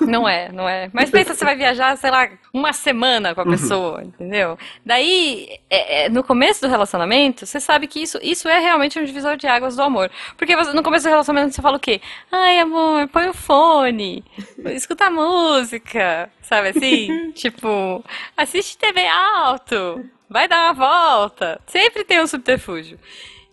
Não 0.00 0.28
é, 0.28 0.50
não 0.52 0.68
é. 0.68 0.88
Mas 0.92 1.10
pensa, 1.10 1.34
você 1.34 1.44
vai 1.44 1.56
viajar, 1.56 1.96
sei 1.96 2.10
lá, 2.10 2.28
uma 2.52 2.72
semana 2.72 3.30
Uhum. 3.30 3.34
com 3.34 3.40
a 3.42 3.46
pessoa, 3.46 4.04
entendeu? 4.04 4.56
Daí, 4.86 5.48
é- 5.68 6.04
é, 6.04 6.08
no 6.08 6.22
começo 6.22 6.60
do 6.62 6.68
relacionamento, 6.68 7.44
você 7.44 7.58
sabe 7.60 7.86
que 7.86 8.00
isso, 8.00 8.18
isso 8.22 8.48
é 8.48 8.58
realmente 8.58 8.98
um 8.98 9.04
divisor 9.04 9.36
de 9.36 9.46
águas 9.46 9.76
do 9.76 9.82
amor. 9.82 10.10
Porque 10.36 10.54
você- 10.56 10.72
no 10.72 10.82
começo 10.82 11.04
do 11.06 11.10
relacionamento 11.10 11.54
você 11.54 11.62
fala 11.62 11.76
o 11.76 11.80
quê? 11.80 12.00
Ai, 12.30 12.58
amor, 12.58 13.08
põe 13.08 13.28
o 13.28 13.34
fone, 13.34 14.24
escuta 14.66 15.06
a 15.06 15.10
música, 15.10 16.30
sabe 16.42 16.68
assim? 16.68 17.30
tipo, 17.34 18.04
assiste 18.36 18.78
TV 18.78 19.06
alto, 19.06 20.04
vai 20.30 20.46
dar 20.46 20.72
uma 20.72 20.72
volta. 20.72 21.60
Sempre 21.66 22.04
tem 22.04 22.22
um 22.22 22.26
subterfúgio. 22.26 22.98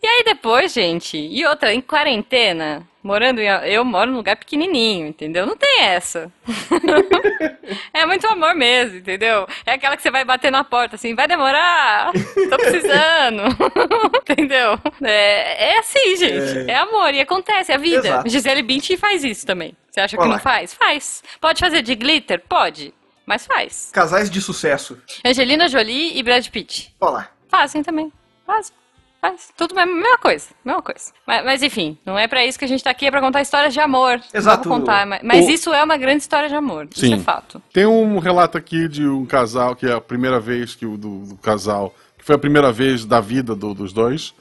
E 0.02 0.06
aí 0.06 0.24
depois, 0.24 0.74
gente, 0.74 1.18
e 1.18 1.44
outra, 1.44 1.74
em 1.74 1.82
quarentena, 1.82 2.88
morando 3.02 3.40
em, 3.40 3.48
eu 3.48 3.84
moro 3.84 4.12
num 4.12 4.18
lugar 4.18 4.36
pequenininho, 4.36 5.08
entendeu? 5.08 5.44
Não 5.48 5.58
tem 5.58 5.82
essa. 5.82 6.32
é 7.92 8.06
muito 8.06 8.28
amor 8.28 8.54
mesmo, 8.54 8.98
entendeu? 8.98 9.48
É 9.66 9.72
aquela 9.74 9.98
que 9.98 10.04
você 10.04 10.12
vai 10.12 10.24
bater 10.24 10.52
na 10.52 10.63
porta 10.63 10.96
assim, 10.96 11.16
vai 11.16 11.28
demorar, 11.28 12.12
tô 12.13 12.58
precisando, 12.58 13.44
entendeu? 14.30 14.80
É, 15.02 15.72
é 15.72 15.80
assim, 15.80 16.16
gente, 16.16 16.70
é. 16.70 16.76
amor 16.76 17.12
e 17.16 17.20
acontece, 17.20 17.72
é 17.72 17.76
a 17.76 17.80
vida. 17.80 18.08
Exato. 18.08 18.30
Gisele 18.30 18.62
Bündchen 18.62 18.98
faz 18.98 19.24
isso 19.24 19.48
também. 19.48 19.76
Você 19.90 20.02
acha 20.02 20.16
que 20.16 20.22
Olha 20.22 20.34
não 20.34 20.40
faz? 20.40 20.76
Faz. 20.76 21.24
Pode 21.42 21.60
fazer 21.60 21.82
de 21.82 21.96
glitter? 21.96 22.40
Pode, 22.48 22.94
mas 23.28 23.46
faz. 23.46 23.92
Casais 23.94 24.28
de 24.32 24.42
sucesso. 24.42 24.98
Angelina 25.24 25.70
Jolie 25.70 26.18
e 26.18 26.24
Brad 26.24 26.48
Pitt. 26.48 26.96
Olha 27.00 27.12
lá. 27.12 27.30
Fazem 27.48 27.84
também. 27.84 28.12
Fazem. 28.46 28.74
Faz. 29.22 29.50
Tudo 29.58 29.78
a 29.80 29.86
mesma 29.86 30.18
coisa. 30.20 30.48
Mesma 30.63 30.82
coisa. 30.82 31.12
Mas, 31.26 31.44
mas, 31.44 31.63
enfim, 31.63 31.98
não 32.06 32.18
é 32.18 32.28
pra 32.28 32.46
isso 32.46 32.58
que 32.58 32.66
a 32.66 32.68
gente 32.68 32.84
tá 32.84 32.92
aqui, 32.92 33.08
é 33.08 33.12
pra 33.12 33.20
contar 33.20 33.42
histórias 33.42 33.74
de 33.74 33.80
amor. 33.80 34.22
Exato. 34.34 34.70
Contar. 34.70 35.06
Mas, 35.06 35.22
mas 35.24 35.46
O- 35.46 35.50
isso 35.50 35.74
é 35.74 35.84
uma 35.84 35.98
grande 35.98 36.22
história 36.22 36.48
de 36.48 36.56
amor. 36.56 36.88
Isso 36.92 37.02
Sim. 37.06 37.13
é 37.16 37.18
fato. 37.20 37.62
Tem 37.74 37.86
um 37.86 38.20
relato 38.20 38.58
aqui 38.58 38.88
de 38.88 39.08
um 39.08 39.26
casal, 39.26 39.76
que 39.76 39.86
é 39.88 39.94
a 39.94 40.00
primeira 40.02 40.40
vez 40.40 40.76
que 40.76 40.86
o 40.86 40.96
do, 40.98 41.26
do 41.26 41.36
casal, 41.38 41.94
que 42.18 42.24
foi 42.24 42.36
a 42.36 42.40
primeira 42.40 42.72
vez 42.72 43.06
da 43.06 43.20
vida 43.20 43.56
do- 43.56 43.74
dos 43.74 43.92
dois. 43.92 44.34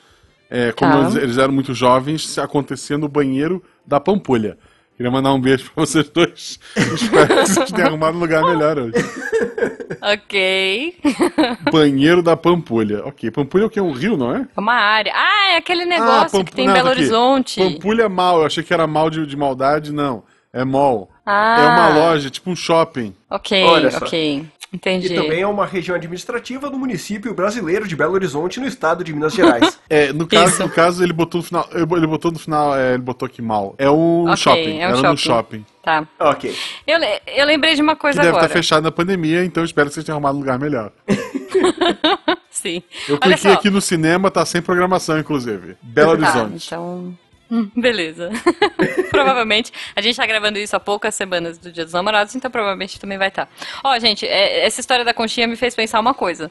É, 0.48 0.70
como 0.72 0.92
Tá. 0.92 1.00
eles, 1.00 1.14
eles 1.16 1.38
eram 1.38 1.52
muito 1.52 1.74
jovens, 1.74 2.24
se 2.28 2.40
acontecia 2.40 2.96
no 2.98 3.08
banheiro 3.08 3.64
da 3.84 3.98
Pampulha. 3.98 4.56
Queria 4.96 5.10
mandar 5.12 5.32
um 5.34 5.40
beijo 5.40 5.70
pra 5.70 5.84
vocês 5.84 6.08
dois. 6.08 6.58
Espero 6.76 7.28
que 7.28 7.34
vocês 7.46 7.70
tenham 7.72 7.88
arrumado 7.88 8.16
um 8.16 8.20
lugar 8.20 8.42
melhor 8.44 8.78
hoje. 8.78 8.94
Ok. 10.00 10.96
Banheiro 11.70 12.22
da 12.22 12.36
Pampulha. 12.36 13.04
Ok, 13.04 13.30
Pampulha 13.30 13.64
é 13.64 13.66
o 13.66 13.70
que? 13.70 13.78
É 13.78 13.82
um 13.82 13.92
rio, 13.92 14.16
não 14.16 14.34
é? 14.34 14.46
É 14.56 14.60
uma 14.60 14.74
área. 14.74 15.12
Ah, 15.14 15.50
é 15.52 15.56
aquele 15.58 15.84
negócio 15.84 16.38
Pampu- 16.38 16.44
que 16.46 16.52
tem 16.56 16.66
em 16.66 16.72
Belo 16.72 16.88
aqui. 16.88 17.00
Horizonte. 17.00 17.60
Pampulha 17.60 18.04
é 18.04 18.08
mal, 18.08 18.40
eu 18.40 18.46
achei 18.46 18.62
que 18.64 18.72
era 18.72 18.86
mal 18.86 19.10
de, 19.10 19.26
de 19.26 19.36
maldade, 19.36 19.92
não. 19.92 20.24
É 20.52 20.64
mall. 20.64 21.10
Ah. 21.26 21.56
É 21.60 21.66
uma 21.66 21.88
loja, 21.88 22.30
tipo 22.30 22.50
um 22.50 22.56
shopping. 22.56 23.14
Ok, 23.28 23.62
Olha 23.64 23.90
só. 23.90 23.98
ok. 24.06 24.46
Entendi. 24.76 25.06
E 25.06 25.14
também 25.16 25.40
é 25.40 25.46
uma 25.46 25.64
região 25.64 25.96
administrativa 25.96 26.68
do 26.68 26.78
município 26.78 27.32
brasileiro 27.34 27.88
de 27.88 27.96
Belo 27.96 28.12
Horizonte, 28.12 28.60
no 28.60 28.66
estado 28.66 29.02
de 29.02 29.12
Minas 29.12 29.32
Gerais. 29.34 29.78
É, 29.88 30.12
no 30.12 30.26
caso, 30.26 30.48
Isso. 30.54 30.62
no 30.64 30.68
caso 30.68 31.02
ele 31.04 31.12
botou 31.12 31.40
no 31.40 31.46
final. 31.46 31.68
Ele 31.72 32.06
botou 32.08 32.32
no 32.32 32.38
final, 32.40 32.76
é, 32.76 32.94
ele 32.94 33.02
botou 33.02 33.24
aqui 33.24 33.40
mal. 33.40 33.74
É 33.78 33.88
um 33.88 34.24
Ok, 34.24 34.36
shopping. 34.36 34.78
é 34.80 34.88
um 34.88 34.90
era 34.90 35.10
no 35.10 35.16
shopping. 35.16 35.58
shopping. 35.62 35.66
Tá. 35.80 36.08
ok. 36.18 36.52
Eu, 36.84 36.98
eu 37.28 37.46
lembrei 37.46 37.76
de 37.76 37.82
uma 37.82 37.94
Que 37.94 38.00
coisa 38.00 38.16
deve 38.18 38.30
agora. 38.30 38.46
estar 38.46 38.52
fechado 38.56 38.82
na 38.82 38.90
pandemia, 38.90 39.44
então 39.44 39.64
espero 39.64 39.86
que 39.88 39.94
vocês 39.94 40.04
tenham 40.04 40.16
arrumado 40.16 40.36
um 40.36 40.40
lugar 40.40 40.58
melhor. 40.58 40.90
Sim. 42.50 42.82
Eu 43.08 43.14
Olha 43.22 43.34
cliquei 43.36 43.52
só. 43.52 43.58
aqui 43.58 43.70
no 43.70 43.80
cinema, 43.80 44.30
tá 44.30 44.44
sem 44.44 44.60
programação, 44.60 45.18
inclusive. 45.18 45.76
Belo 45.82 46.16
Tá, 46.18 46.28
Horizonte. 46.40 46.66
então. 46.66 47.16
Hum, 47.50 47.70
Beleza. 47.76 48.30
provavelmente. 49.10 49.72
A 49.94 50.00
gente 50.00 50.16
tá 50.16 50.26
gravando 50.26 50.58
isso 50.58 50.74
há 50.76 50.80
poucas 50.80 51.14
semanas 51.14 51.58
do 51.58 51.70
Dia 51.70 51.84
dos 51.84 51.92
Namorados, 51.94 52.34
então 52.34 52.50
provavelmente 52.50 52.98
também 53.00 53.18
vai 53.18 53.28
estar. 53.28 53.48
Ó, 53.84 53.98
gente, 53.98 54.26
é- 54.26 54.64
essa 54.64 54.80
história 54.80 55.04
da 55.04 55.14
conchinha 55.14 55.46
me 55.46 55.56
fez 55.56 55.74
pensar 55.74 56.00
uma 56.00 56.14
coisa. 56.14 56.50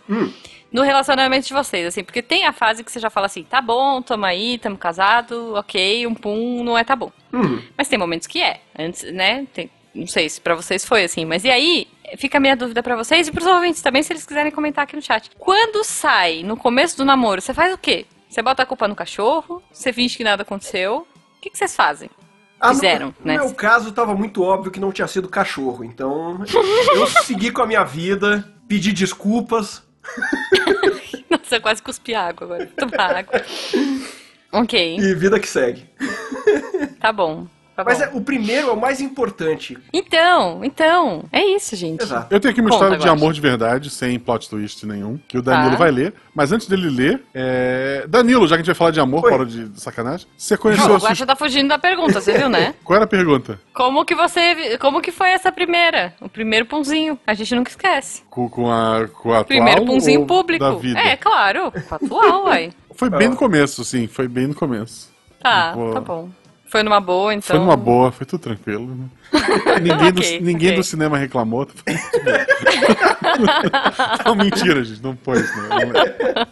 No 0.72 0.82
relacionamento 0.82 1.48
de 1.48 1.54
vocês, 1.54 1.86
assim, 1.86 2.04
porque 2.04 2.22
tem 2.22 2.46
a 2.46 2.52
fase 2.52 2.84
que 2.84 2.92
você 2.92 3.00
já 3.00 3.10
fala 3.10 3.28
assim, 3.28 3.44
tá 3.44 3.62
bom, 3.62 4.02
tamo 4.02 4.26
aí, 4.26 4.58
tamo 4.58 4.78
casado, 4.78 5.54
ok, 5.56 6.06
um 6.08 6.14
pum, 6.14 6.64
não 6.64 6.78
é 6.78 6.84
tá 6.84 6.96
bom. 6.96 7.12
Uhum. 7.32 7.62
Mas 7.78 7.88
tem 7.88 7.98
momentos 7.98 8.28
que 8.28 8.42
é. 8.42 8.60
Antes, 8.78 9.04
né? 9.14 9.46
Tem- 9.54 9.70
não 9.94 10.08
sei 10.08 10.28
se 10.28 10.42
pra 10.42 10.56
vocês 10.56 10.84
foi 10.84 11.06
assim, 11.06 11.24
mas 11.24 11.46
e 11.46 11.50
aí? 11.50 11.88
Fica 12.18 12.38
a 12.38 12.42
minha 12.42 12.56
dúvida 12.56 12.84
pra 12.84 12.96
vocês 12.96 13.28
e 13.28 13.32
pros 13.32 13.48
ouvintes 13.48 13.82
também, 13.82 14.04
se 14.04 14.12
eles 14.14 14.26
quiserem 14.26 14.52
comentar 14.52 14.84
aqui 14.84 14.96
no 14.96 15.02
chat. 15.02 15.32
Quando 15.40 15.84
sai 15.84 16.44
no 16.44 16.56
começo 16.58 16.98
do 16.98 17.06
namoro, 17.06 17.42
você 17.42 17.54
faz 17.54 17.74
o 17.74 17.78
quê? 17.78 18.06
Você 18.36 18.42
bota 18.42 18.64
a 18.64 18.66
culpa 18.66 18.86
no 18.86 18.96
cachorro? 18.98 19.64
Você 19.72 19.94
finge 19.94 20.18
que 20.18 20.24
nada 20.26 20.42
aconteceu? 20.42 21.08
O 21.38 21.42
que, 21.42 21.50
que 21.50 21.58
vocês 21.58 21.74
fazem? 21.74 22.10
Ah, 22.60 22.68
no- 22.68 22.74
Fizeram, 22.76 23.16
no, 23.22 23.26
né? 23.26 23.38
meu 23.38 23.54
caso, 23.54 23.94
tava 23.94 24.14
muito 24.14 24.44
óbvio 24.44 24.70
que 24.74 24.78
não 24.80 24.92
tinha 24.92 25.08
sido 25.08 25.30
cachorro. 25.30 25.86
Então, 25.86 26.44
eu 26.94 27.08
segui 27.24 27.50
com 27.50 27.62
a 27.62 27.66
minha 27.66 27.86
vida, 27.86 28.46
pedi 28.68 28.92
desculpas. 28.92 29.84
Nossa, 31.32 31.56
eu 31.56 31.62
quase 31.62 31.82
cuspi 31.82 32.14
água 32.14 32.44
agora. 32.46 32.66
Tomar 32.78 33.16
água. 33.16 33.42
ok, 34.52 34.98
E 34.98 35.16
vida 35.16 35.40
que 35.40 35.48
segue. 35.48 35.90
tá 37.00 37.14
bom. 37.14 37.48
Tá 37.76 37.84
Mas 37.84 38.00
é, 38.00 38.10
o 38.14 38.22
primeiro 38.22 38.70
é 38.70 38.72
o 38.72 38.80
mais 38.80 39.02
importante. 39.02 39.78
Então, 39.92 40.64
então, 40.64 41.26
é 41.30 41.44
isso, 41.44 41.76
gente. 41.76 42.02
Exato. 42.04 42.34
Eu 42.34 42.40
tenho 42.40 42.52
aqui 42.54 42.62
uma 42.62 42.70
Conta, 42.70 42.86
história 42.86 42.98
de 43.04 43.10
amor 43.10 43.34
de 43.34 43.42
verdade, 43.42 43.90
sem 43.90 44.18
plot 44.18 44.50
twist 44.50 44.86
nenhum, 44.86 45.20
que 45.28 45.38
o 45.38 45.42
Danilo 45.42 45.72
Tá. 45.72 45.78
vai 45.78 45.92
ler. 45.92 46.14
Mas 46.34 46.54
antes 46.54 46.68
dele 46.68 46.90
ler, 46.90 47.22
é... 47.34 48.06
Danilo, 48.08 48.48
já 48.48 48.56
que 48.56 48.62
a 48.62 48.64
gente 48.64 48.68
vai 48.68 48.76
falar 48.76 48.92
de 48.92 49.00
amor, 49.02 49.22
fora 49.28 49.46
de 49.46 49.70
sacanagem, 49.80 50.26
você 50.38 50.56
conheceu 50.58 50.88
Não, 50.88 50.94
a 50.96 50.98
o 50.98 51.16
sua... 51.16 51.26
Tá 51.26 51.36
fugindo 51.36 51.68
da 51.68 51.78
pergunta, 51.78 52.22
você 52.22 52.38
viu, 52.38 52.48
né? 52.48 52.74
Qual 52.84 52.96
era 52.96 53.06
a 53.06 53.08
pergunta? 53.08 53.60
Como 53.74 54.06
que 54.06 54.16
você. 54.16 54.78
Como 54.78 55.02
que 55.02 55.12
foi 55.12 55.30
essa 55.32 55.52
primeira? 55.52 56.14
O 56.22 56.30
primeiro 56.30 56.66
punzinho. 56.66 57.20
A 57.28 57.34
gente 57.34 57.54
nunca 57.56 57.72
esquece. 57.72 58.22
Com, 58.30 58.48
com 58.48 58.72
a, 58.72 59.08
com 59.08 59.30
a 59.32 59.40
atual 59.40 59.46
Primeiro 59.46 59.86
punzinho 59.86 60.26
público. 60.26 60.64
da 60.64 60.72
vida? 60.76 61.00
É, 61.00 61.18
claro. 61.18 61.74
Atual, 61.92 62.46
uai. 62.46 62.72
Foi 62.96 63.10
bem 63.10 63.28
no 63.30 63.36
começo, 63.36 63.84
sim, 63.84 64.08
foi 64.08 64.28
bem 64.28 64.48
no 64.48 64.56
começo. 64.56 65.10
Tá, 65.42 65.74
Boa. 65.74 65.94
tá 65.96 66.00
bom. 66.00 66.30
Foi 66.76 66.84
numa 66.84 67.00
boa, 67.00 67.34
então. 67.34 67.56
Foi 67.56 67.58
numa 67.58 67.78
boa, 67.78 68.12
foi 68.12 68.26
tudo 68.26 68.42
tranquilo. 68.42 68.86
né? 68.86 69.06
Ninguém, 69.82 70.12
do, 70.12 70.20
Ok, 70.20 70.42
ninguém 70.42 70.68
ok. 70.72 70.78
do 70.80 70.84
cinema 70.84 71.18
reclamou. 71.18 71.66
Não, 74.26 74.36
mentira, 74.36 74.84
gente, 74.84 75.02
não 75.02 75.18
foi 75.24 75.40
isso. 75.40 75.54
Não, 75.58 75.70
não 75.70 75.78
é. 76.02 76.48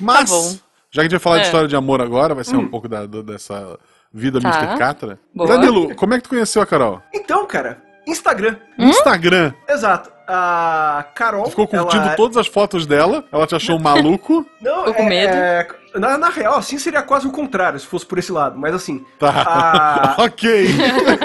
Mas, 0.00 0.30
Tá 0.30 0.36
bom. 0.36 0.50
já 0.90 0.92
que 0.92 1.00
a 1.00 1.02
gente 1.02 1.10
vai 1.12 1.20
falar 1.20 1.36
de 1.36 1.42
É. 1.42 1.44
história 1.46 1.68
de 1.68 1.76
amor 1.76 2.00
agora, 2.00 2.34
vai 2.34 2.44
ser 2.44 2.56
um 2.56 2.66
pouco 2.68 2.88
da, 2.88 3.04
da- 3.06 3.22
dessa 3.22 3.78
vida 4.12 4.40
Tá. 4.40 4.48
Mr. 4.48 4.78
Catra. 4.78 5.18
Boa. 5.34 5.48
Danilo, 5.48 5.94
como 5.96 6.14
é 6.14 6.16
que 6.16 6.22
tu 6.24 6.30
conheceu 6.30 6.62
a 6.62 6.66
Carol? 6.66 7.00
Então, 7.14 7.46
cara, 7.46 7.82
Instagram. 8.06 8.56
Instagram. 8.78 9.52
Exato. 9.68 10.10
A 10.32 11.04
Carol. 11.14 11.44
Tu 11.44 11.50
ficou 11.50 11.66
curtindo 11.66 12.04
ela... 12.04 12.14
todas 12.16 12.36
as 12.36 12.46
fotos 12.46 12.86
dela, 12.86 13.24
ela 13.32 13.46
te 13.46 13.54
achou 13.54 13.76
um 13.76 13.80
maluco. 13.80 14.46
Não, 14.62 14.78
Ficou 14.84 14.94
com 14.94 15.02
é- 15.04 15.08
medo? 15.08 15.32
é- 15.34 15.66
na, 15.92 16.16
na 16.16 16.28
real, 16.28 16.56
assim 16.56 16.78
seria 16.78 17.02
quase 17.02 17.26
o 17.26 17.32
contrário, 17.32 17.80
se 17.80 17.84
fosse 17.86 18.06
por 18.06 18.16
esse 18.16 18.30
lado. 18.30 18.56
Mas 18.56 18.72
assim, 18.74 19.04
Tá. 19.18 19.28
a- 19.44 20.22
ok. 20.22 20.66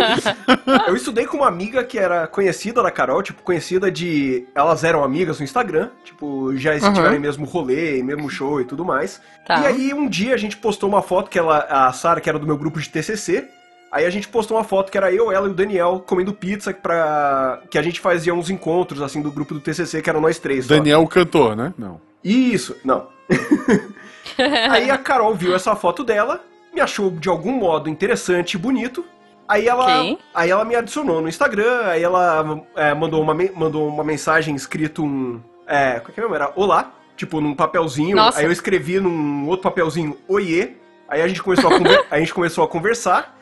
eu 0.87 0.95
estudei 0.95 1.25
com 1.27 1.37
uma 1.37 1.47
amiga 1.47 1.83
que 1.83 1.99
era 1.99 2.25
conhecida 2.27 2.81
da 2.81 2.89
Carol, 2.89 3.21
tipo, 3.21 3.43
conhecida 3.43 3.91
de. 3.91 4.47
Elas 4.55 4.83
eram 4.83 5.03
amigas 5.03 5.37
no 5.39 5.43
Instagram, 5.43 5.89
tipo, 6.03 6.55
já 6.57 6.75
estiveram 6.75 7.15
em 7.15 7.19
mesmo 7.19 7.45
rolê, 7.45 8.01
mesmo 8.01 8.29
show 8.29 8.59
e 8.59 8.65
tudo 8.65 8.83
mais. 8.83 9.21
Tá. 9.45 9.59
E 9.61 9.67
aí 9.67 9.93
um 9.93 10.07
dia 10.09 10.33
a 10.33 10.37
gente 10.37 10.57
postou 10.57 10.89
uma 10.89 11.01
foto 11.03 11.29
que 11.29 11.37
ela, 11.37 11.59
a 11.69 11.91
Sara, 11.93 12.19
que 12.19 12.27
era 12.29 12.39
do 12.39 12.47
meu 12.47 12.57
grupo 12.57 12.79
de 12.79 12.89
TCC, 12.89 13.47
aí 13.95 14.05
a 14.05 14.09
gente 14.09 14.27
postou 14.27 14.57
uma 14.57 14.63
foto 14.63 14.91
que 14.91 14.97
era 14.97 15.11
eu, 15.11 15.31
ela 15.31 15.47
e 15.47 15.51
o 15.51 15.53
Daniel 15.53 16.03
comendo 16.05 16.33
pizza 16.33 16.73
pra. 16.73 17.61
que 17.69 17.77
a 17.77 17.81
gente 17.81 17.99
fazia 17.99 18.33
uns 18.33 18.49
encontros 18.49 19.01
assim 19.01 19.21
do 19.21 19.31
grupo 19.31 19.53
do 19.53 19.59
TCC, 19.61 20.01
que 20.01 20.09
eram 20.09 20.19
nós 20.21 20.37
três. 20.37 20.65
só. 20.65 20.75
Daniel, 20.75 21.01
o 21.01 21.07
cantor, 21.07 21.55
né? 21.55 21.73
Não. 21.77 22.01
Isso, 22.23 22.75
não. 22.83 23.07
aí 24.69 24.89
a 24.89 24.97
Carol 24.97 25.33
viu 25.35 25.55
essa 25.55 25.75
foto 25.75 26.03
dela, 26.03 26.41
me 26.73 26.81
achou 26.81 27.09
de 27.11 27.29
algum 27.29 27.51
modo 27.51 27.89
interessante 27.89 28.55
e 28.55 28.57
bonito. 28.57 29.05
Aí 29.47 29.67
ela, 29.67 29.85
Ok. 30.01 30.17
aí 30.33 30.49
ela 30.49 30.65
me 30.65 30.75
adicionou 30.75 31.21
no 31.21 31.29
Instagram, 31.29 31.85
aí 31.85 32.01
ela 32.01 32.63
é, 32.75 32.93
mandou, 32.95 33.21
uma, 33.21 33.35
mandou 33.55 33.87
uma 33.87 34.03
mensagem 34.03 34.55
escrito 34.55 35.03
um. 35.03 35.39
É, 35.67 35.99
como 35.99 36.09
é 36.09 36.13
que 36.13 36.19
é 36.19 36.23
mesmo? 36.23 36.35
Era 36.35 36.51
olá, 36.55 36.91
tipo 37.15 37.39
num 37.39 37.53
papelzinho. 37.53 38.15
Nossa. 38.15 38.39
Aí 38.39 38.45
eu 38.45 38.51
escrevi 38.51 38.99
num 38.99 39.47
outro 39.47 39.63
papelzinho 39.69 40.17
oiê. 40.27 40.73
Aí 41.07 41.21
a 41.21 41.27
gente 41.27 41.43
começou 41.43 41.69
a, 41.71 41.77
conver- 41.77 42.05
a, 42.09 42.19
gente 42.19 42.33
começou 42.33 42.63
a 42.63 42.67
conversar. 42.67 43.34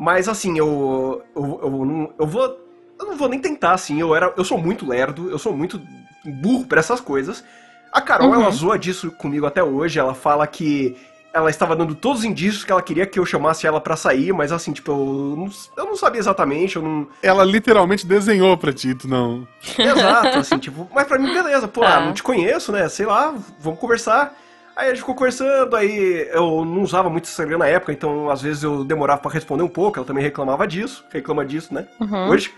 Mas 0.00 0.28
assim, 0.28 0.58
eu. 0.58 1.22
Eu, 1.36 1.60
eu, 1.62 1.70
não, 1.84 2.10
eu 2.18 2.26
vou. 2.26 2.58
Eu 2.98 3.06
não 3.06 3.16
vou 3.16 3.28
nem 3.28 3.38
tentar, 3.38 3.72
assim. 3.72 4.00
Eu, 4.00 4.14
era, 4.16 4.32
eu 4.36 4.44
sou 4.44 4.56
muito 4.56 4.86
lerdo, 4.88 5.30
eu 5.30 5.38
sou 5.38 5.54
muito 5.54 5.78
burro 6.24 6.64
pra 6.66 6.80
essas 6.80 7.00
coisas. 7.00 7.44
A 7.92 8.00
Carol, 8.00 8.28
Uhum. 8.28 8.34
ela 8.42 8.50
zoa 8.50 8.78
disso 8.78 9.10
comigo 9.10 9.44
até 9.44 9.62
hoje. 9.62 9.98
Ela 9.98 10.14
fala 10.14 10.46
que 10.46 10.96
ela 11.34 11.50
estava 11.50 11.76
dando 11.76 11.94
todos 11.94 12.20
os 12.20 12.24
indícios 12.24 12.64
que 12.64 12.72
ela 12.72 12.80
queria 12.82 13.06
que 13.06 13.18
eu 13.18 13.26
chamasse 13.26 13.66
ela 13.66 13.80
pra 13.80 13.94
sair, 13.94 14.32
mas 14.32 14.50
assim, 14.52 14.72
tipo, 14.72 14.90
eu 14.90 15.34
não, 15.36 15.50
eu 15.76 15.84
não 15.90 15.96
sabia 15.96 16.18
exatamente, 16.18 16.76
eu 16.76 16.82
não. 16.82 17.06
Ela 17.22 17.44
literalmente 17.44 18.06
desenhou 18.06 18.56
pra 18.56 18.72
ti, 18.72 18.94
tu 18.94 19.06
não. 19.06 19.46
Exato, 19.78 20.38
assim, 20.38 20.58
tipo, 20.58 20.88
mas 20.94 21.06
pra 21.06 21.18
mim, 21.18 21.32
beleza, 21.32 21.68
pô, 21.68 21.82
Tá. 21.82 21.98
ah, 21.98 22.00
não 22.00 22.12
te 22.14 22.22
conheço, 22.22 22.72
né? 22.72 22.88
Sei 22.88 23.06
lá, 23.06 23.34
vamos 23.60 23.78
conversar. 23.78 24.34
Aí 24.80 24.86
a 24.86 24.90
gente 24.90 25.00
ficou 25.00 25.14
conversando, 25.14 25.76
aí 25.76 26.26
eu 26.32 26.64
não 26.64 26.80
usava 26.82 27.10
muito 27.10 27.26
Instagram 27.26 27.58
na 27.58 27.66
época, 27.66 27.92
então 27.92 28.30
às 28.30 28.40
vezes 28.40 28.62
eu 28.62 28.82
demorava 28.82 29.20
pra 29.20 29.30
responder 29.30 29.62
um 29.62 29.68
pouco, 29.68 29.98
ela 29.98 30.06
também 30.06 30.24
reclamava 30.24 30.66
disso, 30.66 31.04
reclama 31.12 31.44
disso, 31.44 31.74
né? 31.74 31.86
Uhum. 32.00 32.30
Hoje. 32.30 32.50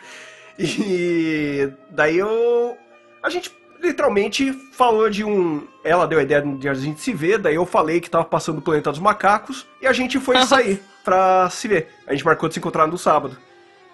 E 0.56 1.68
daí 1.90 2.16
eu. 2.18 2.76
A 3.20 3.28
gente 3.28 3.50
literalmente 3.82 4.52
falou 4.72 5.10
de 5.10 5.24
um. 5.24 5.66
Ela 5.82 6.06
deu 6.06 6.20
a 6.20 6.22
ideia 6.22 6.40
de 6.42 6.68
a 6.68 6.74
gente 6.74 7.00
se 7.00 7.12
ver, 7.12 7.38
daí 7.38 7.56
eu 7.56 7.66
falei 7.66 8.00
que 8.00 8.08
tava 8.08 8.24
passando 8.24 8.58
o 8.58 8.62
planeta 8.62 8.92
dos 8.92 9.00
macacos 9.00 9.66
e 9.80 9.86
a 9.88 9.92
gente 9.92 10.20
foi 10.20 10.40
sair 10.46 10.80
pra 11.02 11.50
se 11.50 11.66
ver. 11.66 11.88
A 12.06 12.12
gente 12.12 12.24
marcou 12.24 12.48
de 12.48 12.54
se 12.54 12.60
encontrar 12.60 12.86
no 12.86 12.96
sábado. 12.96 13.36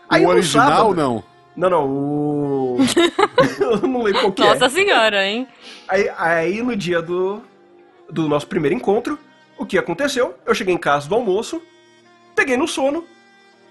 Aí 0.07 0.21
o 0.21 0.25
no 0.25 0.31
original, 0.35 0.69
sábado- 0.69 0.95
não. 0.95 1.25
Não, 1.57 1.71
não, 1.71 1.89
o. 1.89 2.77
eu 3.59 3.89
não 3.89 4.03
lembro 4.03 4.21
qual 4.21 4.33
que 4.33 4.43
é. 4.43 4.45
Nossa 4.45 4.69
senhora, 4.69 5.27
hein? 5.27 5.49
Aí, 5.89 6.11
aí 6.19 6.63
no 6.63 6.77
dia 6.77 7.01
do, 7.01 7.43
do 8.11 8.29
nosso 8.29 8.47
primeiro 8.47 8.75
encontro, 8.77 9.19
o 9.59 9.67
que 9.67 9.79
aconteceu? 9.79 10.35
Eu 10.47 10.55
cheguei 10.55 10.75
em 10.75 10.79
casa 10.79 11.09
do 11.09 11.15
almoço, 11.15 11.61
peguei 12.35 12.57
no 12.57 12.67
sono, 12.69 13.05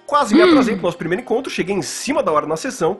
quase 0.05 0.35
me 0.35 0.41
atrasei 0.41 0.75
pro 0.75 0.83
nosso 0.83 0.97
primeiro 0.97 1.21
encontro, 1.21 1.51
cheguei 1.51 1.75
em 1.75 1.81
cima 1.81 2.21
da 2.21 2.31
hora 2.31 2.45
na 2.45 2.57
sessão. 2.57 2.99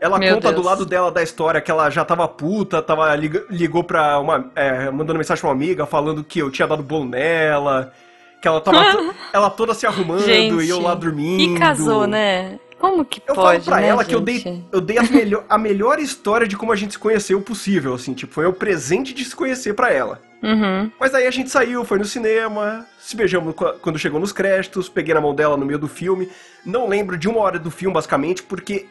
Ela 0.00 0.18
Meu 0.18 0.34
conta 0.34 0.48
do 0.48 0.54
Deus. 0.54 0.66
lado 0.66 0.86
dela 0.86 1.10
da 1.10 1.22
história 1.22 1.60
que 1.60 1.70
ela 1.70 1.90
já 1.90 2.04
tava 2.04 2.26
puta, 2.26 2.80
tava 2.80 3.14
ligou 3.14 3.84
pra 3.84 4.18
uma. 4.18 4.50
é, 4.56 4.90
mandando 4.90 5.18
mensagem 5.18 5.40
pra 5.42 5.50
uma 5.50 5.54
amiga 5.54 5.84
falando 5.84 6.24
que 6.24 6.38
eu 6.38 6.50
tinha 6.50 6.66
dado 6.66 6.82
bolo 6.82 7.04
nela, 7.04 7.92
que 8.40 8.48
ela 8.48 8.62
tava 8.62 8.78
ela 9.32 9.50
toda 9.50 9.74
se 9.74 9.86
arrumando 9.86 10.22
Gente. 10.24 10.64
e 10.64 10.70
eu 10.70 10.80
lá 10.80 10.94
dormindo. 10.94 11.54
E 11.54 11.58
casou, 11.58 12.06
né? 12.06 12.58
Como 12.78 13.04
que 13.04 13.20
Eu 13.28 13.34
pode, 13.34 13.62
falo 13.62 13.64
pra 13.64 13.76
né, 13.82 13.88
ela 13.88 14.02
que 14.02 14.14
eu 14.14 14.20
gente? 14.26 14.42
dei, 14.44 14.64
eu 14.72 14.80
dei 14.80 14.96
a, 14.96 15.02
melhor, 15.02 15.44
a 15.46 15.58
melhor 15.58 15.98
história 15.98 16.48
de 16.48 16.56
como 16.56 16.72
a 16.72 16.76
gente 16.76 16.92
se 16.92 16.98
conheceu 16.98 17.38
possível, 17.42 17.92
assim, 17.92 18.14
tipo, 18.14 18.32
foi 18.32 18.46
o 18.46 18.54
presente 18.54 19.12
de 19.12 19.22
se 19.22 19.36
conhecer 19.36 19.74
pra 19.74 19.92
ela. 19.92 20.18
Uhum. 20.42 20.90
Mas 20.98 21.14
aí 21.14 21.26
a 21.26 21.30
gente 21.30 21.50
saiu, 21.50 21.84
foi 21.84 21.98
no 21.98 22.04
cinema, 22.04 22.86
se 22.98 23.14
beijamos 23.16 23.54
qu- 23.54 23.74
quando 23.80 23.98
chegou 23.98 24.18
nos 24.18 24.32
créditos, 24.32 24.88
peguei 24.88 25.12
na 25.14 25.20
mão 25.20 25.34
dela 25.34 25.56
no 25.56 25.66
meio 25.66 25.78
do 25.78 25.88
filme. 25.88 26.30
Não 26.64 26.88
lembro 26.88 27.16
de 27.18 27.28
uma 27.28 27.40
hora 27.40 27.58
do 27.58 27.70
filme, 27.70 27.92
basicamente, 27.94 28.42
porque 28.42 28.86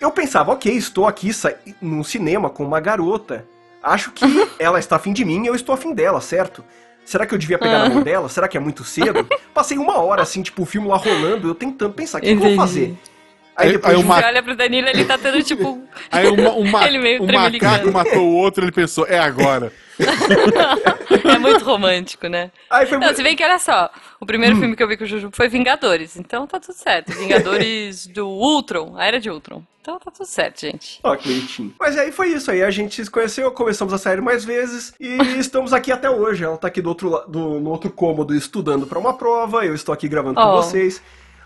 eu 0.00 0.10
pensava, 0.10 0.52
ok, 0.52 0.72
estou 0.74 1.06
aqui 1.06 1.30
no 1.80 2.02
cinema 2.04 2.50
com 2.50 2.64
uma 2.64 2.80
garota. 2.80 3.44
Acho 3.82 4.10
que 4.10 4.24
ela 4.58 4.78
está 4.78 4.96
afim 4.96 5.12
de 5.12 5.24
mim 5.24 5.44
e 5.44 5.46
eu 5.46 5.54
estou 5.54 5.74
afim 5.74 5.94
dela, 5.94 6.20
certo? 6.20 6.64
Será 7.04 7.24
que 7.24 7.34
eu 7.34 7.38
devia 7.38 7.58
pegar 7.58 7.78
na 7.80 7.88
mão 7.88 8.02
dela? 8.02 8.28
Será 8.28 8.46
que 8.46 8.56
é 8.56 8.60
muito 8.60 8.84
cedo? 8.84 9.26
Passei 9.54 9.78
uma 9.78 9.98
hora, 10.00 10.22
assim, 10.22 10.42
tipo, 10.42 10.62
o 10.62 10.66
filme 10.66 10.86
lá 10.88 10.96
rolando, 10.96 11.48
eu 11.48 11.54
tentando 11.54 11.92
pensar, 11.94 12.18
o 12.18 12.20
que, 12.20 12.30
eu 12.30 12.36
vou 12.38 12.54
fazer? 12.56 12.94
Aí- 13.56 13.66
Aí 13.66 13.72
depois 13.72 13.94
aí 13.94 14.00
de 14.00 14.06
uma- 14.06 14.16
Você 14.20 14.24
olha 14.26 14.42
pro 14.42 14.56
Danilo, 14.56 14.88
ele 14.88 15.04
tá 15.04 15.18
tendo 15.18 15.42
tipo. 15.42 15.82
Aí 16.10 16.26
uma, 16.28 16.50
uma, 16.52 16.86
Ele 16.86 16.98
meio 16.98 17.22
um 17.22 17.26
macaco 17.26 17.92
matou 17.92 18.22
o 18.26 18.34
outro, 18.36 18.64
ele 18.64 18.72
pensou, 18.72 19.06
é 19.06 19.18
agora. 19.18 19.70
é 21.34 21.38
muito 21.38 21.64
romântico, 21.64 22.28
né? 22.28 22.50
Aí 22.68 22.86
foi 22.86 22.98
Não, 22.98 23.04
muito- 23.06 23.16
se 23.16 23.22
bem 23.22 23.36
que 23.36 23.44
olha 23.44 23.58
só, 23.58 23.90
o 24.20 24.26
primeiro 24.26 24.56
filme 24.56 24.74
que 24.76 24.82
eu 24.82 24.88
vi 24.88 24.96
com 24.96 25.04
o 25.04 25.06
Juju 25.06 25.30
foi 25.32 25.48
Vingadores, 25.48 26.16
então 26.16 26.46
tá 26.46 26.58
tudo 26.60 26.74
certo. 26.74 27.12
Vingadores 27.12 28.06
do 28.12 28.26
Ultron, 28.28 28.94
a 28.96 29.04
era 29.04 29.20
de 29.20 29.30
Ultron. 29.30 29.62
Então 29.82 29.98
tá 29.98 30.10
tudo 30.10 30.26
certo, 30.26 30.60
gente. 30.60 31.00
Ó, 31.02 31.16
que 31.16 31.28
bonitinho. 31.28 31.74
Mas 31.80 31.96
aí 31.96 32.12
foi 32.12 32.28
isso, 32.28 32.50
aí 32.50 32.62
a 32.62 32.70
gente 32.70 33.02
se 33.02 33.10
conheceu, 33.10 33.50
começamos 33.50 33.94
a 33.94 33.98
sair 33.98 34.20
mais 34.20 34.44
vezes 34.44 34.92
e 35.00 35.16
estamos 35.40 35.72
aqui 35.72 35.90
até 35.90 36.10
hoje. 36.10 36.44
Ela 36.44 36.58
tá 36.58 36.68
aqui 36.68 36.82
do 36.82 36.88
outro, 36.90 37.24
do, 37.26 37.58
no 37.60 37.70
outro 37.70 37.90
cômodo 37.90 38.34
estudando 38.34 38.86
pra 38.86 38.98
uma 38.98 39.14
prova, 39.14 39.64
eu 39.64 39.74
estou 39.74 39.92
aqui 39.92 40.06
gravando 40.08 40.34
com 40.34 40.40
Oh. 40.46 40.56
vocês. 40.62 41.02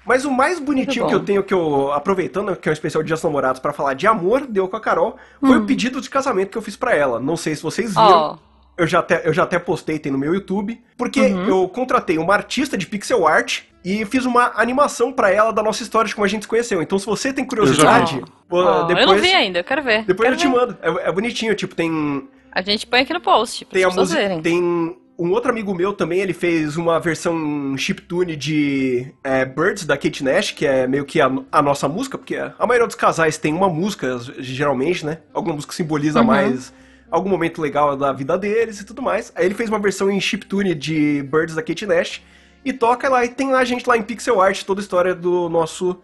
Mas 0.07 0.26
o 0.26 0.30
mais 0.30 0.59
bonitinho 0.61 1.07
que 1.07 1.14
eu 1.14 1.20
tenho, 1.20 1.42
que 1.42 1.55
eu, 1.55 1.90
aproveitando 1.92 2.55
que 2.57 2.68
é 2.68 2.70
um 2.70 2.74
especial 2.74 3.02
de 3.02 3.07
Dias 3.07 3.20
dos 3.20 3.24
Namorados 3.24 3.59
pra 3.59 3.72
falar 3.72 3.94
de 3.94 4.07
amor, 4.07 4.46
deu 4.46 4.68
com 4.68 4.76
a 4.76 4.80
Carol, 4.80 5.16
foi 5.40 5.57
o 5.57 5.64
pedido 5.64 5.98
de 5.98 6.11
casamento 6.11 6.50
que 6.50 6.59
eu 6.59 6.62
fiz 6.62 6.76
pra 6.76 6.94
ela. 6.94 7.18
Não 7.18 7.38
sei 7.38 7.55
se 7.57 7.62
vocês 7.62 7.94
viram. 7.94 8.38
Eu 8.77 8.87
já, 8.87 8.99
até, 8.99 9.27
eu 9.27 9.33
já 9.33 9.45
até 9.45 9.59
postei, 9.59 9.99
tem 9.99 10.11
no 10.11 10.18
meu 10.18 10.35
YouTube. 10.35 10.81
Porque 10.97 11.20
Uhum. 11.20 11.49
eu 11.49 11.68
contratei 11.68 12.18
uma 12.18 12.35
artista 12.35 12.77
de 12.77 12.87
pixel 12.87 13.27
art 13.27 13.61
e 13.85 14.05
fiz 14.07 14.25
uma 14.25 14.53
animação 14.57 15.12
pra 15.12 15.31
ela 15.31 15.53
da 15.53 15.62
nossa 15.62 15.83
história 15.83 16.09
de 16.09 16.14
como 16.14 16.25
a 16.25 16.29
gente 16.29 16.43
se 16.43 16.49
conheceu. 16.49 16.83
Então, 16.83 16.99
se 16.99 17.07
você 17.07 17.33
tem 17.33 17.45
curiosidade, 17.45 18.22
pô, 18.49 18.59
ó, 18.64 18.83
depois, 18.85 19.07
eu 19.07 19.14
não 19.14 19.20
vi 19.22 19.33
ainda, 19.33 19.61
eu 19.61 19.64
quero 19.64 19.83
ver. 19.83 20.05
depois 20.05 20.29
eu 20.31 20.37
quero 20.37 20.37
te 20.37 20.49
ver. 20.49 20.53
mando. 20.61 20.77
É, 20.83 21.09
é 21.09 21.12
bonitinho, 21.12 21.55
tipo, 21.55 21.75
tem. 21.75 22.29
A 22.51 22.62
gente 22.62 22.87
põe 22.87 23.01
aqui 23.01 23.12
no 23.12 23.20
post, 23.20 23.64
pra 23.64 23.75
Tem 23.75 23.85
a 23.85 23.89
pessoas 23.89 24.09
música. 24.11 24.22
verem. 24.29 24.43
Tem 24.43 24.97
um 25.16 25.31
outro 25.31 25.51
amigo 25.51 25.72
meu 25.75 25.93
também, 25.93 26.20
ele 26.20 26.33
fez 26.33 26.77
uma 26.77 26.99
versão 26.99 27.77
chiptune 27.77 28.35
de 28.37 29.12
é, 29.22 29.45
Birds 29.45 29.85
da 29.85 29.97
Kate 29.97 30.25
Nash, 30.25 30.51
que 30.53 30.66
é 30.66 30.87
meio 30.89 31.05
que 31.05 31.20
a, 31.20 31.31
a 31.53 31.62
nossa 31.62 31.87
música, 31.89 32.16
porque 32.18 32.37
a 32.37 32.66
maioria 32.66 32.87
dos 32.87 32.97
casais 32.97 33.37
tem 33.39 33.53
uma 33.53 33.68
música, 33.68 34.18
geralmente, 34.39 35.05
né? 35.07 35.18
Alguma 35.33 35.55
música 35.55 35.70
que 35.70 35.77
simboliza 35.77 36.20
Uhum. 36.20 36.27
mais 36.27 36.72
algum 37.15 37.29
momento 37.31 37.61
legal 37.62 37.97
da 37.97 38.12
vida 38.12 38.37
deles 38.39 38.81
e 38.81 38.85
tudo 38.85 39.01
mais. 39.03 39.33
Aí 39.37 39.45
ele 39.47 39.55
fez 39.55 39.69
uma 39.69 39.79
versão 39.79 40.11
em 40.11 40.21
chiptune 40.21 40.75
de 40.75 41.23
Birds 41.23 41.55
da 41.55 41.62
Kate 41.62 41.87
Nash 41.87 42.21
e 42.65 42.73
toca 42.73 43.09
lá 43.09 43.25
e 43.25 43.29
tem 43.29 43.53
a 43.53 43.65
gente 43.65 43.87
lá 43.89 43.97
em 43.97 44.03
pixel 44.03 44.41
art, 44.41 44.62
toda 44.65 44.81
a 44.81 44.83
história 44.83 45.15
do 45.15 45.49
nosso 45.49 45.97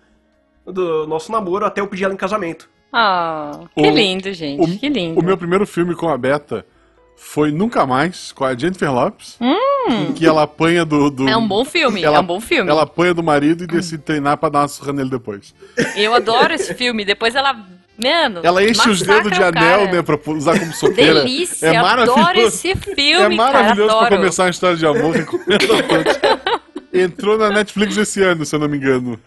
do 0.67 1.07
nosso 1.07 1.33
namoro 1.33 1.65
até 1.65 1.81
eu 1.81 1.87
pedir 1.89 2.05
ela 2.05 2.15
em 2.15 2.19
casamento. 2.19 2.69
Ah, 2.93 3.61
que 3.75 3.81
O- 3.87 3.91
lindo, 3.91 4.33
gente. 4.33 4.61
O, 4.63 4.79
que 4.79 4.89
lindo. 4.89 5.19
o 5.19 5.23
meu 5.25 5.37
primeiro 5.37 5.67
filme 5.67 5.95
com 5.95 6.09
a 6.09 6.19
Beta 6.19 6.65
foi 7.17 7.51
Nunca 7.53 7.87
Mais, 7.87 8.33
com 8.33 8.45
a 8.45 8.55
Jennifer 8.57 8.93
Lopes, 8.93 9.39
em 9.89 10.13
que 10.13 10.25
ela 10.27 10.43
apanha 10.43 10.85
do, 10.85 11.11
do- 11.11 11.29
É 11.29 11.37
um 11.37 11.47
bom 11.47 11.65
filme, 11.65 12.03
ela- 12.03 12.17
é 12.19 12.21
um 12.21 12.25
bom 12.27 12.41
filme. 12.41 12.71
Ela 12.71 12.83
apanha 12.83 13.13
do 13.15 13.23
marido 13.23 13.65
e 13.65 13.67
decide 13.67 14.03
treinar 14.03 14.37
pra 14.39 14.49
dar 14.49 14.61
uma 14.61 14.69
surra 14.69 14.93
nele 14.93 15.11
depois. 15.11 15.55
Eu 15.97 16.15
adoro 16.15 16.53
esse 16.55 16.75
filme. 16.75 17.05
Depois 17.05 17.35
ela. 17.35 17.57
Mano. 18.03 18.41
Ela 18.43 18.63
enche 18.65 18.89
os 18.89 19.03
dedos 19.03 19.33
de 19.33 19.43
anel, 19.43 19.53
cara. 19.87 19.93
né, 19.93 20.03
pra 20.03 20.19
usar 20.33 20.59
como 20.59 20.73
soqueira. 20.73 21.15
Delícia, 21.23 21.67
É 21.67 21.77
adoro 21.77 22.15
maravilhoso. 22.17 22.47
esse 22.57 22.75
filme, 22.77 23.13
É 23.13 23.29
maravilhoso 23.29 23.89
cara, 23.89 23.99
pra 23.99 24.07
adoro. 24.07 24.17
começar 24.23 24.45
uma 24.45 24.51
história 24.51 24.77
de 24.77 24.87
amor, 24.87 25.15
recomendo 25.15 25.73
a 25.75 25.83
todos. 25.83 26.61
Entrou 26.93 27.39
na 27.39 27.51
Netflix 27.51 27.97
esse 27.97 28.21
ano, 28.21 28.45
se 28.45 28.53
eu 28.55 28.59
não 28.59 28.69
me 28.69 28.77
engano. 28.77 29.19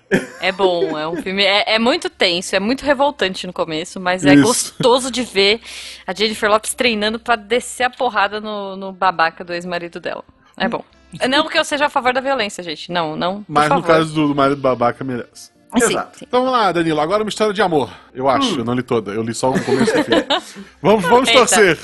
É 0.41 0.51
bom, 0.51 0.99
é 0.99 1.07
um 1.07 1.15
filme. 1.21 1.43
É, 1.43 1.75
é 1.75 1.79
muito 1.79 2.09
tenso, 2.09 2.53
é 2.55 2.59
muito 2.59 2.83
revoltante 2.83 3.47
no 3.47 3.53
começo, 3.53 4.01
mas 4.01 4.25
é 4.25 4.33
Isso. 4.33 4.43
gostoso 4.43 5.09
de 5.09 5.23
ver 5.23 5.61
a 6.05 6.13
Jennifer 6.13 6.49
Lopes 6.49 6.73
treinando 6.73 7.19
pra 7.19 7.37
descer 7.37 7.83
a 7.83 7.89
porrada 7.89 8.41
no, 8.41 8.75
no 8.75 8.91
babaca 8.91 9.45
do 9.45 9.53
ex-marido 9.53 10.01
dela. 10.01 10.25
É 10.57 10.67
bom. 10.67 10.83
Não 11.29 11.47
que 11.47 11.57
eu 11.57 11.63
seja 11.63 11.85
a 11.85 11.89
favor 11.89 12.11
da 12.11 12.19
violência, 12.19 12.61
gente. 12.63 12.91
Não, 12.91 13.15
não. 13.15 13.45
Mas 13.47 13.69
no 13.69 13.75
favor. 13.75 13.87
caso 13.87 14.13
do, 14.13 14.27
do 14.27 14.35
marido 14.35 14.59
babaca, 14.59 15.01
merece. 15.03 15.52
Sim, 15.77 15.85
Exato. 15.91 16.19
sim. 16.19 16.25
Então 16.27 16.41
vamos 16.43 16.57
lá, 16.57 16.71
Danilo. 16.71 16.99
Agora 17.01 17.23
uma 17.23 17.29
história 17.29 17.53
de 17.53 17.61
amor. 17.61 17.91
Eu 18.13 18.29
acho, 18.29 18.55
Hum. 18.55 18.59
eu 18.59 18.65
não 18.65 18.73
li 18.73 18.83
toda. 18.83 19.11
Eu 19.11 19.23
li 19.23 19.33
só 19.33 19.49
o 19.51 19.59
começo 19.63 19.95
e 19.97 20.01
o 20.01 20.03
fim. 20.03 20.11
Vamos, 20.81 21.03
vamos 21.05 21.27
Eita. 21.29 21.39
torcer. 21.39 21.79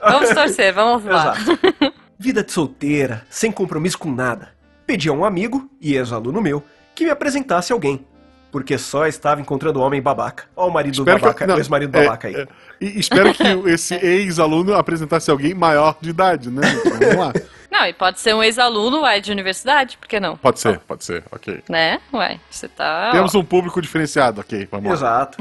Vamos 0.00 0.30
torcer, 0.30 0.72
vamos 0.72 1.04
lá. 1.04 1.34
Exato. 1.38 1.94
Vida 2.18 2.44
de 2.44 2.52
solteira, 2.52 3.24
sem 3.30 3.50
compromisso 3.50 3.98
com 3.98 4.10
nada. 4.12 4.50
Pedi 4.86 5.08
a 5.08 5.12
um 5.12 5.24
amigo, 5.24 5.68
e 5.80 5.94
ex-aluno 5.96 6.40
meu, 6.40 6.62
que 6.94 7.04
me 7.04 7.10
apresentasse 7.10 7.72
alguém. 7.72 8.06
porque 8.52 8.78
só 8.78 9.04
estava 9.06 9.40
encontrando 9.40 9.80
homem 9.80 10.00
babaca. 10.00 10.44
Ó 10.54 10.68
o 10.68 10.70
marido 10.72 10.92
Espero 10.98 11.18
que 11.18 11.24
babaca, 11.24 11.54
o 11.54 11.58
ex-marido 11.58 11.96
é, 11.96 12.04
babaca 12.04 12.28
aí. 12.28 12.36
é, 12.36 12.46
e 12.80 13.00
espero 13.00 13.34
que 13.34 13.42
esse 13.68 13.94
ex-aluno 13.96 14.74
apresentasse 14.74 15.28
alguém 15.28 15.54
maior 15.54 15.96
de 16.00 16.10
idade, 16.10 16.50
né? 16.50 16.62
Então, 16.72 16.98
vamos 17.00 17.16
lá. 17.16 17.32
Não, 17.74 17.86
e 17.88 17.92
pode 17.92 18.20
ser 18.20 18.32
um 18.32 18.40
ex-aluno, 18.40 19.00
ué, 19.00 19.18
de 19.18 19.32
universidade, 19.32 19.98
por 19.98 20.06
que 20.06 20.20
não? 20.20 20.36
Pode 20.36 20.60
ser, 20.60 20.78
pode 20.78 21.04
ser, 21.04 21.24
ok. 21.28 21.60
Né? 21.68 22.00
Ué, 22.12 22.38
você 22.48 22.68
tá. 22.68 23.10
Temos 23.10 23.34
um 23.34 23.42
público 23.42 23.82
diferenciado, 23.82 24.40
ok, 24.40 24.68
vamos 24.70 24.86
lá. 24.86 24.94
Exato. 24.94 25.38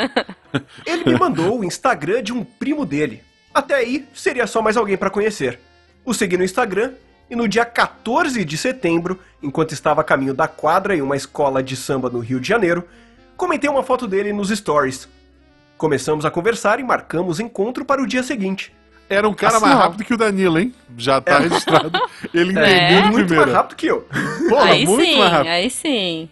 Ele 0.86 1.04
me 1.04 1.18
mandou 1.18 1.60
o 1.60 1.64
Instagram 1.64 2.22
de 2.22 2.32
um 2.32 2.42
primo 2.42 2.86
dele. 2.86 3.22
Até 3.52 3.74
aí, 3.74 4.08
seria 4.14 4.46
só 4.46 4.62
mais 4.62 4.78
alguém 4.78 4.96
pra 4.96 5.10
conhecer. 5.10 5.60
O 6.06 6.14
segui 6.14 6.38
no 6.38 6.42
Instagram 6.42 6.92
e 7.28 7.36
no 7.36 7.46
dia 7.46 7.66
14 7.66 8.46
de 8.46 8.56
setembro, 8.56 9.20
enquanto 9.42 9.72
estava 9.72 10.00
a 10.00 10.04
caminho 10.04 10.32
da 10.32 10.48
quadra 10.48 10.96
em 10.96 11.02
uma 11.02 11.16
escola 11.16 11.62
de 11.62 11.76
samba 11.76 12.08
no 12.08 12.20
Rio 12.20 12.40
de 12.40 12.48
Janeiro, 12.48 12.88
comentei 13.36 13.68
uma 13.68 13.82
foto 13.82 14.08
dele 14.08 14.32
nos 14.32 14.48
stories. 14.48 15.06
Começamos 15.76 16.24
a 16.24 16.30
conversar 16.30 16.80
e 16.80 16.82
marcamos 16.82 17.38
encontro 17.38 17.84
para 17.84 18.00
o 18.00 18.06
dia 18.06 18.22
seguinte. 18.22 18.72
Era 19.10 19.28
um 19.28 19.32
cara 19.34 19.56
Assim, 19.56 19.64
mais 19.64 19.76
ó. 19.76 19.78
rápido 19.78 20.04
que 20.04 20.12
o 20.14 20.16
Danilo, 20.16 20.58
hein? 20.58 20.74
Já 20.96 21.20
tá 21.20 21.36
É. 21.36 21.38
registrado. 21.40 21.90
Ele 22.34 22.58
É. 22.58 22.62
entendeu 22.62 23.02
de 23.02 23.08
Muito 23.10 23.14
primeira. 23.26 23.46
mais 23.46 23.52
rápido 23.56 23.76
que 23.76 23.86
eu. 23.86 24.06
Porra, 24.48 24.64
aí 24.72 24.86
muito 24.86 25.04
sim, 25.04 25.18
mais 25.18 25.32
rápido. 25.32 25.50
aí 25.50 25.70
sim. 25.70 26.28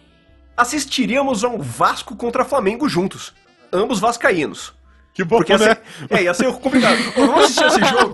Assistiríamos 0.55 1.43
a 1.43 1.49
um 1.49 1.59
Vasco 1.59 2.15
contra 2.15 2.43
Flamengo 2.45 2.87
juntos. 2.89 3.33
Ambos 3.71 3.99
vascaínos. 3.99 4.73
Que 5.13 5.23
bom, 5.23 5.37
Porque 5.37 5.57
né? 5.57 5.71
assim, 5.71 5.81
é, 6.11 6.23
ia 6.23 6.33
ser 6.35 6.45
complicado. 6.53 6.97
Vamos 7.15 7.45
assistir 7.45 7.65
esse 7.65 7.79
jogo. 7.85 8.11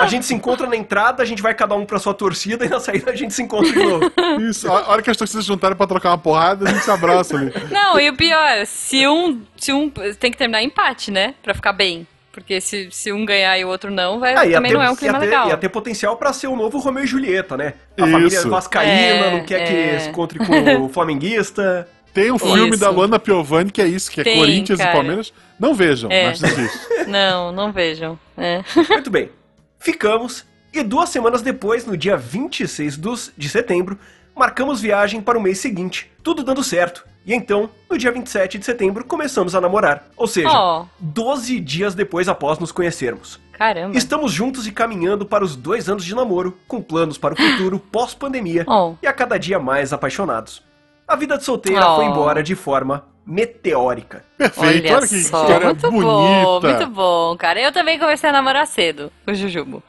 A 0.00 0.06
gente 0.08 0.26
se 0.26 0.34
encontra 0.34 0.66
na 0.66 0.74
entrada, 0.76 1.22
a 1.22 1.26
gente 1.26 1.40
vai 1.40 1.54
cada 1.54 1.76
um 1.76 1.86
pra 1.86 2.00
sua 2.00 2.12
torcida 2.12 2.64
e 2.66 2.68
na 2.68 2.80
saída 2.80 3.12
a 3.12 3.14
gente 3.14 3.32
se 3.32 3.42
encontra 3.42 3.72
de 3.72 3.78
novo. 3.78 4.10
Isso, 4.40 4.68
a 4.68 4.88
hora 4.90 5.02
que 5.02 5.08
as 5.10 5.16
torcidas 5.16 5.44
se 5.44 5.48
juntarem 5.48 5.76
pra 5.76 5.86
trocar 5.86 6.10
uma 6.10 6.18
porrada, 6.18 6.68
a 6.68 6.72
gente 6.72 6.82
se 6.82 6.90
abraça 6.90 7.36
ali. 7.36 7.52
Não, 7.70 7.98
e 8.00 8.10
o 8.10 8.16
pior, 8.16 8.66
se 8.66 9.06
um. 9.06 9.40
Se 9.56 9.72
um. 9.72 9.88
Tem 9.88 10.32
que 10.32 10.36
terminar 10.36 10.62
empate, 10.64 11.12
né? 11.12 11.34
Pra 11.44 11.54
ficar 11.54 11.72
bem. 11.72 12.04
Porque 12.36 12.60
se, 12.60 12.88
se 12.90 13.10
um 13.10 13.24
ganhar 13.24 13.58
e 13.58 13.64
o 13.64 13.68
outro 13.68 13.90
não, 13.90 14.20
vai, 14.20 14.34
Ah, 14.34 14.42
também 14.42 14.70
ter, 14.70 14.76
não 14.76 14.82
é 14.84 14.90
um 14.90 14.94
clima 14.94 15.14
ia 15.14 15.20
ter, 15.20 15.24
legal. 15.26 15.48
ia 15.48 15.56
ter 15.56 15.70
potencial 15.70 16.18
pra 16.18 16.34
ser 16.34 16.48
o 16.48 16.54
novo 16.54 16.78
Romeu 16.78 17.02
e 17.02 17.06
Julieta, 17.06 17.56
né? 17.56 17.72
A 17.98 18.02
Isso. 18.02 18.12
família 18.12 18.42
vascaína 18.42 18.92
É, 18.92 19.30
não 19.30 19.42
quer 19.42 19.62
é. 19.62 19.64
que 19.96 20.00
se 20.02 20.08
encontre 20.10 20.38
com 20.38 20.84
o 20.84 20.88
flamenguista. 20.92 21.88
Tem 22.12 22.30
um 22.30 22.38
filme 22.38 22.68
Isso. 22.70 22.78
da 22.80 22.90
Luana 22.90 23.18
Piovani 23.18 23.70
que 23.70 23.80
é 23.80 23.86
isso, 23.86 24.10
que 24.10 24.20
é 24.20 24.24
Tem, 24.24 24.36
Corinthians 24.38 24.78
cara. 24.78 24.90
e 24.90 24.94
Palmeiras. 24.94 25.32
Não 25.58 25.72
vejam, 25.74 26.10
É. 26.12 26.26
mas 26.26 26.42
existe. 26.42 26.78
Não, 27.08 27.52
não 27.52 27.72
vejam. 27.72 28.18
É. 28.36 28.62
Muito 28.90 29.10
bem. 29.10 29.30
Ficamos 29.78 30.44
e 30.74 30.82
duas 30.82 31.08
semanas 31.08 31.40
depois, 31.40 31.86
no 31.86 31.96
dia 31.96 32.16
26 32.18 32.98
dos, 32.98 33.32
de 33.36 33.48
setembro, 33.48 33.98
marcamos 34.34 34.78
viagem 34.80 35.22
para 35.22 35.38
o 35.38 35.40
mês 35.40 35.58
seguinte, 35.58 36.10
tudo 36.22 36.42
dando 36.44 36.62
certo. 36.62 37.06
E 37.26 37.34
então, 37.34 37.68
no 37.90 37.98
dia 37.98 38.12
27 38.12 38.56
de 38.58 38.64
setembro, 38.64 39.04
começamos 39.04 39.54
a 39.54 39.60
namorar. 39.60 40.04
Ou 40.16 40.28
seja, 40.28 40.48
Ó. 40.50 40.86
12 41.00 41.58
dias 41.58 41.94
depois 41.94 42.28
após 42.28 42.58
nos 42.58 42.70
conhecermos. 42.70 43.40
Caramba. 43.52 43.96
Estamos 43.98 44.32
juntos 44.32 44.66
e 44.66 44.70
caminhando 44.72 45.26
para 45.26 45.42
os 45.44 45.56
dois 45.56 45.88
anos 45.88 46.04
de 46.04 46.14
namoro, 46.14 46.56
com 46.68 46.80
planos 46.80 47.18
para 47.18 47.34
o 47.34 47.36
futuro 47.36 47.78
pós-pandemia 47.90 48.64
Oh. 48.68 48.94
e 49.02 49.06
a 49.08 49.12
cada 49.12 49.38
dia 49.38 49.58
mais 49.58 49.92
apaixonados. 49.92 50.62
A 51.08 51.16
vida 51.16 51.36
de 51.36 51.44
solteira 51.44 51.90
Oh. 51.90 51.96
foi 51.96 52.04
embora 52.04 52.42
de 52.42 52.54
forma 52.54 53.04
meteórica. 53.26 54.24
Perfeito, 54.38 54.84
Olha, 54.86 54.96
olha, 54.98 55.08
que 55.08 55.22
só, 55.22 55.42
história 55.42 55.66
muito 55.66 55.90
bonita. 55.90 56.06
bom, 56.06 56.60
muito 56.60 56.86
bom, 56.88 57.36
cara. 57.36 57.60
Eu 57.60 57.72
também 57.72 57.98
comecei 57.98 58.30
a 58.30 58.32
namorar 58.32 58.66
cedo, 58.68 59.10
o 59.26 59.34
Jujubo. 59.34 59.82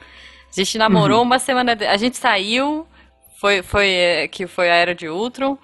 A 0.50 0.60
gente 0.60 0.78
namorou 0.78 1.22
uma 1.22 1.38
semana, 1.38 1.76
de- 1.76 1.86
a 1.86 1.98
gente 1.98 2.18
saiu, 2.18 2.88
foi, 3.40 3.62
foi 3.62 3.90
é, 3.90 4.28
que 4.28 4.48
foi 4.48 4.72
a 4.72 4.76
era 4.76 4.96
de 4.96 5.08
Ultron. 5.08 5.58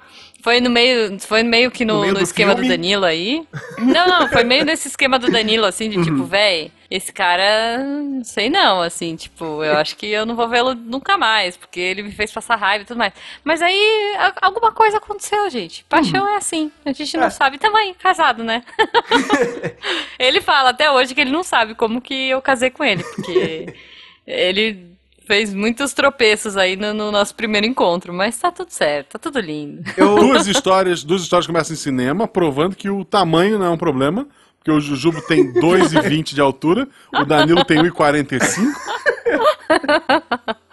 Foi 0.44 0.60
no 0.60 0.70
meio, 0.70 1.18
foi 1.22 1.42
meio 1.42 1.72
que 1.72 1.86
No 1.86 1.94
no, 1.96 2.02
meio 2.02 2.14
no 2.14 2.20
do 2.20 2.24
esquema 2.24 2.52
filme? 2.54 2.68
do 2.68 2.72
Danilo 2.74 3.06
aí. 3.06 3.48
Não, 3.80 4.06
não, 4.08 4.28
foi 4.28 4.44
meio 4.44 4.66
nesse 4.66 4.90
esquema 4.90 5.18
do 5.18 5.32
Danilo, 5.32 5.66
assim, 5.66 5.90
de 5.90 6.04
tipo, 6.04 6.26
véi, 6.26 6.70
esse 6.92 7.14
cara, 7.14 7.78
não 7.82 8.26
sei 8.26 8.50
não, 8.50 8.82
assim, 8.82 9.16
tipo, 9.16 9.64
eu 9.64 9.78
acho 9.78 9.96
que 9.96 10.06
eu 10.06 10.26
não 10.26 10.36
vou 10.36 10.50
vê-lo 10.50 10.76
nunca 10.76 11.18
mais, 11.18 11.56
porque 11.56 11.80
ele 11.80 12.04
me 12.04 12.12
fez 12.12 12.30
passar 12.30 12.58
raiva 12.58 12.84
e 12.84 12.86
tudo 12.86 12.98
mais. 12.98 13.14
Mas 13.42 13.62
aí, 13.62 14.16
a- 14.18 14.34
alguma 14.46 14.74
coisa 14.74 14.98
aconteceu, 14.98 15.50
gente. 15.50 15.86
Paixão 15.88 16.28
é 16.28 16.36
assim, 16.36 16.70
a 16.86 16.92
gente 16.92 17.16
não 17.16 17.28
É. 17.28 17.30
sabe 17.30 17.58
também, 17.58 17.94
casado, 17.94 18.44
né? 18.44 18.64
ele 20.20 20.42
fala 20.42 20.72
até 20.72 20.92
hoje 20.92 21.16
que 21.16 21.22
ele 21.22 21.32
não 21.32 21.44
sabe 21.44 21.74
como 21.74 22.02
que 22.02 22.30
eu 22.30 22.42
casei 22.42 22.70
com 22.70 22.84
ele, 22.84 23.04
porque 23.04 23.74
ele 24.28 24.93
fez 25.26 25.54
muitos 25.54 25.94
tropeços 25.94 26.58
aí 26.58 26.76
no, 26.76 26.94
no 26.94 27.12
nosso 27.12 27.36
primeiro 27.36 27.66
encontro, 27.66 28.14
mas 28.14 28.38
tá 28.38 28.52
tudo 28.52 28.70
certo, 28.70 29.14
tá 29.14 29.20
tudo 29.20 29.40
lindo. 29.40 29.84
Eu, 29.98 30.16
Duas 30.16 30.48
histórias, 30.48 31.04
duas 31.04 31.22
histórias 31.22 31.48
começam 31.48 31.74
em 31.74 31.78
cinema, 31.78 32.28
provando 32.28 32.76
que 32.76 32.90
o 32.90 33.04
tamanho 33.04 33.58
não 33.58 33.66
é 33.66 33.70
um 33.70 33.78
problema. 33.78 34.28
Porque 34.64 34.72
o 34.72 34.80
Jujubo 34.80 35.22
tem 35.24 35.52
2,20 35.52 36.34
de 36.34 36.40
altura, 36.40 36.88
o 37.14 37.26
Danilo 37.26 37.66
tem 37.66 37.80
1,45. 37.80 38.64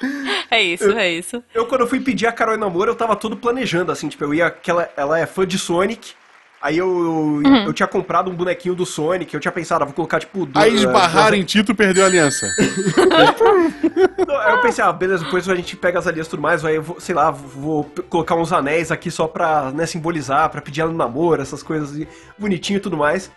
É 0.51 0.61
isso, 0.61 0.91
é 0.91 1.11
isso. 1.11 1.43
eu, 1.55 1.67
quando 1.67 1.83
eu 1.83 1.87
fui 1.87 2.01
pedir 2.01 2.27
a 2.27 2.33
Carol 2.33 2.55
em 2.55 2.59
namoro, 2.59 2.91
eu 2.91 2.97
tava 2.97 3.15
todo 3.15 3.37
planejando, 3.37 3.93
assim, 3.93 4.09
tipo, 4.09 4.25
eu 4.25 4.35
ia. 4.35 4.51
Que 4.51 4.71
ela, 4.71 4.91
ela 4.97 5.19
é 5.19 5.25
fã 5.27 5.47
de 5.47 5.59
Sonic. 5.59 6.13
Aí 6.63 6.77
eu, 6.77 6.87
eu, 6.89 7.13
Uhum. 7.51 7.65
eu 7.65 7.73
tinha 7.73 7.87
comprado 7.87 8.31
um 8.31 8.35
bonequinho 8.35 8.75
do 8.75 8.85
Sonic, 8.85 9.33
eu 9.33 9.41
tinha 9.41 9.51
pensado, 9.51 9.83
ah, 9.83 9.87
vou 9.87 9.95
colocar, 9.95 10.21
tipo, 10.21 10.45
do, 10.45 10.59
Aí 10.59 10.75
esbarraram 10.75 11.37
em 11.37 11.43
Tito 11.43 11.73
e 11.73 11.75
perdeu 11.75 12.05
a 12.05 12.07
aliança. 12.07 12.51
Eu 14.51 14.61
pensei, 14.61 14.85
ah, 14.85 14.93
beleza, 14.93 15.25
depois 15.25 15.49
a 15.49 15.55
gente 15.55 15.77
pega 15.77 15.99
as 15.99 16.07
alianças 16.07 16.27
e 16.29 16.31
tudo 16.31 16.43
mais, 16.43 16.65
aí 16.65 16.77
eu 16.77 16.83
vou, 16.83 17.01
sei 17.01 17.15
lá, 17.15 17.31
vou 17.31 17.85
colocar 18.09 18.35
uns 18.35 18.53
anéis 18.53 18.91
aqui 18.93 19.11
só 19.11 19.27
pra 19.27 19.71
né, 19.73 19.87
simbolizar, 19.87 20.51
pra 20.51 20.61
pedir 20.61 20.83
ela 20.83 20.91
no 20.91 20.99
namoro, 20.99 21.41
essas 21.41 21.63
coisas 21.63 22.07
bonitinho 22.39 22.77
e 22.77 22.81
tudo 22.81 22.97
mais. 22.97 23.31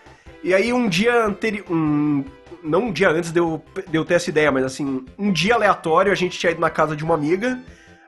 E 0.44 0.54
aí 0.54 0.74
um 0.74 0.88
dia 0.90 1.26
anterior. 1.26 1.66
Um, 1.70 2.24
não 2.62 2.84
um 2.86 2.92
dia 2.92 3.10
antes 3.10 3.32
de 3.32 3.40
eu, 3.40 3.62
de 3.90 3.98
eu 3.98 4.06
ter 4.06 4.16
essa 4.16 4.30
ideia, 4.30 4.52
mas 4.52 4.64
assim, 4.64 5.06
um 5.18 5.32
dia 5.32 5.56
aleatório 5.56 6.12
a 6.12 6.16
gente 6.16 6.38
tinha 6.40 6.52
ido 6.52 6.62
na 6.62 6.70
casa 6.70 6.96
de 6.96 7.04
uma 7.04 7.14
amiga. 7.14 7.60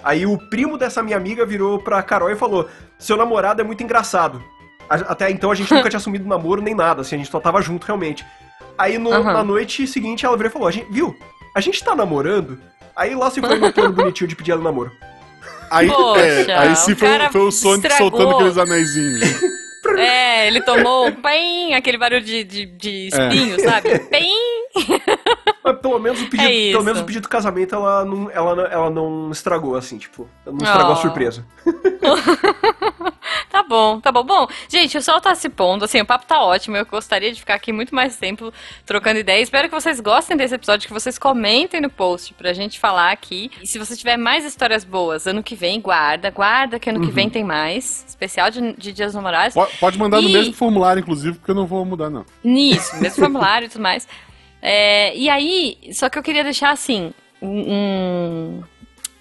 Aí 0.03 0.26
o 0.26 0.38
primo 0.38 0.78
dessa 0.78 1.01
minha 1.01 1.18
amiga 1.18 1.45
virou 1.45 1.80
pra 1.80 2.01
Carol 2.03 2.30
e 2.30 2.36
falou: 2.36 2.70
Seu 2.99 3.18
namorado 3.18 3.61
é 3.61 3.63
muito 3.63 3.84
engraçado. 3.84 4.41
A- 4.89 4.95
Até 5.13 5.29
então 5.31 5.51
a 5.51 5.55
gente 5.55 5.73
nunca 5.73 5.89
tinha 5.89 5.97
assumido 5.99 6.27
namoro 6.27 6.61
nem 6.61 6.75
nada, 6.75 7.01
assim, 7.01 7.15
a 7.15 7.17
gente 7.17 7.31
só 7.31 7.39
tava 7.39 7.61
junto 7.61 7.86
realmente. 7.86 8.25
Aí 8.77 8.97
no- 8.97 9.11
Aham. 9.11 9.33
na 9.33 9.43
noite 9.43 9.86
seguinte 9.88 10.25
ela 10.25 10.36
virou 10.38 10.49
e 10.49 10.53
falou: 10.53 10.67
a 10.67 10.71
gente, 10.71 10.91
Viu? 10.91 11.15
A 11.55 11.61
gente 11.61 11.83
tá 11.83 11.95
namorando? 11.95 12.59
Aí 12.95 13.15
lá 13.15 13.29
se 13.31 13.39
foi 13.41 13.57
meu 13.57 13.71
plano 13.73 13.91
bonitinho 13.95 14.27
de 14.27 14.36
pedir 14.36 14.51
ela 14.51 14.61
namoro. 14.61 14.91
Aí, 15.71 15.88
Poxa, 15.88 16.21
é, 16.21 16.57
aí 16.57 16.75
sim 16.75 16.93
o 16.93 16.95
foi, 16.95 17.07
cara 17.07 17.31
foi 17.31 17.41
o 17.41 17.51
Sonic 17.51 17.88
estragou. 17.88 18.09
soltando 18.19 18.36
aqueles 18.36 18.57
anéisinhos. 18.57 19.21
É, 19.99 20.47
ele 20.47 20.61
tomou 20.61 21.11
pem, 21.11 21.75
aquele 21.75 21.95
barulho 21.99 22.19
de, 22.19 22.43
de, 22.43 22.65
de 22.65 23.07
espinho, 23.07 23.59
sabe? 23.61 23.99
Pem! 24.09 24.33
Mas 25.63 25.77
pelo 25.79 25.99
menos 25.99 26.19
o 26.23 26.27
pedido, 26.27 26.49
É 26.49 26.71
pelo 26.71 26.83
menos 26.83 27.01
o 27.01 27.03
pedido 27.03 27.21
do 27.21 27.29
casamento 27.29 27.75
ela 27.75 28.03
não, 28.03 28.27
ela, 28.31 28.63
ela 28.63 28.89
não 28.89 29.29
estragou, 29.29 29.75
assim, 29.75 29.99
tipo, 29.99 30.27
ela 30.43 30.55
não 30.55 30.65
estragou 30.65 30.91
a 30.91 30.97
Oh. 30.97 31.01
surpresa. 31.01 31.45
Tá 33.66 33.70
bom, 33.70 33.99
tá 33.99 34.11
bom. 34.11 34.24
Bom, 34.24 34.47
gente, 34.70 34.95
o 34.95 35.01
sol 35.01 35.20
tá 35.20 35.34
se 35.34 35.49
pondo, 35.49 35.86
assim, 35.86 35.99
o 35.99 36.05
papo 36.05 36.26
tá 36.28 36.39
ótimo. 36.43 36.78
Eu 36.78 36.86
gostaria 36.86 37.32
de 37.34 37.39
ficar 37.39 37.55
aqui 37.55 37.72
muito 37.74 37.95
mais 37.95 38.16
tempo 38.16 38.53
trocando 38.86 39.20
ideias. 39.20 39.43
Espero 39.47 39.68
que 39.68 39.74
vocês 39.74 39.99
gostem 39.99 40.38
desse 40.38 40.53
episódio, 40.53 40.88
que 40.88 40.93
vocês 40.93 41.18
comentem 41.18 41.82
no 41.82 41.89
post 41.89 42.34
pra 42.36 42.53
gente 42.53 42.80
falar 42.80 43.11
aqui. 43.11 43.49
E 43.61 43.66
se 43.66 43.80
você 43.80 43.95
tiver 43.95 44.18
mais 44.18 44.45
histórias 44.45 44.84
boas, 44.84 45.26
ano 45.26 45.41
que 45.41 45.55
vem, 45.55 45.82
guarda, 45.82 46.30
guarda 46.30 46.78
que 46.80 46.89
ano 46.91 47.01
que 47.01 47.11
vem 47.11 47.28
tem 47.30 47.43
mais. 47.43 48.05
Especial 48.07 48.51
de, 48.51 48.74
de 48.74 48.93
Dias 48.93 49.07
dos 49.13 49.16
Namorados. 49.16 49.55
Po- 49.55 49.68
Pode 49.80 49.97
mandar 49.97 50.22
no 50.22 50.30
E- 50.30 50.34
mesmo 50.34 50.53
formulário, 50.53 50.99
inclusive, 50.99 51.38
porque 51.39 51.49
eu 51.51 51.55
não 51.55 51.66
vou 51.66 51.84
mudar, 51.84 52.09
não. 52.11 52.24
Nisso, 52.43 52.95
mesmo 53.01 53.18
formulário 53.26 53.66
e 53.66 53.70
tudo 53.70 53.82
mais. 53.82 54.07
É, 54.61 55.16
e 55.18 55.28
aí, 55.28 55.78
só 55.91 56.07
que 56.07 56.20
eu 56.20 56.24
queria 56.24 56.43
deixar 56.43 56.70
assim, 56.70 57.11
um, 57.41 58.61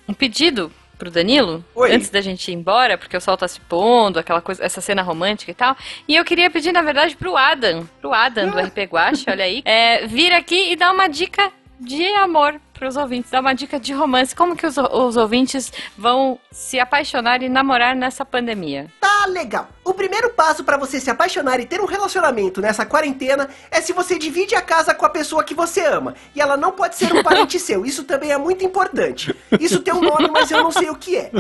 um 0.09 0.12
pedido 0.14 0.70
pro 0.99 1.11
Danilo, 1.11 1.64
Oi. 1.74 1.92
antes 1.92 2.11
da 2.11 2.20
gente 2.20 2.51
ir 2.51 2.55
embora, 2.55 2.97
porque 2.97 3.16
o 3.16 3.20
sol 3.20 3.36
tá 3.36 3.49
se 3.49 3.61
pondo, 3.61 4.18
aquela 4.18 4.40
coisa, 4.40 4.64
essa 4.64 4.80
cena 4.80 5.03
romântica 5.03 5.51
e 5.51 5.55
tal. 5.55 5.76
E 6.09 6.16
eu 6.16 6.24
queria 6.24 6.51
pedir, 6.51 6.72
na 6.72 6.82
verdade, 6.82 7.16
pro 7.16 7.36
Adam, 7.36 7.88
pro 8.01 8.12
Adam 8.12 8.51
do 8.51 8.59
RP 8.59 8.78
Guache, 8.90 9.24
olha 9.28 9.45
aí, 9.45 9.62
é, 9.64 10.07
vir 10.07 10.32
aqui 10.32 10.72
e 10.72 10.76
dar 10.76 10.92
uma 10.92 11.09
dica 11.09 11.53
de 11.80 12.05
amor 12.14 12.61
pros 12.75 12.97
ouvintes, 12.97 13.31
dar 13.31 13.41
uma 13.41 13.55
dica 13.55 13.79
de 13.81 13.93
romance, 13.93 14.35
como 14.35 14.55
que 14.57 14.66
os, 14.66 14.77
os 14.77 15.16
ouvintes 15.16 15.72
vão 15.97 16.39
se 16.51 16.79
apaixonar 16.79 17.43
e 17.43 17.49
namorar 17.49 17.95
nessa 17.97 18.25
pandemia. 18.25 18.89
Tá 19.01 19.27
legal. 19.27 19.68
O 19.85 19.95
primeiro 19.95 20.31
passo 20.31 20.64
pra 20.64 20.77
você 20.77 21.01
se 21.01 21.09
apaixonar 21.11 21.59
e 21.61 21.64
ter 21.66 21.81
um 21.81 21.87
relacionamento 21.87 22.61
nessa 22.61 22.85
quarentena 22.85 23.49
é 23.70 23.81
se 23.81 23.93
você 23.93 24.18
divide 24.18 24.55
a 24.55 24.61
casa 24.61 24.93
com 24.95 25.07
a 25.07 25.11
pessoa 25.11 25.43
que 25.45 25.55
você 25.55 25.81
ama. 25.87 26.14
E 26.35 26.41
ela 26.41 26.57
não 26.57 26.72
pode 26.72 26.97
ser 26.97 27.12
um 27.14 27.22
parente 27.25 27.59
seu. 27.59 27.87
Isso 27.87 28.05
também 28.05 28.33
é 28.33 28.39
muito 28.39 28.64
importante. 28.64 29.35
Isso 29.59 29.81
tem 29.81 29.95
um 29.95 30.01
nome, 30.03 30.29
mas 30.31 30.51
eu 30.51 30.62
não 30.62 30.70
sei 30.70 30.91
o 30.91 30.97
que 30.97 31.16
é. 31.16 31.31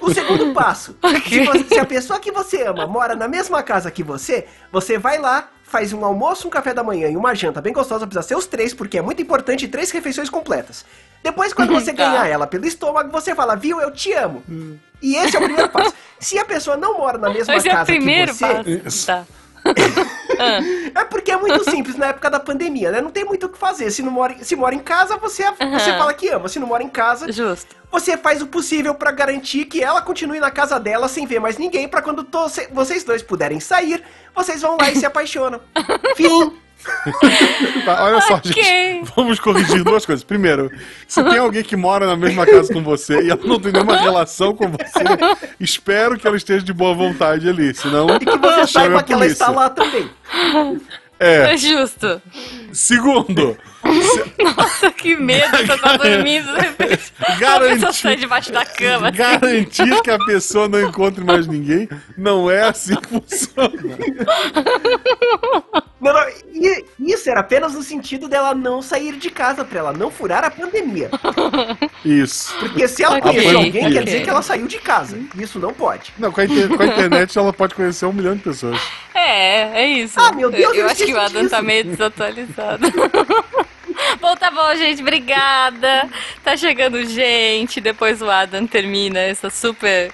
O 0.00 0.12
segundo 0.12 0.52
passo: 0.52 0.96
se, 1.28 1.44
você- 1.44 1.64
se 1.64 1.78
a 1.78 1.84
pessoa 1.86 2.18
que 2.20 2.30
você 2.30 2.62
ama 2.64 2.86
mora 2.86 3.16
na 3.16 3.26
mesma 3.28 3.62
casa 3.62 3.90
que 3.90 4.02
você, 4.02 4.46
você 4.70 4.98
vai 4.98 5.18
lá. 5.18 5.48
Faz 5.68 5.92
um 5.92 6.02
almoço, 6.04 6.48
um 6.48 6.50
café 6.50 6.72
da 6.72 6.82
manhã 6.82 7.08
e 7.08 7.16
uma 7.16 7.34
janta 7.34 7.60
bem 7.60 7.72
gostosa, 7.74 8.06
precisa 8.06 8.26
ser 8.26 8.34
os 8.36 8.46
três, 8.46 8.72
porque 8.72 8.96
é 8.98 9.02
muito 9.02 9.20
importante 9.20 9.68
três 9.68 9.90
refeições 9.90 10.30
completas. 10.30 10.84
Depois, 11.22 11.52
quando 11.52 11.72
você 11.74 11.92
Tá. 11.94 12.08
ganhar 12.08 12.26
ela 12.26 12.46
pelo 12.46 12.64
estômago, 12.66 13.10
você 13.10 13.34
fala, 13.34 13.54
viu, 13.54 13.78
eu 13.80 13.90
te 13.90 14.12
amo. 14.14 14.42
E 15.02 15.14
esse 15.16 15.36
é 15.36 15.38
o 15.38 15.42
primeiro 15.44 15.68
passo. 15.68 15.92
Se 16.18 16.38
a 16.38 16.44
pessoa 16.44 16.76
não 16.76 16.96
mora 16.98 17.18
na 17.18 17.28
mesma 17.30 17.54
Esse 17.54 17.68
é 17.68 17.72
o 17.72 17.74
casa 17.74 17.92
que 17.92 17.96
primeiro 17.98 18.32
você... 18.34 18.46
passo. 18.82 19.06
Tá. 19.06 19.24
É 20.94 21.04
porque 21.04 21.32
é 21.32 21.36
muito 21.36 21.68
simples 21.68 21.96
na 21.96 22.06
época 22.08 22.30
da 22.30 22.38
pandemia, 22.38 22.92
né? 22.92 23.00
Não 23.00 23.10
tem 23.10 23.24
muito 23.24 23.46
o 23.46 23.48
que 23.48 23.58
fazer. 23.58 23.90
Se 23.90 24.02
não 24.02 24.10
mora, 24.12 24.32
em- 24.34 24.44
se 24.44 24.54
mora 24.54 24.74
em 24.74 24.78
casa, 24.78 25.16
você, 25.16 25.42
você 25.50 25.92
fala 25.98 26.14
que 26.14 26.28
ama. 26.28 26.48
Se 26.48 26.58
não 26.60 26.66
mora 26.66 26.82
em 26.82 26.88
casa, 26.88 27.30
Justo. 27.32 27.74
você 27.90 28.16
faz 28.16 28.40
o 28.40 28.46
possível 28.46 28.94
pra 28.94 29.10
garantir 29.10 29.64
que 29.64 29.82
ela 29.82 30.00
continue 30.00 30.38
na 30.38 30.50
casa 30.50 30.78
dela 30.78 31.08
sem 31.08 31.26
ver 31.26 31.40
mais 31.40 31.58
ninguém, 31.58 31.88
pra 31.88 32.00
quando 32.02 32.26
vocês 32.72 33.02
dois 33.04 33.22
puderem 33.22 33.58
sair, 33.58 34.02
vocês 34.34 34.62
vão 34.62 34.76
lá 34.80 34.90
e 34.90 34.96
se 34.96 35.04
apaixonam. 35.06 35.60
Fim. 36.14 36.52
Tá, 37.84 38.04
olha 38.04 38.20
só, 38.22 38.34
Ok. 38.34 38.52
gente. 38.52 39.12
Vamos 39.16 39.40
corrigir 39.40 39.82
duas 39.82 40.04
coisas. 40.06 40.22
Primeiro, 40.24 40.70
se 41.06 41.22
tem 41.22 41.38
alguém 41.38 41.62
que 41.62 41.76
mora 41.76 42.06
na 42.06 42.16
mesma 42.16 42.46
casa 42.46 42.72
com 42.72 42.82
você 42.82 43.20
e 43.22 43.30
ela 43.30 43.40
não 43.44 43.58
tem 43.58 43.72
nenhuma 43.72 43.96
relação 43.96 44.54
com 44.54 44.68
você, 44.68 45.04
espero 45.58 46.18
que 46.18 46.26
ela 46.26 46.36
esteja 46.36 46.64
de 46.64 46.72
boa 46.72 46.94
vontade 46.94 47.48
ali. 47.48 47.74
Senão, 47.74 48.06
E 48.16 48.18
que 48.20 48.36
você 48.38 48.66
saiba 48.66 49.00
a 49.00 49.02
que 49.02 49.12
ela 49.12 49.26
está 49.26 49.50
lá 49.50 49.68
também. 49.70 50.08
É. 51.20 51.54
É 51.54 51.56
justo. 51.56 52.22
Segundo, 52.72 53.56
Nossa, 54.38 54.90
que 54.92 55.16
medo. 55.16 55.50
Você 55.56 55.78
tá 55.78 55.96
dormindo, 55.98 56.52
de 56.54 56.60
repente. 56.60 57.12
A 57.18 57.24
pessoa 57.26 57.38
Garantir- 57.40 58.16
debaixo 58.16 58.52
da 58.52 58.64
cama. 58.64 59.10
garantir 59.10 60.00
que 60.02 60.10
a 60.12 60.18
pessoa 60.18 60.68
não 60.68 60.80
encontre 60.80 61.24
mais 61.24 61.46
ninguém 61.48 61.88
não 62.16 62.48
é 62.48 62.68
assim 62.68 62.94
que 62.94 63.08
funciona. 63.08 63.98
Não, 66.00 66.12
não, 66.12 66.28
e- 66.52 66.84
isso 67.00 67.28
era 67.28 67.40
apenas 67.40 67.74
no 67.74 67.82
sentido 67.82 68.28
dela 68.28 68.54
não 68.54 68.80
sair 68.80 69.16
de 69.16 69.30
casa, 69.30 69.64
pra 69.64 69.80
ela 69.80 69.92
não 69.92 70.10
furar 70.10 70.44
a 70.44 70.50
pandemia. 70.50 71.10
Isso. 72.04 72.54
Porque 72.60 72.86
se 72.86 73.02
ela 73.02 73.20
conhecer 73.20 73.54
alguém, 73.56 73.82
ok. 73.86 73.92
quer 73.92 74.04
dizer 74.04 74.22
que 74.22 74.30
ela 74.30 74.42
saiu 74.42 74.66
de 74.66 74.78
casa. 74.78 75.18
Isso 75.36 75.58
não 75.58 75.74
pode. 75.74 76.12
Não, 76.18 76.30
com 76.30 76.40
a, 76.40 76.44
inter- 76.44 76.68
com 76.68 76.82
a 76.82 76.86
internet 76.86 77.36
ela 77.36 77.52
pode 77.52 77.74
conhecer 77.74 78.06
um 78.06 78.12
milhão 78.12 78.36
de 78.36 78.42
pessoas. 78.42 78.80
É, 79.14 79.82
é 79.82 79.86
isso. 79.88 80.14
Ah, 80.20 80.32
meu 80.32 80.50
Deus, 80.50 80.74
eu, 80.74 80.82
eu 80.82 80.86
acho 80.86 81.04
que 81.04 81.12
o 81.12 81.18
Adam 81.20 81.48
tá 81.48 81.56
disso. 81.56 81.62
meio 81.64 81.84
desatualizado. 81.84 82.86
bom, 84.20 84.36
tá 84.36 84.50
bom, 84.50 84.74
gente. 84.76 85.02
Obrigada. 85.02 86.08
Tá 86.44 86.56
chegando 86.56 87.04
gente. 87.04 87.80
Depois 87.80 88.22
o 88.22 88.30
Adam 88.30 88.66
termina 88.66 89.18
essa 89.18 89.50
super 89.50 90.12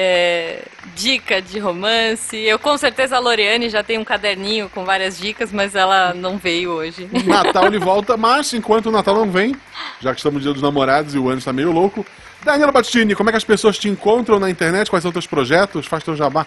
é, 0.00 0.62
dica 0.94 1.42
de 1.42 1.58
romance. 1.58 2.36
Eu 2.36 2.56
com 2.56 2.78
certeza 2.78 3.16
a 3.16 3.18
Loriane 3.18 3.68
já 3.68 3.82
tem 3.82 3.98
um 3.98 4.04
caderninho 4.04 4.68
com 4.68 4.84
várias 4.84 5.18
dicas, 5.18 5.50
mas 5.50 5.74
ela 5.74 6.14
não 6.14 6.38
veio 6.38 6.70
hoje. 6.70 7.10
Natal 7.26 7.66
ele 7.66 7.80
volta, 7.80 8.16
mas 8.16 8.54
enquanto 8.54 8.86
o 8.86 8.92
Natal 8.92 9.16
não 9.16 9.28
vem, 9.28 9.56
já 10.00 10.12
que 10.12 10.20
estamos 10.20 10.36
no 10.36 10.42
dia 10.42 10.52
dos 10.52 10.62
namorados 10.62 11.16
e 11.16 11.18
o 11.18 11.28
ano 11.28 11.38
está 11.38 11.52
meio 11.52 11.72
louco, 11.72 12.06
Daniela 12.44 12.70
Battini, 12.70 13.16
como 13.16 13.28
é 13.28 13.32
que 13.32 13.38
as 13.38 13.44
pessoas 13.44 13.76
te 13.76 13.88
encontram 13.88 14.38
na 14.38 14.48
internet? 14.48 14.88
Quais 14.88 15.02
são 15.02 15.10
teus 15.10 15.26
projetos? 15.26 15.84
Faz 15.84 16.04
teu 16.04 16.14
jabá. 16.14 16.46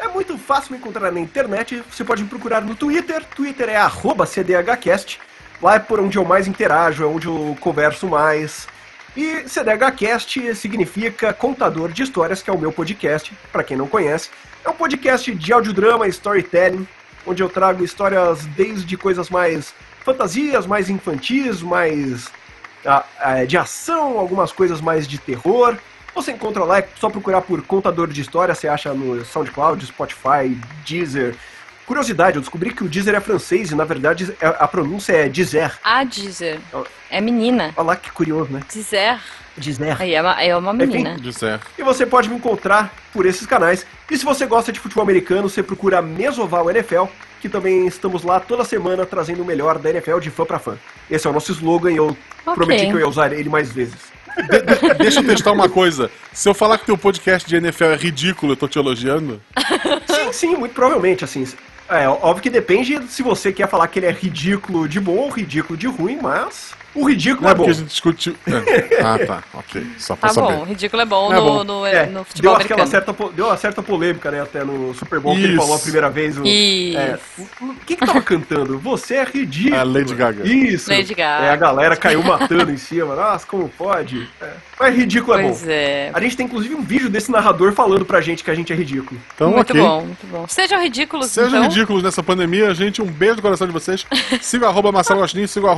É 0.00 0.08
muito 0.08 0.36
fácil 0.36 0.72
me 0.72 0.78
encontrar 0.78 1.12
na 1.12 1.20
internet. 1.20 1.80
Você 1.88 2.02
pode 2.02 2.24
me 2.24 2.28
procurar 2.28 2.62
no 2.62 2.74
Twitter. 2.74 3.24
Twitter 3.36 3.68
é 3.68 3.76
arroba 3.76 4.26
CDHcast. 4.26 5.20
Lá 5.62 5.76
é 5.76 5.78
por 5.78 6.00
onde 6.00 6.18
eu 6.18 6.24
mais 6.24 6.48
interajo, 6.48 7.04
é 7.04 7.06
onde 7.06 7.28
eu 7.28 7.56
converso 7.60 8.08
mais. 8.08 8.66
E 9.16 9.48
CDHcast 9.48 10.54
significa 10.54 11.32
Contador 11.32 11.90
de 11.90 12.02
Histórias, 12.02 12.42
que 12.42 12.50
é 12.50 12.52
o 12.52 12.58
meu 12.58 12.72
podcast, 12.72 13.32
para 13.50 13.64
quem 13.64 13.76
não 13.76 13.88
conhece. 13.88 14.30
É 14.64 14.68
um 14.68 14.74
podcast 14.74 15.34
de 15.34 15.52
audiodrama 15.52 16.06
e 16.06 16.10
storytelling, 16.10 16.86
onde 17.26 17.42
eu 17.42 17.48
trago 17.48 17.84
histórias 17.84 18.44
desde 18.46 18.96
coisas 18.96 19.30
mais 19.30 19.74
fantasias, 20.04 20.66
mais 20.66 20.88
infantis, 20.88 21.62
mais 21.62 22.30
ah, 22.84 23.04
ah, 23.18 23.44
de 23.44 23.56
ação, 23.56 24.18
algumas 24.18 24.52
coisas 24.52 24.80
mais 24.80 25.06
de 25.06 25.18
terror. 25.18 25.76
Você 26.14 26.32
encontra 26.32 26.64
lá, 26.64 26.78
é 26.78 26.88
só 26.98 27.08
procurar 27.08 27.42
por 27.42 27.62
Contador 27.62 28.08
de 28.08 28.20
História, 28.20 28.54
você 28.54 28.68
acha 28.68 28.92
no 28.92 29.24
SoundCloud, 29.24 29.84
Spotify, 29.86 30.58
Deezer. 30.86 31.36
Curiosidade, 31.88 32.36
eu 32.36 32.42
descobri 32.42 32.70
que 32.74 32.84
o 32.84 32.88
Deezer 32.88 33.14
é 33.14 33.20
francês 33.20 33.70
e 33.70 33.74
na 33.74 33.84
verdade 33.86 34.30
é- 34.42 34.46
a 34.46 34.68
pronúncia 34.68 35.14
é 35.14 35.26
Deezer. 35.26 35.72
A 35.82 36.04
Dizer. 36.04 36.60
É 37.10 37.18
menina. 37.18 37.72
Olha 37.74 37.86
lá 37.86 37.96
que 37.96 38.12
curioso, 38.12 38.52
né? 38.52 38.60
Dizer. 38.70 39.18
Deezer. 39.56 39.96
Aí 40.00 40.14
é 40.14 40.20
uma, 40.20 40.42
é 40.42 40.54
uma 40.54 40.72
menina. 40.74 41.16
De 41.16 41.32
certo. 41.32 41.66
E 41.78 41.82
você 41.82 42.04
pode 42.04 42.28
me 42.28 42.36
encontrar 42.36 42.92
por 43.10 43.24
esses 43.24 43.46
canais. 43.46 43.86
E 44.10 44.18
se 44.18 44.24
você 44.24 44.44
gosta 44.44 44.70
de 44.70 44.78
futebol 44.78 45.02
americano, 45.02 45.48
você 45.48 45.62
procura 45.62 46.02
Mesoval 46.02 46.70
NFL, 46.70 47.04
que 47.40 47.48
também 47.48 47.86
estamos 47.86 48.22
lá 48.22 48.38
toda 48.38 48.64
semana 48.66 49.06
trazendo 49.06 49.42
o 49.42 49.46
melhor 49.46 49.78
da 49.78 49.88
NFL 49.88 50.18
de 50.18 50.28
fã 50.30 50.44
pra 50.44 50.58
fã. 50.58 50.76
Esse 51.10 51.26
é 51.26 51.30
o 51.30 51.32
nosso 51.32 51.52
slogan 51.52 51.90
e 51.90 51.96
eu 51.96 52.08
Ok. 52.44 52.54
prometi 52.54 52.86
que 52.86 52.92
eu 52.92 52.98
ia 53.00 53.08
usar 53.08 53.32
ele 53.32 53.48
mais 53.48 53.72
vezes. 53.72 53.96
Deixa 54.98 55.20
eu 55.20 55.26
testar 55.26 55.52
uma 55.52 55.68
coisa. 55.70 56.10
Se 56.32 56.48
eu 56.48 56.54
falar 56.54 56.76
que 56.78 56.84
teu 56.86 56.96
podcast 56.98 57.48
de 57.48 57.56
NFL 57.56 57.84
é 57.86 57.96
ridículo, 57.96 58.52
eu 58.52 58.56
tô 58.56 58.68
te 58.68 58.78
elogiando? 58.78 59.40
Sim, 60.06 60.32
sim, 60.32 60.56
muito 60.56 60.74
provavelmente, 60.74 61.24
assim. 61.24 61.44
É, 61.88 62.06
óbvio 62.06 62.42
que 62.42 62.50
depende 62.50 63.02
se 63.08 63.22
você 63.22 63.50
quer 63.50 63.68
falar 63.68 63.88
que 63.88 63.98
ele 63.98 64.06
é 64.06 64.12
ridículo 64.12 64.86
de 64.86 65.00
bom 65.00 65.16
ou 65.16 65.30
ridículo 65.30 65.78
de 65.78 65.86
ruim, 65.86 66.18
mas 66.20 66.74
o 67.02 67.08
ridículo 67.08 67.42
Não 67.42 67.48
é 67.48 67.52
é 67.52 67.54
bom. 67.54 67.64
porque 67.64 67.70
a 67.70 67.80
gente 67.80 67.88
discutiu. 67.88 68.34
É. 68.46 69.02
Ah, 69.02 69.18
tá. 69.26 69.42
Ok. 69.54 69.86
Só 69.98 70.16
pra 70.16 70.28
Tá 70.28 70.34
saber. 70.34 70.56
bom, 70.56 70.64
ridículo 70.64 71.02
é 71.02 71.04
bom 71.06 71.32
É 71.32 71.36
no, 71.36 71.42
bom. 71.42 71.64
no, 71.64 71.86
É, 71.86 72.06
no 72.06 72.24
futebol 72.24 72.52
deu 72.52 72.60
americano. 72.66 72.86
certa, 72.90 73.14
deu 73.34 73.46
uma 73.46 73.56
certa 73.56 73.82
polêmica, 73.82 74.30
né, 74.30 74.40
até 74.42 74.64
no 74.64 74.92
Super 74.94 75.20
Bowl, 75.20 75.34
que 75.34 75.42
ele 75.42 75.52
Isso. 75.54 75.62
falou 75.62 75.76
a 75.76 75.78
primeira 75.78 76.10
vez. 76.10 76.36
O, 76.38 76.44
Isso. 76.44 76.98
é, 76.98 77.18
o- 77.38 77.64
o- 77.66 77.74
quem 77.86 77.96
que 77.96 78.04
tava 78.06 78.20
cantando? 78.22 78.78
Você 78.78 79.14
é 79.16 79.24
ridículo. 79.24 79.80
A 79.80 79.82
Lady 79.84 80.14
Gaga. 80.14 80.46
Isso. 80.46 80.90
Lady 80.90 81.14
Gaga. 81.14 81.44
É, 81.46 81.50
a 81.50 81.56
galera 81.56 81.96
caiu 81.96 82.22
matando 82.22 82.70
em 82.70 82.76
cima. 82.76 83.14
Nossa, 83.14 83.46
como 83.46 83.68
pode? 83.68 84.28
É. 84.40 84.48
Mas 84.80 84.94
ridículo 84.96 85.38
é 85.38 85.42
Pois 85.42 85.60
bom. 85.62 85.66
é. 85.70 86.10
A 86.14 86.20
gente 86.20 86.36
tem 86.36 86.46
inclusive 86.46 86.74
um 86.74 86.82
vídeo 86.82 87.08
desse 87.08 87.30
narrador 87.30 87.72
falando 87.72 88.04
pra 88.04 88.20
gente 88.20 88.42
que 88.44 88.50
a 88.50 88.54
gente 88.54 88.72
é 88.72 88.76
ridículo. 88.76 89.20
Então, 89.34 89.50
muito 89.50 89.70
ok. 89.70 89.80
bom, 89.80 90.00
muito 90.02 90.26
bom. 90.26 90.46
Sejam 90.48 90.82
ridículos, 90.82 91.26
Sejam 91.30 91.48
então. 91.50 91.62
ridículos 91.62 92.02
nessa 92.02 92.22
pandemia, 92.22 92.74
gente. 92.74 93.00
Um 93.02 93.06
beijo 93.06 93.36
no 93.36 93.42
coração 93.42 93.66
de 93.66 93.72
vocês. 93.72 94.06
Siga 94.40 94.66
o 94.66 94.68
arroba 94.68 94.90
Marcelo 94.92 95.18
Agostinho, 95.20 95.48
siga 95.48 95.66
o 95.66 95.70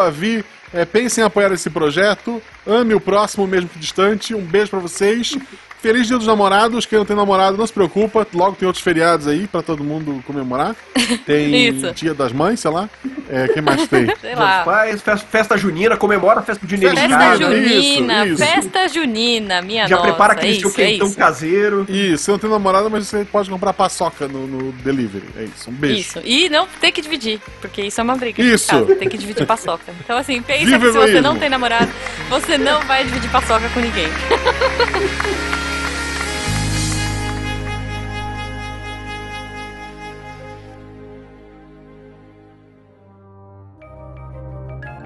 Jujubavi. 0.00 0.44
É, 0.72 0.84
pensem 0.84 1.22
em 1.22 1.26
apoiar 1.26 1.52
esse 1.52 1.68
projeto. 1.68 2.40
Ame 2.66 2.94
o 2.94 3.00
próximo, 3.00 3.46
mesmo 3.46 3.68
que 3.68 3.78
distante. 3.78 4.34
Um 4.34 4.42
beijo 4.42 4.70
pra 4.70 4.78
vocês. 4.78 5.36
Feliz 5.80 6.06
Dia 6.06 6.18
dos 6.18 6.26
Namorados. 6.26 6.84
Quem 6.86 6.98
não 6.98 7.06
tem 7.06 7.16
namorado, 7.16 7.56
não 7.56 7.66
se 7.66 7.72
preocupa. 7.72 8.26
Logo 8.34 8.56
tem 8.56 8.66
outros 8.66 8.84
feriados 8.84 9.26
aí 9.26 9.46
pra 9.46 9.62
todo 9.62 9.82
mundo 9.82 10.22
comemorar. 10.26 10.76
Tem 11.26 11.68
Isso. 11.68 11.92
Dia 11.92 12.14
das 12.14 12.32
Mães, 12.32 12.60
sei 12.60 12.70
lá. 12.70 12.88
É, 13.28 13.48
quem 13.48 13.62
mais 13.62 13.86
tem? 13.88 14.06
Sei 14.20 14.34
lá. 14.34 14.62
Pais, 14.64 15.00
festa, 15.02 15.26
festa 15.26 15.56
junina, 15.56 15.96
comemora 15.96 16.40
a 16.40 16.42
festa 16.42 16.66
junina 16.66 16.92
em 16.92 16.96
Festa 16.96 17.16
casa. 17.18 17.44
junina, 17.44 18.26
Isso, 18.26 18.34
isso. 18.34 18.44
festa 18.44 18.88
junina, 18.88 19.62
minha 19.62 19.86
Já 19.86 19.96
nossa. 19.96 20.08
prepara 20.08 20.32
é 20.34 20.36
aquele 20.36 20.60
seu 20.60 20.68
isso, 20.68 20.80
é 20.80 20.86
quentão 20.86 21.06
isso. 21.06 21.16
caseiro. 21.16 21.86
E 21.88 22.16
você 22.16 22.30
não 22.30 22.38
tem 22.38 22.50
namorada, 22.50 22.88
mas 22.88 23.06
você 23.06 23.24
pode 23.24 23.48
comprar 23.48 23.72
paçoca 23.72 24.26
no, 24.28 24.46
no 24.46 24.72
delivery. 24.72 25.24
É 25.36 25.44
isso. 25.44 25.70
Um 25.70 25.72
beijo. 25.72 26.00
Isso. 26.00 26.20
E 26.24 26.48
não 26.48 26.66
tem 26.80 26.92
que 26.92 27.00
dividir, 27.00 27.40
porque 27.60 27.82
isso 27.82 28.00
é 28.00 28.04
uma 28.04 28.16
briga. 28.16 28.42
Isso. 28.42 28.68
Casa, 28.68 28.94
Tem 28.96 29.08
que 29.08 29.18
dividir 29.18 29.46
paçoca. 29.46 29.92
Então, 30.04 30.18
assim, 30.18 30.42
pensa 30.42 30.64
Viva 30.64 30.78
que 30.86 30.92
se 30.92 30.98
você 30.98 31.20
não 31.20 31.38
tem 31.38 31.48
namorado, 31.48 31.90
você 32.28 32.58
não 32.58 32.80
vai 32.82 33.04
dividir 33.04 33.30
paçoca 33.30 33.68
com 33.70 33.80
ninguém. 33.80 34.08